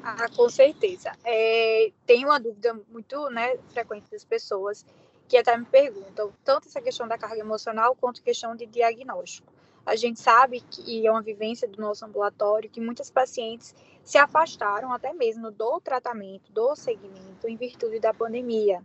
Ah, 0.03 0.27
com 0.33 0.47
certeza. 0.47 1.11
É, 1.25 1.91
tem 2.05 2.23
uma 2.23 2.39
dúvida 2.39 2.79
muito 2.89 3.29
né, 3.29 3.57
frequente 3.73 4.09
das 4.11 4.23
pessoas 4.23 4.85
que 5.27 5.37
até 5.37 5.57
me 5.57 5.65
perguntam, 5.65 6.31
tanto 6.43 6.67
essa 6.67 6.81
questão 6.81 7.07
da 7.07 7.17
carga 7.17 7.39
emocional 7.39 7.95
quanto 7.95 8.21
questão 8.23 8.55
de 8.55 8.65
diagnóstico. 8.65 9.51
A 9.85 9.95
gente 9.95 10.19
sabe 10.19 10.61
que 10.61 11.05
é 11.05 11.11
uma 11.11 11.21
vivência 11.21 11.67
do 11.67 11.81
nosso 11.81 12.05
ambulatório 12.05 12.69
que 12.69 12.81
muitas 12.81 13.09
pacientes 13.09 13.73
se 14.03 14.17
afastaram 14.17 14.91
até 14.91 15.13
mesmo 15.13 15.49
do 15.51 15.79
tratamento, 15.79 16.51
do 16.51 16.75
segmento, 16.75 17.47
em 17.47 17.55
virtude 17.55 17.99
da 17.99 18.13
pandemia. 18.13 18.81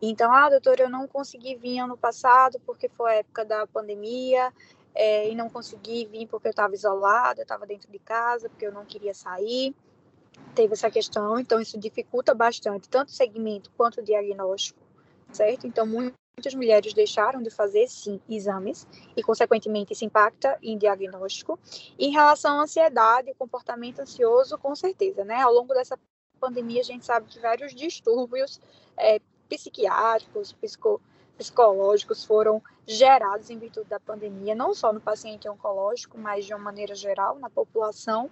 Então, 0.00 0.32
ah, 0.32 0.48
doutora, 0.48 0.84
eu 0.84 0.90
não 0.90 1.06
consegui 1.06 1.56
vir 1.56 1.80
ano 1.80 1.96
passado 1.96 2.58
porque 2.64 2.88
foi 2.88 3.10
a 3.10 3.14
época 3.16 3.44
da 3.44 3.66
pandemia, 3.66 4.50
é, 4.94 5.30
e 5.30 5.34
não 5.34 5.48
consegui 5.48 6.06
vir 6.06 6.26
porque 6.26 6.48
eu 6.48 6.50
estava 6.50 6.74
isolada, 6.74 7.40
eu 7.40 7.44
estava 7.44 7.66
dentro 7.66 7.90
de 7.90 7.98
casa, 7.98 8.48
porque 8.48 8.66
eu 8.66 8.72
não 8.72 8.84
queria 8.84 9.14
sair. 9.14 9.74
Teve 10.54 10.74
essa 10.74 10.90
questão, 10.90 11.38
então 11.38 11.60
isso 11.60 11.78
dificulta 11.78 12.34
bastante 12.34 12.88
tanto 12.88 13.08
o 13.08 13.12
segmento 13.12 13.70
quanto 13.76 14.00
o 14.00 14.02
diagnóstico, 14.02 14.80
certo? 15.32 15.66
Então, 15.66 15.86
muitas 15.86 16.54
mulheres 16.54 16.94
deixaram 16.94 17.42
de 17.42 17.50
fazer, 17.50 17.88
sim, 17.88 18.20
exames 18.28 18.86
e, 19.16 19.22
consequentemente, 19.22 19.92
isso 19.92 20.04
impacta 20.04 20.58
em 20.62 20.78
diagnóstico. 20.78 21.58
Em 21.98 22.10
relação 22.10 22.58
à 22.58 22.62
ansiedade, 22.62 23.34
comportamento 23.38 24.00
ansioso, 24.00 24.58
com 24.58 24.74
certeza, 24.74 25.24
né? 25.24 25.40
Ao 25.40 25.52
longo 25.52 25.74
dessa 25.74 25.98
pandemia, 26.40 26.80
a 26.80 26.84
gente 26.84 27.04
sabe 27.04 27.26
que 27.26 27.38
vários 27.38 27.74
distúrbios 27.74 28.60
é, 28.96 29.20
psiquiátricos, 29.48 30.52
psico, 30.52 31.00
psicológicos 31.36 32.24
foram 32.24 32.62
gerados 32.86 33.50
em 33.50 33.58
virtude 33.58 33.88
da 33.88 34.00
pandemia, 34.00 34.54
não 34.54 34.74
só 34.74 34.92
no 34.92 35.00
paciente 35.00 35.48
oncológico, 35.48 36.18
mas 36.18 36.44
de 36.44 36.52
uma 36.52 36.62
maneira 36.62 36.94
geral 36.94 37.38
na 37.38 37.48
população, 37.48 38.30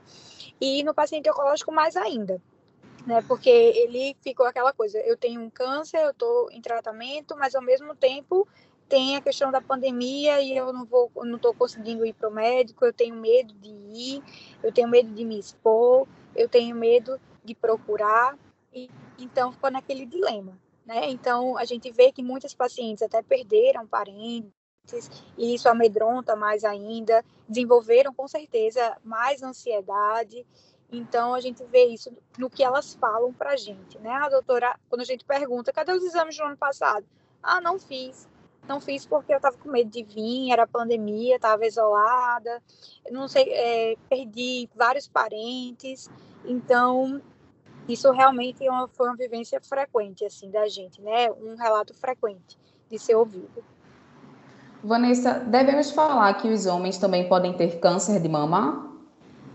e 0.61 0.83
no 0.83 0.93
paciente 0.93 1.31
oncológico 1.31 1.73
mais 1.73 1.97
ainda. 1.97 2.41
Né, 3.09 3.23
porque 3.27 3.49
ele 3.49 4.15
ficou 4.21 4.45
aquela 4.45 4.71
coisa, 4.71 4.99
eu 4.99 5.17
tenho 5.17 5.41
um 5.41 5.49
câncer, 5.49 5.97
eu 5.97 6.11
estou 6.11 6.53
em 6.53 6.61
tratamento, 6.61 7.35
mas 7.39 7.55
ao 7.55 7.63
mesmo 7.63 7.95
tempo 7.95 8.47
tem 8.87 9.17
a 9.17 9.23
questão 9.23 9.51
da 9.51 9.63
pandemia 9.63 10.43
e 10.43 10.55
eu 10.55 10.75
não 10.75 10.85
vou, 10.85 11.11
não 11.25 11.37
estou 11.37 11.55
conseguindo 11.55 12.05
ir 12.05 12.13
para 12.13 12.29
o 12.29 12.35
médico, 12.35 12.85
eu 12.85 12.93
tenho 12.93 13.15
medo 13.15 13.55
de 13.55 13.71
ir, 13.71 14.23
eu 14.63 14.71
tenho 14.71 14.87
medo 14.89 15.09
de 15.09 15.25
me 15.25 15.39
expor, 15.39 16.07
eu 16.37 16.51
tenho 16.51 16.77
medo 16.77 17.19
de 17.43 17.55
procurar, 17.55 18.37
e 18.75 18.91
então 19.19 19.53
ficou 19.53 19.71
naquele 19.71 20.05
dilema. 20.05 20.53
Né? 20.85 21.09
Então, 21.09 21.57
a 21.57 21.65
gente 21.65 21.91
vê 21.91 22.13
que 22.13 22.23
muitas 22.23 22.53
pacientes 22.53 23.03
até 23.03 23.23
perderam 23.23 23.87
parentes, 23.87 24.53
e 25.39 25.55
isso 25.55 25.67
amedronta 25.67 26.37
mais 26.37 26.63
ainda, 26.63 27.25
desenvolveram 27.49 28.13
com 28.13 28.29
certeza 28.29 28.99
mais 29.03 29.43
ansiedade. 29.43 30.47
Então, 30.91 31.35
a 31.35 31.41
gente 31.41 31.63
vê 31.65 31.85
isso 31.87 32.11
no 32.39 32.49
que 32.49 32.65
elas 32.65 32.95
falam 32.95 33.33
para 33.33 33.51
a 33.51 33.57
gente, 33.57 33.99
né? 33.99 34.11
A 34.11 34.29
doutora, 34.29 34.75
quando 34.89 35.03
a 35.03 35.05
gente 35.05 35.25
pergunta, 35.25 35.73
cadê 35.73 35.93
os 35.93 36.03
exames 36.03 36.37
do 36.37 36.45
ano 36.45 36.57
passado? 36.57 37.05
Ah, 37.43 37.61
não 37.61 37.79
fiz. 37.79 38.27
Não 38.67 38.81
fiz 38.81 39.07
porque 39.07 39.33
eu 39.33 39.37
estava 39.37 39.57
com 39.57 39.71
medo 39.71 39.91
de 39.91 40.03
vir, 40.03 40.51
era 40.51 40.67
pandemia, 40.67 41.37
estava 41.37 41.67
isolada, 41.67 42.63
não 43.11 43.27
sei, 43.27 43.51
é, 43.51 43.97
perdi 44.09 44.69
vários 44.75 45.09
parentes. 45.09 46.11
Então, 46.45 47.23
isso 47.89 48.11
realmente 48.13 48.67
é 48.67 48.71
uma, 48.71 48.87
foi 48.89 49.09
uma 49.09 49.17
vivência 49.17 49.61
frequente 49.61 50.25
assim 50.25 50.51
da 50.51 50.67
gente, 50.69 51.01
né? 51.01 51.31
Um 51.33 51.57
relato 51.57 51.95
frequente 51.95 52.59
de 52.91 52.99
ser 52.99 53.15
ouvido. 53.15 53.65
Vanessa, 54.85 55.35
devemos 55.41 55.91
falar 55.91 56.35
que 56.35 56.49
os 56.49 56.67
homens 56.67 56.99
também 56.99 57.29
podem 57.29 57.53
ter 57.55 57.81
câncer 57.81 58.21
de 58.21 58.29
mama? 58.29 58.95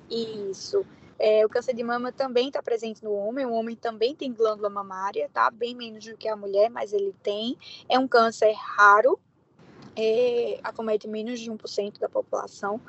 Isso. 0.10 0.86
É, 1.26 1.46
o 1.46 1.48
câncer 1.48 1.74
de 1.74 1.82
mama 1.82 2.12
também 2.12 2.48
está 2.48 2.62
presente 2.62 3.02
no 3.02 3.14
homem. 3.14 3.46
O 3.46 3.54
homem 3.54 3.78
também 3.78 4.14
tem 4.14 4.34
glândula 4.34 4.70
mamária, 4.70 5.30
tá? 5.32 5.50
Bem 5.50 5.74
menos 5.74 6.04
do 6.04 6.18
que 6.18 6.28
a 6.28 6.36
mulher, 6.36 6.70
mas 6.70 6.92
ele 6.92 7.16
tem. 7.24 7.58
É 7.88 7.98
um 7.98 8.06
câncer 8.06 8.52
raro, 8.52 9.18
é, 9.96 10.60
acomete 10.62 11.08
menos 11.08 11.40
de 11.40 11.50
1% 11.50 11.98
da 11.98 12.10
população. 12.10 12.82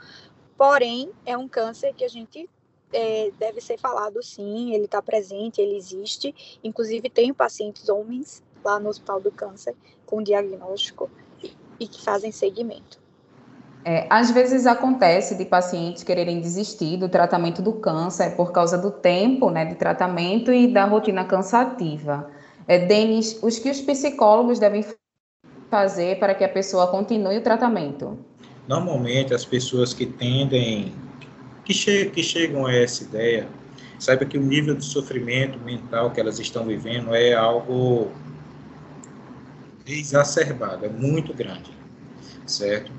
Porém, 0.59 1.13
é 1.25 1.39
um 1.39 1.47
câncer 1.47 1.95
que 1.95 2.03
a 2.03 2.09
gente 2.09 2.51
é, 2.93 3.31
deve 3.39 3.61
ser 3.61 3.79
falado 3.79 4.21
sim, 4.21 4.75
ele 4.75 4.87
está 4.87 5.01
presente, 5.01 5.61
ele 5.61 5.77
existe. 5.77 6.59
Inclusive, 6.65 7.09
tenho 7.09 7.37
pacientes 7.37 7.89
homens 7.89 8.43
lá 8.65 8.81
no 8.81 8.89
Hospital 8.89 9.21
do 9.21 9.31
Câncer 9.31 9.77
com 10.05 10.21
diagnóstico 10.21 11.09
e, 11.41 11.53
e 11.79 11.87
que 11.87 12.03
fazem 12.03 12.33
seguimento. 12.33 13.04
É, 13.85 14.07
às 14.09 14.31
vezes 14.31 14.67
acontece 14.67 15.35
de 15.35 15.45
pacientes 15.45 16.03
quererem 16.03 16.41
desistir 16.41 16.97
do 16.97 17.07
tratamento 17.07 17.61
do 17.61 17.75
câncer 17.75 18.35
por 18.35 18.51
causa 18.51 18.79
do 18.79 18.91
tempo 18.91 19.51
né, 19.51 19.67
de 19.67 19.75
tratamento 19.75 20.51
e 20.51 20.67
da 20.67 20.87
rotina 20.87 21.23
cansativa. 21.25 22.31
É, 22.67 22.79
Denis, 22.79 23.39
os 23.43 23.59
que 23.59 23.71
os 23.71 23.83
psicólogos 23.83 24.59
devem 24.59 24.83
fazer 25.71 26.19
para 26.19 26.35
que 26.35 26.43
a 26.43 26.49
pessoa 26.49 26.87
continue 26.87 27.37
o 27.37 27.43
tratamento? 27.43 28.19
Normalmente, 28.67 29.35
as 29.35 29.45
pessoas 29.45 29.93
que 29.93 30.07
tendem 30.07 30.95
que, 31.65 31.75
che 31.75 32.07
que 32.07 32.23
chegam 32.23 32.65
a 32.65 32.75
essa 32.75 33.05
ideia, 33.05 33.47
saiba 33.99 34.25
que 34.25 34.39
o 34.39 34.41
nível 34.41 34.75
de 34.75 34.85
sofrimento 34.85 35.59
mental 35.59 36.11
que 36.11 36.21
elas 36.21 36.39
estão 36.39 36.65
vivendo 36.65 37.15
é 37.15 37.35
algo 37.35 38.11
exacerbado, 39.87 40.87
é 40.87 40.89
muito 40.89 41.35
grande, 41.35 41.71
certo? 42.47 42.91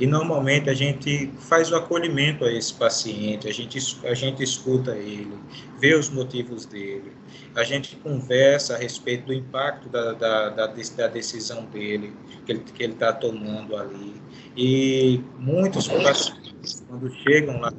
E 0.00 0.06
normalmente 0.06 0.70
a 0.70 0.74
gente 0.74 1.30
faz 1.38 1.70
o 1.70 1.76
acolhimento 1.76 2.42
a 2.42 2.50
esse 2.50 2.72
paciente, 2.72 3.46
a 3.46 3.52
gente, 3.52 3.78
a 4.02 4.14
gente 4.14 4.42
escuta 4.42 4.96
ele, 4.96 5.38
vê 5.78 5.94
os 5.94 6.08
motivos 6.08 6.64
dele, 6.64 7.12
a 7.54 7.62
gente 7.62 7.96
conversa 7.96 8.76
a 8.76 8.78
respeito 8.78 9.26
do 9.26 9.34
impacto 9.34 9.90
da, 9.90 10.14
da, 10.14 10.48
da, 10.48 10.66
da 10.66 11.06
decisão 11.06 11.66
dele, 11.66 12.14
que 12.46 12.52
ele 12.82 12.94
está 12.94 13.12
tomando 13.12 13.76
ali. 13.76 14.14
E 14.56 15.20
muitos 15.38 15.86
pacientes, 15.86 16.82
quando 16.88 17.12
chegam 17.16 17.60
lá 17.60 17.70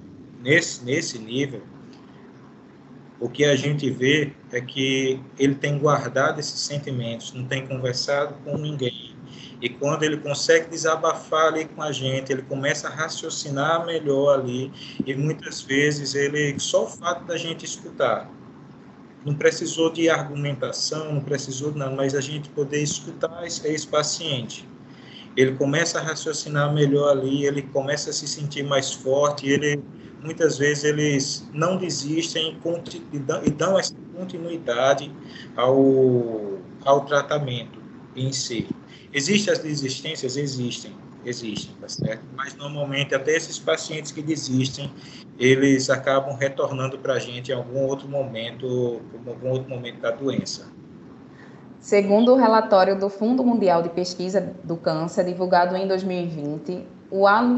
nesse, 0.44 0.86
nesse 0.86 1.18
nível, 1.18 1.64
o 3.20 3.28
que 3.28 3.46
a 3.46 3.56
gente 3.56 3.90
vê 3.90 4.32
é 4.52 4.62
que 4.62 5.20
ele 5.40 5.56
tem 5.56 5.80
guardado 5.80 6.40
esses 6.40 6.60
sentimentos, 6.60 7.34
não 7.34 7.46
tem 7.46 7.66
conversado 7.66 8.36
com 8.44 8.58
ninguém. 8.60 9.11
E 9.62 9.70
quando 9.70 10.02
ele 10.04 10.18
consegue 10.18 10.70
desabafar 10.70 11.48
ali 11.48 11.66
com 11.66 11.84
a 11.84 11.92
gente, 11.92 12.32
ele 12.32 12.42
começa 12.42 12.88
a 12.88 12.92
raciocinar 12.92 13.86
melhor 13.86 14.40
ali. 14.40 14.72
E 15.06 15.14
muitas 15.14 15.62
vezes 15.62 16.16
ele, 16.16 16.60
só 16.60 16.86
o 16.86 16.88
fato 16.88 17.26
da 17.26 17.38
gente 17.38 17.64
escutar, 17.64 18.28
não 19.24 19.36
precisou 19.36 19.92
de 19.92 20.10
argumentação, 20.10 21.14
não 21.14 21.22
precisou 21.22 21.74
nada, 21.76 21.96
mas 21.96 22.16
a 22.16 22.22
gente 22.22 22.50
poder 22.50 22.82
escutar 22.82 23.46
esse, 23.46 23.68
esse 23.68 23.88
paciente. 23.88 24.68
Ele 25.38 25.54
começa 25.54 26.00
a 26.00 26.02
raciocinar 26.02 26.74
melhor 26.74 27.12
ali, 27.12 27.46
ele 27.46 27.62
começa 27.62 28.10
a 28.10 28.14
se 28.14 28.28
sentir 28.28 28.64
mais 28.64 28.92
forte, 28.92 29.48
ele 29.48 29.82
muitas 30.24 30.58
vezes 30.58 30.84
eles 30.84 31.50
não 31.54 31.78
desistem 31.78 32.58
e 33.12 33.50
dão 33.50 33.78
essa 33.78 33.96
continuidade 34.16 35.12
ao, 35.56 36.60
ao 36.84 37.06
tratamento 37.06 37.80
em 38.16 38.32
si. 38.32 38.68
Existem 39.14 39.54
as 39.54 39.60
desistências? 39.60 40.38
Existem, 40.38 40.94
existem, 41.26 41.76
tá 41.80 41.90
certo? 41.90 42.24
Mas 42.36 42.56
normalmente 42.56 43.14
até 43.14 43.36
esses 43.36 43.60
pacientes 43.60 44.12
que 44.12 44.22
desistem, 44.22 44.92
eles 45.38 45.90
acabam 45.90 46.36
retornando 46.38 46.98
para 46.98 47.14
a 47.14 47.20
gente 47.20 47.52
em 47.52 47.56
algum 47.56 47.86
outro 47.86 48.08
momento, 48.08 49.02
em 49.14 49.30
algum 49.30 49.50
outro 49.50 49.70
momento 49.70 50.00
da 50.00 50.12
doença. 50.12 50.68
Segundo 51.80 52.34
o 52.34 52.36
relatório 52.36 52.98
do 52.98 53.10
Fundo 53.10 53.44
Mundial 53.44 53.82
de 53.82 53.90
Pesquisa 53.90 54.54
do 54.64 54.78
Câncer, 54.78 55.26
divulgado 55.26 55.76
em 55.76 55.88
2020, 55.88 56.86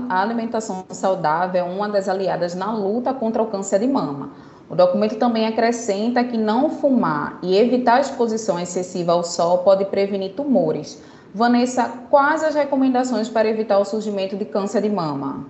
a 0.10 0.22
alimentação 0.22 0.86
saudável 0.90 1.60
é 1.60 1.64
uma 1.64 1.90
das 1.90 2.08
aliadas 2.08 2.56
na 2.56 2.74
luta 2.74 3.14
contra 3.14 3.44
o 3.44 3.48
câncer 3.48 3.80
de 3.80 3.88
mama. 3.88 4.32
O 4.70 4.76
documento 4.76 5.18
também 5.18 5.46
acrescenta 5.46 6.24
que 6.24 6.38
não 6.38 6.70
fumar 6.70 7.38
e 7.44 7.56
evitar 7.56 7.98
a 7.98 8.00
exposição 8.00 8.60
excessiva 8.60 9.12
ao 9.12 9.24
sol 9.24 9.60
pode 9.60 9.86
prevenir 9.86 10.34
tumores. 10.34 11.04
Vanessa, 11.34 11.90
quais 12.12 12.44
as 12.44 12.54
recomendações 12.54 13.28
para 13.28 13.50
evitar 13.50 13.80
o 13.80 13.86
surgimento 13.86 14.38
de 14.38 14.46
câncer 14.46 14.84
de 14.84 14.90
mama? 14.90 15.50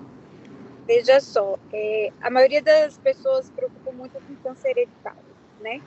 Veja 0.88 1.20
só, 1.20 1.58
é, 1.74 2.10
a 2.22 2.30
maioria 2.30 2.62
das 2.62 2.98
pessoas 2.98 3.48
se 3.48 3.52
preocupa 3.52 3.92
muito 3.92 4.14
com 4.14 4.36
câncer 4.38 4.70
hereditário, 4.70 5.20
né? 5.60 5.82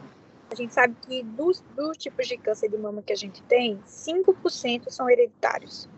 A 0.51 0.55
gente 0.55 0.75
sabe 0.75 0.95
que 1.01 1.23
dos, 1.23 1.63
dos 1.75 1.97
tipos 1.97 2.29
de 2.29 2.37
câncer 2.37 2.69
de 2.69 2.77
mama 2.77 3.03
que 3.03 3.13
a 3.13 3.17
gente 3.17 3.43
tem, 3.45 3.81
5% 3.87 4.91
são 4.91 5.09
hereditários. 5.09 5.89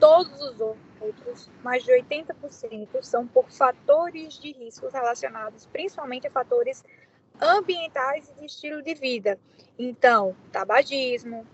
Todos 0.00 0.32
os 0.40 0.58
outros, 0.58 1.50
mais 1.62 1.84
de 1.84 1.92
80%, 1.92 2.88
são 3.02 3.26
por 3.26 3.50
fatores 3.50 4.40
de 4.40 4.52
riscos 4.52 4.94
relacionados 4.94 5.66
principalmente 5.66 6.26
a 6.26 6.30
fatores 6.30 6.82
ambientais 7.40 8.30
e 8.30 8.40
de 8.40 8.46
estilo 8.46 8.82
de 8.82 8.94
vida. 8.94 9.38
Então, 9.78 10.34
tabagismo, 10.50 11.46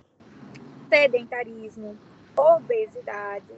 sedentarismo, 0.88 1.98
obesidade, 2.36 3.54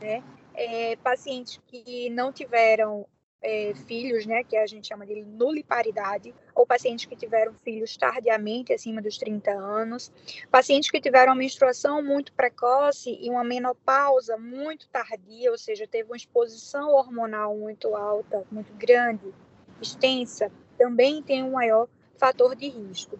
né? 0.00 0.22
É, 0.54 0.96
pacientes 0.96 1.60
que 1.66 2.10
não 2.10 2.32
tiveram 2.32 3.06
é, 3.42 3.74
filhos, 3.86 4.24
né, 4.24 4.44
que 4.44 4.56
a 4.56 4.66
gente 4.66 4.86
chama 4.86 5.04
de 5.04 5.24
nuliparidade, 5.24 6.32
ou 6.54 6.66
pacientes 6.66 7.06
que 7.06 7.16
tiveram 7.16 7.52
filhos 7.64 7.96
tardiamente, 7.96 8.72
acima 8.72 9.02
dos 9.02 9.18
30 9.18 9.50
anos, 9.50 10.12
pacientes 10.50 10.90
que 10.90 11.00
tiveram 11.00 11.34
menstruação 11.34 12.02
muito 12.02 12.32
precoce 12.32 13.18
e 13.20 13.28
uma 13.28 13.42
menopausa 13.42 14.36
muito 14.36 14.88
tardia, 14.88 15.50
ou 15.50 15.58
seja, 15.58 15.86
teve 15.86 16.08
uma 16.08 16.16
exposição 16.16 16.90
hormonal 16.90 17.56
muito 17.56 17.94
alta, 17.96 18.44
muito 18.50 18.72
grande, 18.74 19.34
extensa, 19.80 20.50
também 20.78 21.22
tem 21.22 21.42
um 21.42 21.52
maior 21.52 21.88
fator 22.16 22.54
de 22.54 22.68
risco. 22.68 23.18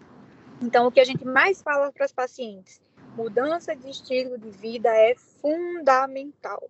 Então, 0.60 0.86
o 0.86 0.92
que 0.92 1.00
a 1.00 1.04
gente 1.04 1.24
mais 1.24 1.60
fala 1.60 1.90
para 1.90 2.06
os 2.06 2.12
pacientes, 2.12 2.80
mudança 3.16 3.74
de 3.74 3.90
estilo 3.90 4.38
de 4.38 4.50
vida 4.50 4.88
é 4.94 5.14
fundamental. 5.14 6.68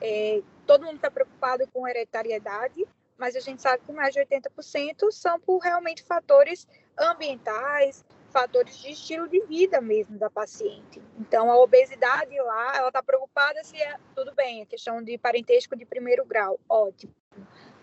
É, 0.00 0.42
todo 0.66 0.84
mundo 0.84 0.96
está 0.96 1.10
preocupado 1.10 1.66
com 1.68 1.86
hereditariedade, 1.86 2.86
mas 3.18 3.36
a 3.36 3.40
gente 3.40 3.60
sabe 3.60 3.82
que 3.84 3.92
mais 3.92 4.14
de 4.14 4.20
80% 4.20 5.10
são 5.10 5.38
por 5.38 5.58
realmente 5.58 6.02
fatores 6.02 6.66
ambientais, 6.98 8.04
fatores 8.30 8.78
de 8.78 8.92
estilo 8.92 9.28
de 9.28 9.40
vida 9.46 9.80
mesmo 9.80 10.18
da 10.18 10.30
paciente. 10.30 11.02
Então, 11.18 11.50
a 11.50 11.58
obesidade 11.58 12.34
lá, 12.40 12.76
ela 12.76 12.88
está 12.88 13.02
preocupada 13.02 13.62
se 13.62 13.76
é 13.76 13.96
tudo 14.14 14.34
bem, 14.34 14.62
a 14.62 14.66
questão 14.66 15.02
de 15.02 15.18
parentesco 15.18 15.76
de 15.76 15.84
primeiro 15.84 16.24
grau, 16.24 16.58
ótimo. 16.68 17.14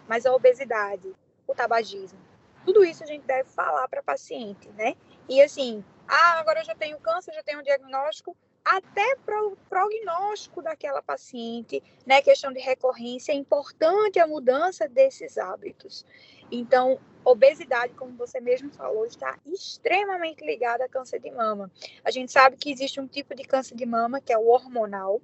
Mas 0.08 0.26
a 0.26 0.34
obesidade, 0.34 1.14
o 1.46 1.54
tabagismo, 1.54 2.20
tudo 2.66 2.84
isso 2.84 3.04
a 3.04 3.08
gente 3.08 3.26
deve 3.26 3.50
falar 3.50 3.88
para 3.88 4.00
a 4.00 4.04
paciente, 4.04 4.70
né? 4.70 4.96
E 5.30 5.42
assim, 5.42 5.84
ah, 6.08 6.40
agora 6.40 6.62
eu 6.62 6.66
já 6.66 6.76
tenho 6.76 7.00
câncer, 7.00 7.34
já 7.34 7.44
tenho 7.44 7.60
um 7.60 7.64
diagnóstico, 7.64 8.36
até 8.64 9.16
para 9.26 9.46
o 9.46 9.56
prognóstico 9.70 10.62
daquela 10.62 11.02
paciente, 11.02 11.82
né, 12.06 12.22
questão 12.22 12.52
de 12.52 12.60
recorrência, 12.60 13.32
é 13.32 13.36
importante 13.36 14.20
a 14.20 14.28
mudança 14.28 14.90
desses 14.90 15.38
hábitos. 15.38 16.06
Então, 16.52 17.00
obesidade, 17.24 17.94
como 17.94 18.18
você 18.18 18.40
mesmo 18.40 18.70
falou, 18.72 19.06
está 19.06 19.38
extremamente 19.46 20.46
ligada 20.46 20.84
a 20.84 20.90
câncer 20.90 21.20
de 21.20 21.32
mama. 21.32 21.72
A 22.04 22.12
gente 22.12 22.32
sabe 22.32 22.58
que 22.58 22.72
existe 22.72 23.00
um 23.00 23.08
tipo 23.08 23.34
de 23.36 23.44
câncer 23.44 23.76
de 23.76 23.86
mama 23.86 24.20
que 24.20 24.34
é 24.34 24.38
o 24.38 24.48
hormonal, 24.48 25.22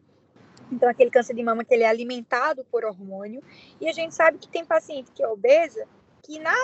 então 0.72 0.88
aquele 0.88 1.12
câncer 1.12 1.34
de 1.34 1.44
mama 1.44 1.66
que 1.66 1.74
ele 1.74 1.84
é 1.84 1.90
alimentado 1.90 2.66
por 2.72 2.86
hormônio, 2.86 3.44
e 3.80 3.90
a 3.90 3.94
gente 3.94 4.16
sabe 4.16 4.38
que 4.38 4.48
tem 4.48 4.66
paciente 4.66 5.12
que 5.12 5.22
é 5.22 5.28
obesa 5.28 5.86
que 6.22 6.40
na 6.40 6.56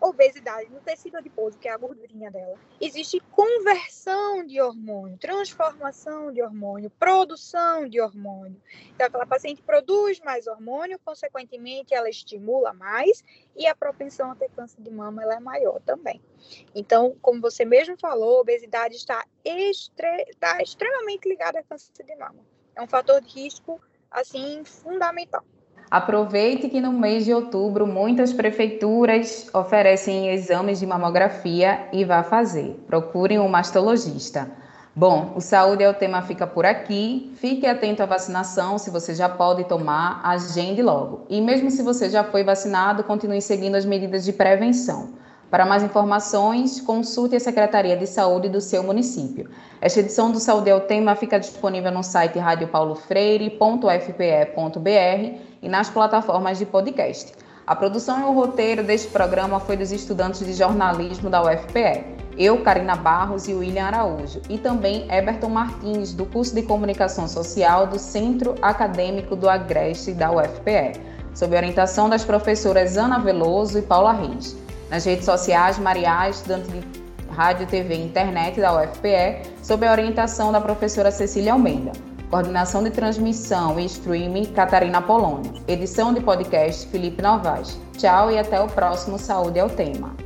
obesidade 0.00 0.70
no 0.70 0.80
tecido 0.80 1.16
adiposo, 1.16 1.58
que 1.58 1.68
é 1.68 1.72
a 1.72 1.76
gordurinha 1.76 2.30
dela, 2.30 2.58
existe 2.80 3.20
conversão 3.30 4.44
de 4.44 4.60
hormônio, 4.60 5.18
transformação 5.18 6.32
de 6.32 6.42
hormônio, 6.42 6.90
produção 6.90 7.88
de 7.88 8.00
hormônio. 8.00 8.60
Então, 8.94 9.06
aquela 9.06 9.26
paciente 9.26 9.62
produz 9.62 10.20
mais 10.20 10.46
hormônio, 10.46 10.98
consequentemente, 11.04 11.94
ela 11.94 12.08
estimula 12.08 12.72
mais 12.72 13.24
e 13.56 13.66
a 13.66 13.74
propensão 13.74 14.30
a 14.30 14.36
ter 14.36 14.50
câncer 14.50 14.80
de 14.80 14.90
mama 14.90 15.22
ela 15.22 15.34
é 15.34 15.40
maior 15.40 15.80
também. 15.80 16.20
Então, 16.74 17.16
como 17.20 17.40
você 17.40 17.64
mesmo 17.64 17.96
falou, 17.98 18.38
a 18.38 18.40
obesidade 18.40 18.94
está, 18.94 19.24
está 19.44 20.62
extremamente 20.62 21.28
ligada 21.28 21.58
a 21.58 21.62
câncer 21.62 22.04
de 22.04 22.16
mama. 22.16 22.44
É 22.74 22.82
um 22.82 22.86
fator 22.86 23.20
de 23.20 23.28
risco, 23.32 23.80
assim, 24.10 24.62
fundamental. 24.64 25.44
Aproveite 25.90 26.68
que 26.68 26.80
no 26.80 26.92
mês 26.92 27.24
de 27.24 27.32
outubro 27.32 27.86
muitas 27.86 28.32
prefeituras 28.32 29.48
oferecem 29.54 30.30
exames 30.30 30.80
de 30.80 30.86
mamografia 30.86 31.86
e 31.92 32.04
vá 32.04 32.24
fazer. 32.24 32.82
Procurem 32.88 33.38
um 33.38 33.48
mastologista. 33.48 34.50
Bom, 34.94 35.34
o 35.36 35.40
Saúde 35.40 35.84
é 35.84 35.90
o 35.90 35.94
tema 35.94 36.22
fica 36.22 36.46
por 36.46 36.66
aqui. 36.66 37.32
Fique 37.36 37.66
atento 37.66 38.02
à 38.02 38.06
vacinação, 38.06 38.78
se 38.78 38.90
você 38.90 39.14
já 39.14 39.28
pode 39.28 39.64
tomar, 39.64 40.20
agende 40.24 40.82
logo. 40.82 41.26
E 41.28 41.40
mesmo 41.40 41.70
se 41.70 41.82
você 41.82 42.10
já 42.10 42.24
foi 42.24 42.42
vacinado, 42.42 43.04
continue 43.04 43.40
seguindo 43.40 43.76
as 43.76 43.84
medidas 43.84 44.24
de 44.24 44.32
prevenção. 44.32 45.10
Para 45.50 45.64
mais 45.64 45.82
informações, 45.84 46.80
consulte 46.80 47.36
a 47.36 47.40
Secretaria 47.40 47.96
de 47.96 48.06
Saúde 48.06 48.48
do 48.48 48.60
seu 48.60 48.82
município. 48.82 49.48
Esta 49.80 50.00
edição 50.00 50.32
do 50.32 50.40
Saúde 50.40 50.70
é 50.70 50.74
o 50.74 50.80
Tema 50.80 51.14
fica 51.14 51.38
disponível 51.38 51.92
no 51.92 52.02
site 52.02 52.38
radiopaulofreire.fpe.br 52.38 55.38
e 55.62 55.68
nas 55.68 55.88
plataformas 55.88 56.58
de 56.58 56.66
podcast. 56.66 57.32
A 57.64 57.76
produção 57.76 58.20
e 58.20 58.24
o 58.24 58.32
roteiro 58.32 58.82
deste 58.82 59.08
programa 59.08 59.60
foi 59.60 59.76
dos 59.76 59.92
estudantes 59.92 60.44
de 60.44 60.52
jornalismo 60.52 61.30
da 61.30 61.42
UFPE. 61.42 62.16
Eu, 62.36 62.62
Karina 62.62 62.96
Barros 62.96 63.46
e 63.46 63.54
William 63.54 63.86
Araújo, 63.86 64.42
e 64.48 64.58
também 64.58 65.06
Eberton 65.10 65.48
Martins, 65.48 66.12
do 66.12 66.26
curso 66.26 66.54
de 66.54 66.62
Comunicação 66.62 67.28
Social 67.28 67.86
do 67.86 67.98
Centro 67.98 68.56
Acadêmico 68.60 69.36
do 69.36 69.48
Agreste 69.48 70.12
da 70.12 70.30
UFPE, 70.30 71.00
sob 71.34 71.56
orientação 71.56 72.08
das 72.08 72.24
professoras 72.24 72.96
Ana 72.96 73.18
Veloso 73.18 73.78
e 73.78 73.82
Paula 73.82 74.12
Reis. 74.12 74.56
Nas 74.90 75.04
redes 75.04 75.24
sociais, 75.24 75.78
Maria, 75.78 76.28
estudante 76.28 76.68
de 76.70 76.82
Rádio, 77.34 77.66
TV 77.66 77.94
e 77.94 78.04
Internet 78.04 78.60
da 78.60 78.82
UFPE, 78.82 79.42
sob 79.62 79.86
a 79.86 79.92
orientação 79.92 80.52
da 80.52 80.60
professora 80.60 81.10
Cecília 81.10 81.52
Almeida. 81.52 81.92
Coordenação 82.30 82.82
de 82.82 82.90
transmissão 82.90 83.78
e 83.78 83.84
streaming, 83.86 84.46
Catarina 84.46 85.00
Polônio. 85.00 85.52
Edição 85.68 86.12
de 86.12 86.20
podcast, 86.20 86.86
Felipe 86.88 87.22
Novaes. 87.22 87.78
Tchau 87.96 88.30
e 88.30 88.38
até 88.38 88.60
o 88.60 88.66
próximo 88.66 89.18
Saúde 89.18 89.58
é 89.58 89.64
o 89.64 89.68
Tema. 89.68 90.25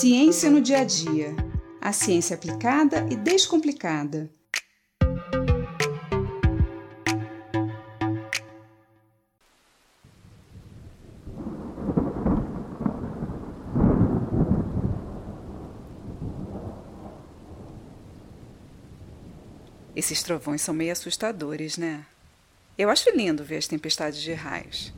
Ciência 0.00 0.48
no 0.48 0.62
dia 0.62 0.78
a 0.78 0.84
dia. 0.84 1.36
A 1.78 1.92
ciência 1.92 2.34
aplicada 2.34 3.06
e 3.10 3.16
descomplicada. 3.16 4.30
Esses 19.94 20.22
trovões 20.22 20.62
são 20.62 20.72
meio 20.72 20.92
assustadores, 20.92 21.76
né? 21.76 22.06
Eu 22.78 22.88
acho 22.88 23.14
lindo 23.14 23.44
ver 23.44 23.58
as 23.58 23.68
tempestades 23.68 24.22
de 24.22 24.32
raios, 24.32 24.94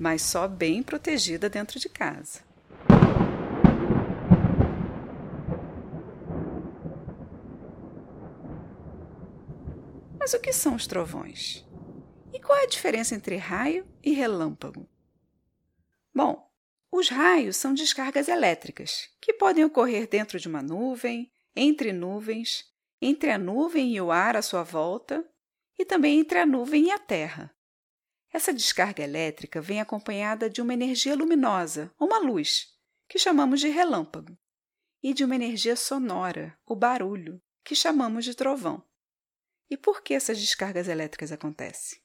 mas 0.00 0.22
só 0.22 0.48
bem 0.48 0.82
protegida 0.82 1.50
dentro 1.50 1.78
de 1.78 1.90
casa. 1.90 2.48
Mas 10.28 10.34
o 10.34 10.40
que 10.40 10.52
são 10.52 10.74
os 10.74 10.86
trovões? 10.86 11.66
E 12.34 12.38
qual 12.38 12.58
é 12.58 12.64
a 12.64 12.68
diferença 12.68 13.14
entre 13.14 13.36
raio 13.36 13.88
e 14.04 14.12
relâmpago? 14.12 14.86
Bom, 16.14 16.52
os 16.92 17.08
raios 17.08 17.56
são 17.56 17.72
descargas 17.72 18.28
elétricas 18.28 19.08
que 19.22 19.32
podem 19.32 19.64
ocorrer 19.64 20.06
dentro 20.06 20.38
de 20.38 20.46
uma 20.46 20.60
nuvem, 20.60 21.32
entre 21.56 21.94
nuvens, 21.94 22.70
entre 23.00 23.30
a 23.30 23.38
nuvem 23.38 23.94
e 23.96 24.02
o 24.02 24.12
ar 24.12 24.36
à 24.36 24.42
sua 24.42 24.62
volta 24.62 25.26
e 25.78 25.84
também 25.86 26.20
entre 26.20 26.40
a 26.40 26.44
nuvem 26.44 26.88
e 26.88 26.90
a 26.90 26.98
Terra. 26.98 27.50
Essa 28.30 28.52
descarga 28.52 29.02
elétrica 29.02 29.62
vem 29.62 29.80
acompanhada 29.80 30.50
de 30.50 30.60
uma 30.60 30.74
energia 30.74 31.16
luminosa, 31.16 31.90
uma 31.98 32.18
luz, 32.18 32.78
que 33.08 33.18
chamamos 33.18 33.60
de 33.60 33.68
relâmpago, 33.68 34.36
e 35.02 35.14
de 35.14 35.24
uma 35.24 35.36
energia 35.36 35.74
sonora, 35.74 36.54
o 36.66 36.76
barulho, 36.76 37.40
que 37.64 37.74
chamamos 37.74 38.26
de 38.26 38.34
trovão. 38.34 38.86
E 39.70 39.76
por 39.76 40.02
que 40.02 40.14
essas 40.14 40.38
descargas 40.38 40.88
elétricas 40.88 41.32
acontecem? 41.32 42.00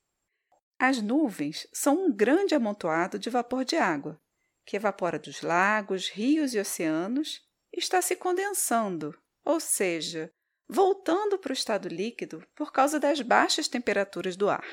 As 0.77 1.01
nuvens 1.01 1.67
são 1.71 2.05
um 2.05 2.11
grande 2.13 2.53
amontoado 2.53 3.17
de 3.17 3.29
vapor 3.29 3.63
de 3.63 3.75
água, 3.75 4.19
que 4.65 4.75
evapora 4.75 5.19
dos 5.19 5.41
lagos, 5.41 6.09
rios 6.09 6.53
e 6.53 6.59
oceanos 6.59 7.41
está 7.71 8.01
se 8.01 8.15
condensando, 8.15 9.17
ou 9.43 9.59
seja, 9.59 10.31
voltando 10.67 11.37
para 11.37 11.51
o 11.51 11.53
estado 11.53 11.87
líquido 11.87 12.45
por 12.55 12.71
causa 12.71 12.99
das 12.99 13.21
baixas 13.21 13.67
temperaturas 13.67 14.35
do 14.35 14.49
ar. 14.49 14.65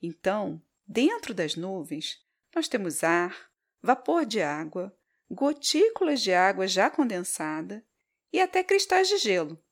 Então, 0.00 0.62
dentro 0.86 1.32
das 1.32 1.56
nuvens, 1.56 2.18
nós 2.54 2.68
temos 2.68 3.04
ar, 3.04 3.50
vapor 3.80 4.26
de 4.26 4.40
água, 4.42 4.96
gotículas 5.30 6.20
de 6.20 6.32
água 6.32 6.66
já 6.66 6.90
condensada 6.90 7.84
e 8.32 8.40
até 8.40 8.62
cristais 8.62 9.08
de 9.08 9.18
gelo. 9.18 9.62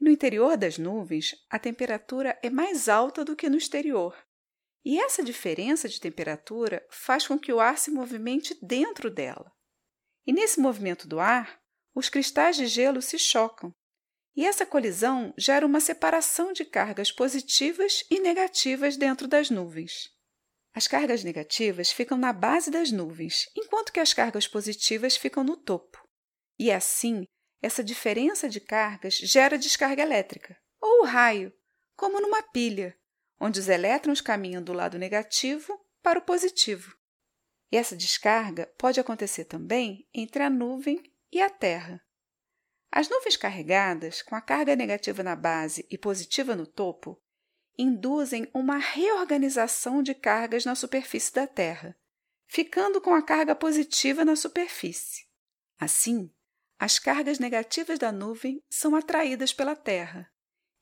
No 0.00 0.10
interior 0.10 0.56
das 0.56 0.78
nuvens, 0.78 1.34
a 1.50 1.58
temperatura 1.58 2.38
é 2.42 2.50
mais 2.50 2.88
alta 2.88 3.24
do 3.24 3.34
que 3.34 3.48
no 3.48 3.56
exterior. 3.56 4.16
E 4.84 5.00
essa 5.00 5.22
diferença 5.22 5.88
de 5.88 6.00
temperatura 6.00 6.86
faz 6.90 7.26
com 7.26 7.38
que 7.38 7.52
o 7.52 7.58
ar 7.58 7.78
se 7.78 7.90
movimente 7.90 8.56
dentro 8.62 9.10
dela. 9.10 9.50
E 10.26 10.32
nesse 10.32 10.60
movimento 10.60 11.08
do 11.08 11.18
ar, 11.18 11.60
os 11.94 12.08
cristais 12.08 12.56
de 12.56 12.66
gelo 12.66 13.00
se 13.00 13.18
chocam. 13.18 13.74
E 14.36 14.44
essa 14.44 14.66
colisão 14.66 15.32
gera 15.38 15.66
uma 15.66 15.80
separação 15.80 16.52
de 16.52 16.64
cargas 16.64 17.10
positivas 17.10 18.04
e 18.10 18.20
negativas 18.20 18.96
dentro 18.96 19.26
das 19.26 19.48
nuvens. 19.48 20.10
As 20.74 20.86
cargas 20.86 21.24
negativas 21.24 21.90
ficam 21.90 22.18
na 22.18 22.34
base 22.34 22.70
das 22.70 22.92
nuvens, 22.92 23.46
enquanto 23.56 23.90
que 23.90 23.98
as 23.98 24.12
cargas 24.12 24.46
positivas 24.46 25.16
ficam 25.16 25.42
no 25.42 25.56
topo. 25.56 25.98
E 26.58 26.70
assim, 26.70 27.24
essa 27.62 27.82
diferença 27.82 28.48
de 28.48 28.60
cargas 28.60 29.14
gera 29.14 29.58
descarga 29.58 30.02
elétrica, 30.02 30.56
ou 30.80 31.04
raio, 31.04 31.52
como 31.96 32.20
numa 32.20 32.42
pilha, 32.42 32.96
onde 33.40 33.60
os 33.60 33.68
elétrons 33.68 34.20
caminham 34.20 34.62
do 34.62 34.72
lado 34.72 34.98
negativo 34.98 35.78
para 36.02 36.18
o 36.18 36.22
positivo. 36.22 36.96
E 37.70 37.76
essa 37.76 37.96
descarga 37.96 38.66
pode 38.78 39.00
acontecer 39.00 39.44
também 39.44 40.08
entre 40.14 40.42
a 40.42 40.50
nuvem 40.50 41.02
e 41.32 41.40
a 41.40 41.50
Terra. 41.50 42.00
As 42.90 43.08
nuvens 43.08 43.36
carregadas, 43.36 44.22
com 44.22 44.34
a 44.34 44.40
carga 44.40 44.76
negativa 44.76 45.22
na 45.22 45.34
base 45.34 45.86
e 45.90 45.98
positiva 45.98 46.54
no 46.54 46.66
topo, 46.66 47.20
induzem 47.76 48.48
uma 48.54 48.78
reorganização 48.78 50.02
de 50.02 50.14
cargas 50.14 50.64
na 50.64 50.74
superfície 50.74 51.34
da 51.34 51.46
Terra, 51.46 51.96
ficando 52.46 53.00
com 53.00 53.14
a 53.14 53.20
carga 53.20 53.54
positiva 53.54 54.24
na 54.24 54.36
superfície. 54.36 55.26
Assim, 55.78 56.32
as 56.78 56.98
cargas 56.98 57.38
negativas 57.38 57.98
da 57.98 58.12
nuvem 58.12 58.62
são 58.68 58.94
atraídas 58.94 59.52
pela 59.52 59.74
Terra 59.74 60.30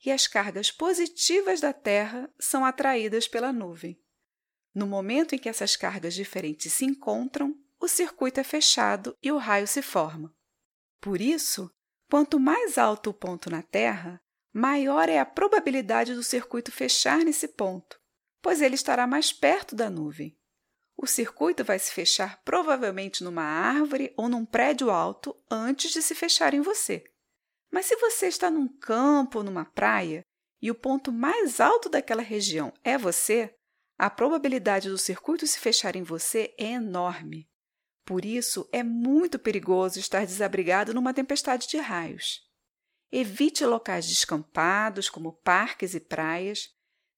e 0.04 0.10
as 0.10 0.26
cargas 0.26 0.70
positivas 0.70 1.60
da 1.60 1.72
Terra 1.72 2.30
são 2.38 2.64
atraídas 2.64 3.26
pela 3.26 3.52
nuvem. 3.52 3.98
No 4.74 4.86
momento 4.86 5.34
em 5.34 5.38
que 5.38 5.48
essas 5.48 5.76
cargas 5.76 6.14
diferentes 6.14 6.72
se 6.72 6.84
encontram, 6.84 7.54
o 7.80 7.86
circuito 7.86 8.40
é 8.40 8.44
fechado 8.44 9.16
e 9.22 9.30
o 9.30 9.38
raio 9.38 9.66
se 9.66 9.80
forma. 9.80 10.34
Por 11.00 11.20
isso, 11.20 11.70
quanto 12.10 12.40
mais 12.40 12.76
alto 12.76 13.10
o 13.10 13.14
ponto 13.14 13.48
na 13.48 13.62
Terra, 13.62 14.20
maior 14.52 15.08
é 15.08 15.18
a 15.18 15.26
probabilidade 15.26 16.14
do 16.14 16.22
circuito 16.22 16.72
fechar 16.72 17.18
nesse 17.18 17.48
ponto, 17.48 18.00
pois 18.42 18.60
ele 18.60 18.74
estará 18.74 19.06
mais 19.06 19.32
perto 19.32 19.76
da 19.76 19.88
nuvem. 19.88 20.36
O 20.96 21.06
circuito 21.06 21.64
vai 21.64 21.78
se 21.78 21.92
fechar 21.92 22.40
provavelmente 22.44 23.24
numa 23.24 23.42
árvore 23.42 24.12
ou 24.16 24.28
num 24.28 24.44
prédio 24.44 24.90
alto 24.90 25.36
antes 25.50 25.90
de 25.90 26.00
se 26.00 26.14
fechar 26.14 26.54
em 26.54 26.60
você. 26.60 27.04
Mas 27.70 27.86
se 27.86 27.96
você 27.96 28.26
está 28.26 28.50
num 28.50 28.68
campo 28.68 29.38
ou 29.38 29.44
numa 29.44 29.64
praia 29.64 30.24
e 30.62 30.70
o 30.70 30.74
ponto 30.74 31.10
mais 31.10 31.60
alto 31.60 31.88
daquela 31.88 32.22
região 32.22 32.72
é 32.84 32.96
você, 32.96 33.54
a 33.98 34.08
probabilidade 34.08 34.88
do 34.88 34.96
circuito 34.96 35.46
se 35.46 35.58
fechar 35.58 35.96
em 35.96 36.02
você 36.02 36.54
é 36.56 36.72
enorme. 36.72 37.48
Por 38.04 38.24
isso, 38.24 38.68
é 38.72 38.82
muito 38.82 39.38
perigoso 39.38 39.98
estar 39.98 40.24
desabrigado 40.24 40.94
numa 40.94 41.14
tempestade 41.14 41.66
de 41.66 41.78
raios. 41.78 42.42
Evite 43.10 43.64
locais 43.64 44.06
descampados, 44.06 45.08
como 45.08 45.32
parques 45.32 45.94
e 45.94 46.00
praias. 46.00 46.70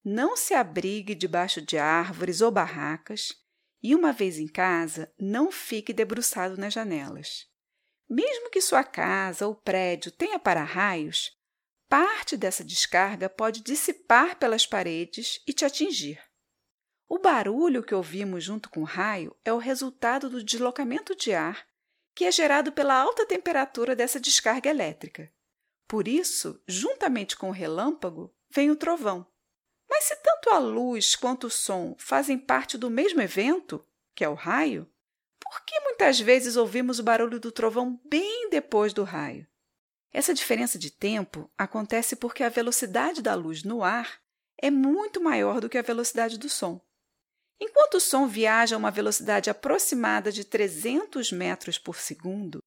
Não 0.05 0.37
se 0.37 0.55
abrigue 0.55 1.15
debaixo 1.15 1.61
de 1.61 1.77
árvores 1.77 2.41
ou 2.41 2.51
barracas 2.51 3.46
e, 3.83 3.95
uma 3.95 4.13
vez 4.13 4.39
em 4.39 4.47
casa, 4.47 5.13
não 5.19 5.51
fique 5.51 5.93
debruçado 5.93 6.57
nas 6.57 6.73
janelas. 6.73 7.47
Mesmo 8.09 8.51
que 8.51 8.61
sua 8.61 8.85
casa 8.85 9.47
ou 9.47 9.55
prédio 9.55 10.11
tenha 10.13 10.39
para-raios, 10.39 11.37
parte 11.89 12.37
dessa 12.37 12.65
descarga 12.65 13.29
pode 13.29 13.63
dissipar 13.63 14.39
pelas 14.39 14.67
paredes 14.67 15.43
e 15.47 15.53
te 15.53 15.65
atingir. 15.65 16.21
O 17.09 17.19
barulho 17.19 17.83
que 17.83 17.95
ouvimos 17.95 18.43
junto 18.43 18.69
com 18.69 18.81
o 18.81 18.85
raio 18.85 19.37
é 19.45 19.53
o 19.53 19.59
resultado 19.59 20.29
do 20.29 20.43
deslocamento 20.43 21.15
de 21.15 21.33
ar 21.33 21.67
que 22.17 22.25
é 22.25 22.33
gerado 22.33 22.73
pela 22.73 22.95
alta 22.95 23.27
temperatura 23.27 23.95
dessa 23.95 24.19
descarga 24.19 24.71
elétrica. 24.71 25.31
Por 25.87 26.09
isso, 26.09 26.61
juntamente 26.67 27.37
com 27.37 27.51
o 27.51 27.53
relâmpago, 27.53 28.35
vem 28.51 28.71
o 28.71 28.77
trovão. 28.77 29.31
Mas 29.97 30.05
se 30.05 30.17
tanto 30.17 30.51
a 30.51 30.59
luz 30.59 31.17
quanto 31.17 31.47
o 31.47 31.51
som 31.51 31.95
fazem 31.97 32.37
parte 32.37 32.77
do 32.77 32.91
mesmo 32.91 33.23
evento, 33.23 33.83
que 34.15 34.23
é 34.23 34.29
o 34.29 34.35
raio, 34.35 34.87
por 35.41 35.65
que 35.65 35.81
muitas 35.81 36.21
vezes 36.21 36.55
ouvimos 36.55 36.99
o 36.99 37.03
barulho 37.03 37.41
do 37.41 37.51
trovão 37.51 37.99
bem 38.05 38.51
depois 38.51 38.93
do 38.93 39.05
raio? 39.05 39.49
Essa 40.13 40.35
diferença 40.35 40.79
de 40.79 40.91
tempo 40.91 41.51
acontece 41.57 42.15
porque 42.15 42.45
a 42.45 42.51
velocidade 42.51 43.23
da 43.23 43.35
luz 43.35 43.65
no 43.65 43.83
ar 43.83 44.21
é 44.61 44.71
muito 44.71 45.19
maior 45.19 45.63
do 45.63 45.69
que 45.69 45.79
a 45.79 45.83
velocidade 45.83 46.39
do 46.39 46.51
som. 46.51 46.79
Enquanto 47.59 47.95
o 47.95 48.01
som 48.01 48.29
viaja 48.29 48.77
a 48.77 48.79
uma 48.79 48.91
velocidade 48.91 49.49
aproximada 49.49 50.31
de 50.31 50.45
300 50.45 51.33
metros 51.33 51.79
por 51.79 51.97
segundo, 51.97 52.59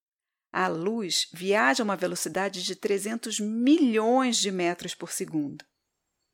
a 0.51 0.67
luz 0.67 1.29
viaja 1.31 1.83
a 1.83 1.85
uma 1.85 1.95
velocidade 1.95 2.63
de 2.63 2.75
300 2.75 3.39
milhões 3.39 4.37
de 4.37 4.51
metros 4.51 4.95
por 4.95 5.11
segundo. 5.11 5.68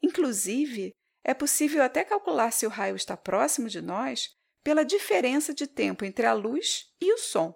Inclusive, 0.01 0.91
é 1.23 1.33
possível 1.33 1.81
até 1.81 2.03
calcular 2.03 2.51
se 2.51 2.65
o 2.65 2.69
raio 2.69 2.95
está 2.95 3.17
próximo 3.17 3.67
de 3.67 3.81
nós 3.81 4.29
pela 4.63 4.83
diferença 4.83 5.53
de 5.53 5.67
tempo 5.67 6.05
entre 6.05 6.25
a 6.25 6.33
luz 6.33 6.91
e 7.01 7.13
o 7.13 7.17
som, 7.17 7.55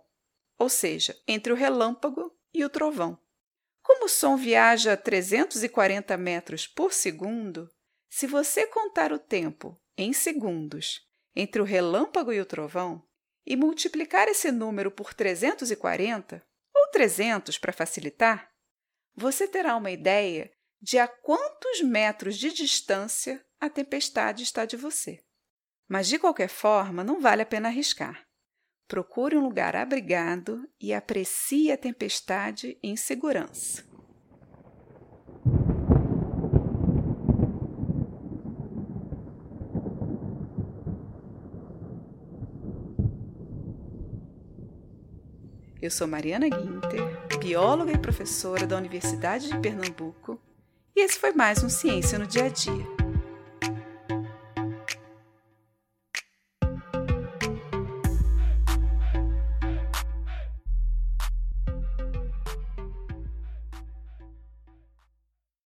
ou 0.57 0.69
seja, 0.69 1.15
entre 1.27 1.53
o 1.53 1.55
relâmpago 1.55 2.31
e 2.53 2.63
o 2.63 2.69
trovão. 2.69 3.19
Como 3.83 4.05
o 4.05 4.09
som 4.09 4.35
viaja 4.35 4.93
a 4.93 4.97
340 4.97 6.15
metros 6.17 6.67
por 6.67 6.93
segundo, 6.93 7.69
se 8.09 8.27
você 8.27 8.67
contar 8.67 9.11
o 9.11 9.19
tempo 9.19 9.79
em 9.97 10.13
segundos 10.13 11.07
entre 11.35 11.61
o 11.61 11.65
relâmpago 11.65 12.33
e 12.33 12.39
o 12.39 12.45
trovão 12.45 13.03
e 13.45 13.55
multiplicar 13.55 14.27
esse 14.27 14.51
número 14.51 14.91
por 14.91 15.13
340, 15.13 16.43
ou 16.75 16.91
300 16.91 17.57
para 17.57 17.73
facilitar, 17.73 18.51
você 19.15 19.47
terá 19.47 19.75
uma 19.75 19.91
ideia 19.91 20.51
de 20.81 20.97
a 20.97 21.07
quantos 21.07 21.81
metros 21.81 22.37
de 22.37 22.53
distância 22.53 23.43
a 23.59 23.69
tempestade 23.69 24.43
está 24.43 24.65
de 24.65 24.77
você. 24.77 25.19
Mas, 25.87 26.07
de 26.07 26.17
qualquer 26.17 26.49
forma, 26.49 27.03
não 27.03 27.19
vale 27.19 27.41
a 27.41 27.45
pena 27.45 27.67
arriscar. 27.67 28.25
Procure 28.87 29.35
um 29.35 29.43
lugar 29.43 29.75
abrigado 29.75 30.67
e 30.79 30.93
aprecie 30.93 31.71
a 31.71 31.77
tempestade 31.77 32.77
em 32.81 32.95
segurança. 32.95 33.83
Eu 45.81 45.89
sou 45.89 46.07
Mariana 46.07 46.49
Guinter, 46.49 47.39
bióloga 47.39 47.93
e 47.93 47.97
professora 47.97 48.67
da 48.67 48.77
Universidade 48.77 49.47
de 49.47 49.57
Pernambuco, 49.59 50.39
e 50.99 51.01
esse 51.01 51.17
foi 51.17 51.31
mais 51.31 51.63
um 51.63 51.69
Ciência 51.69 52.19
no 52.19 52.27
Dia 52.27 52.45
a 52.45 52.49
Dia. 52.49 52.98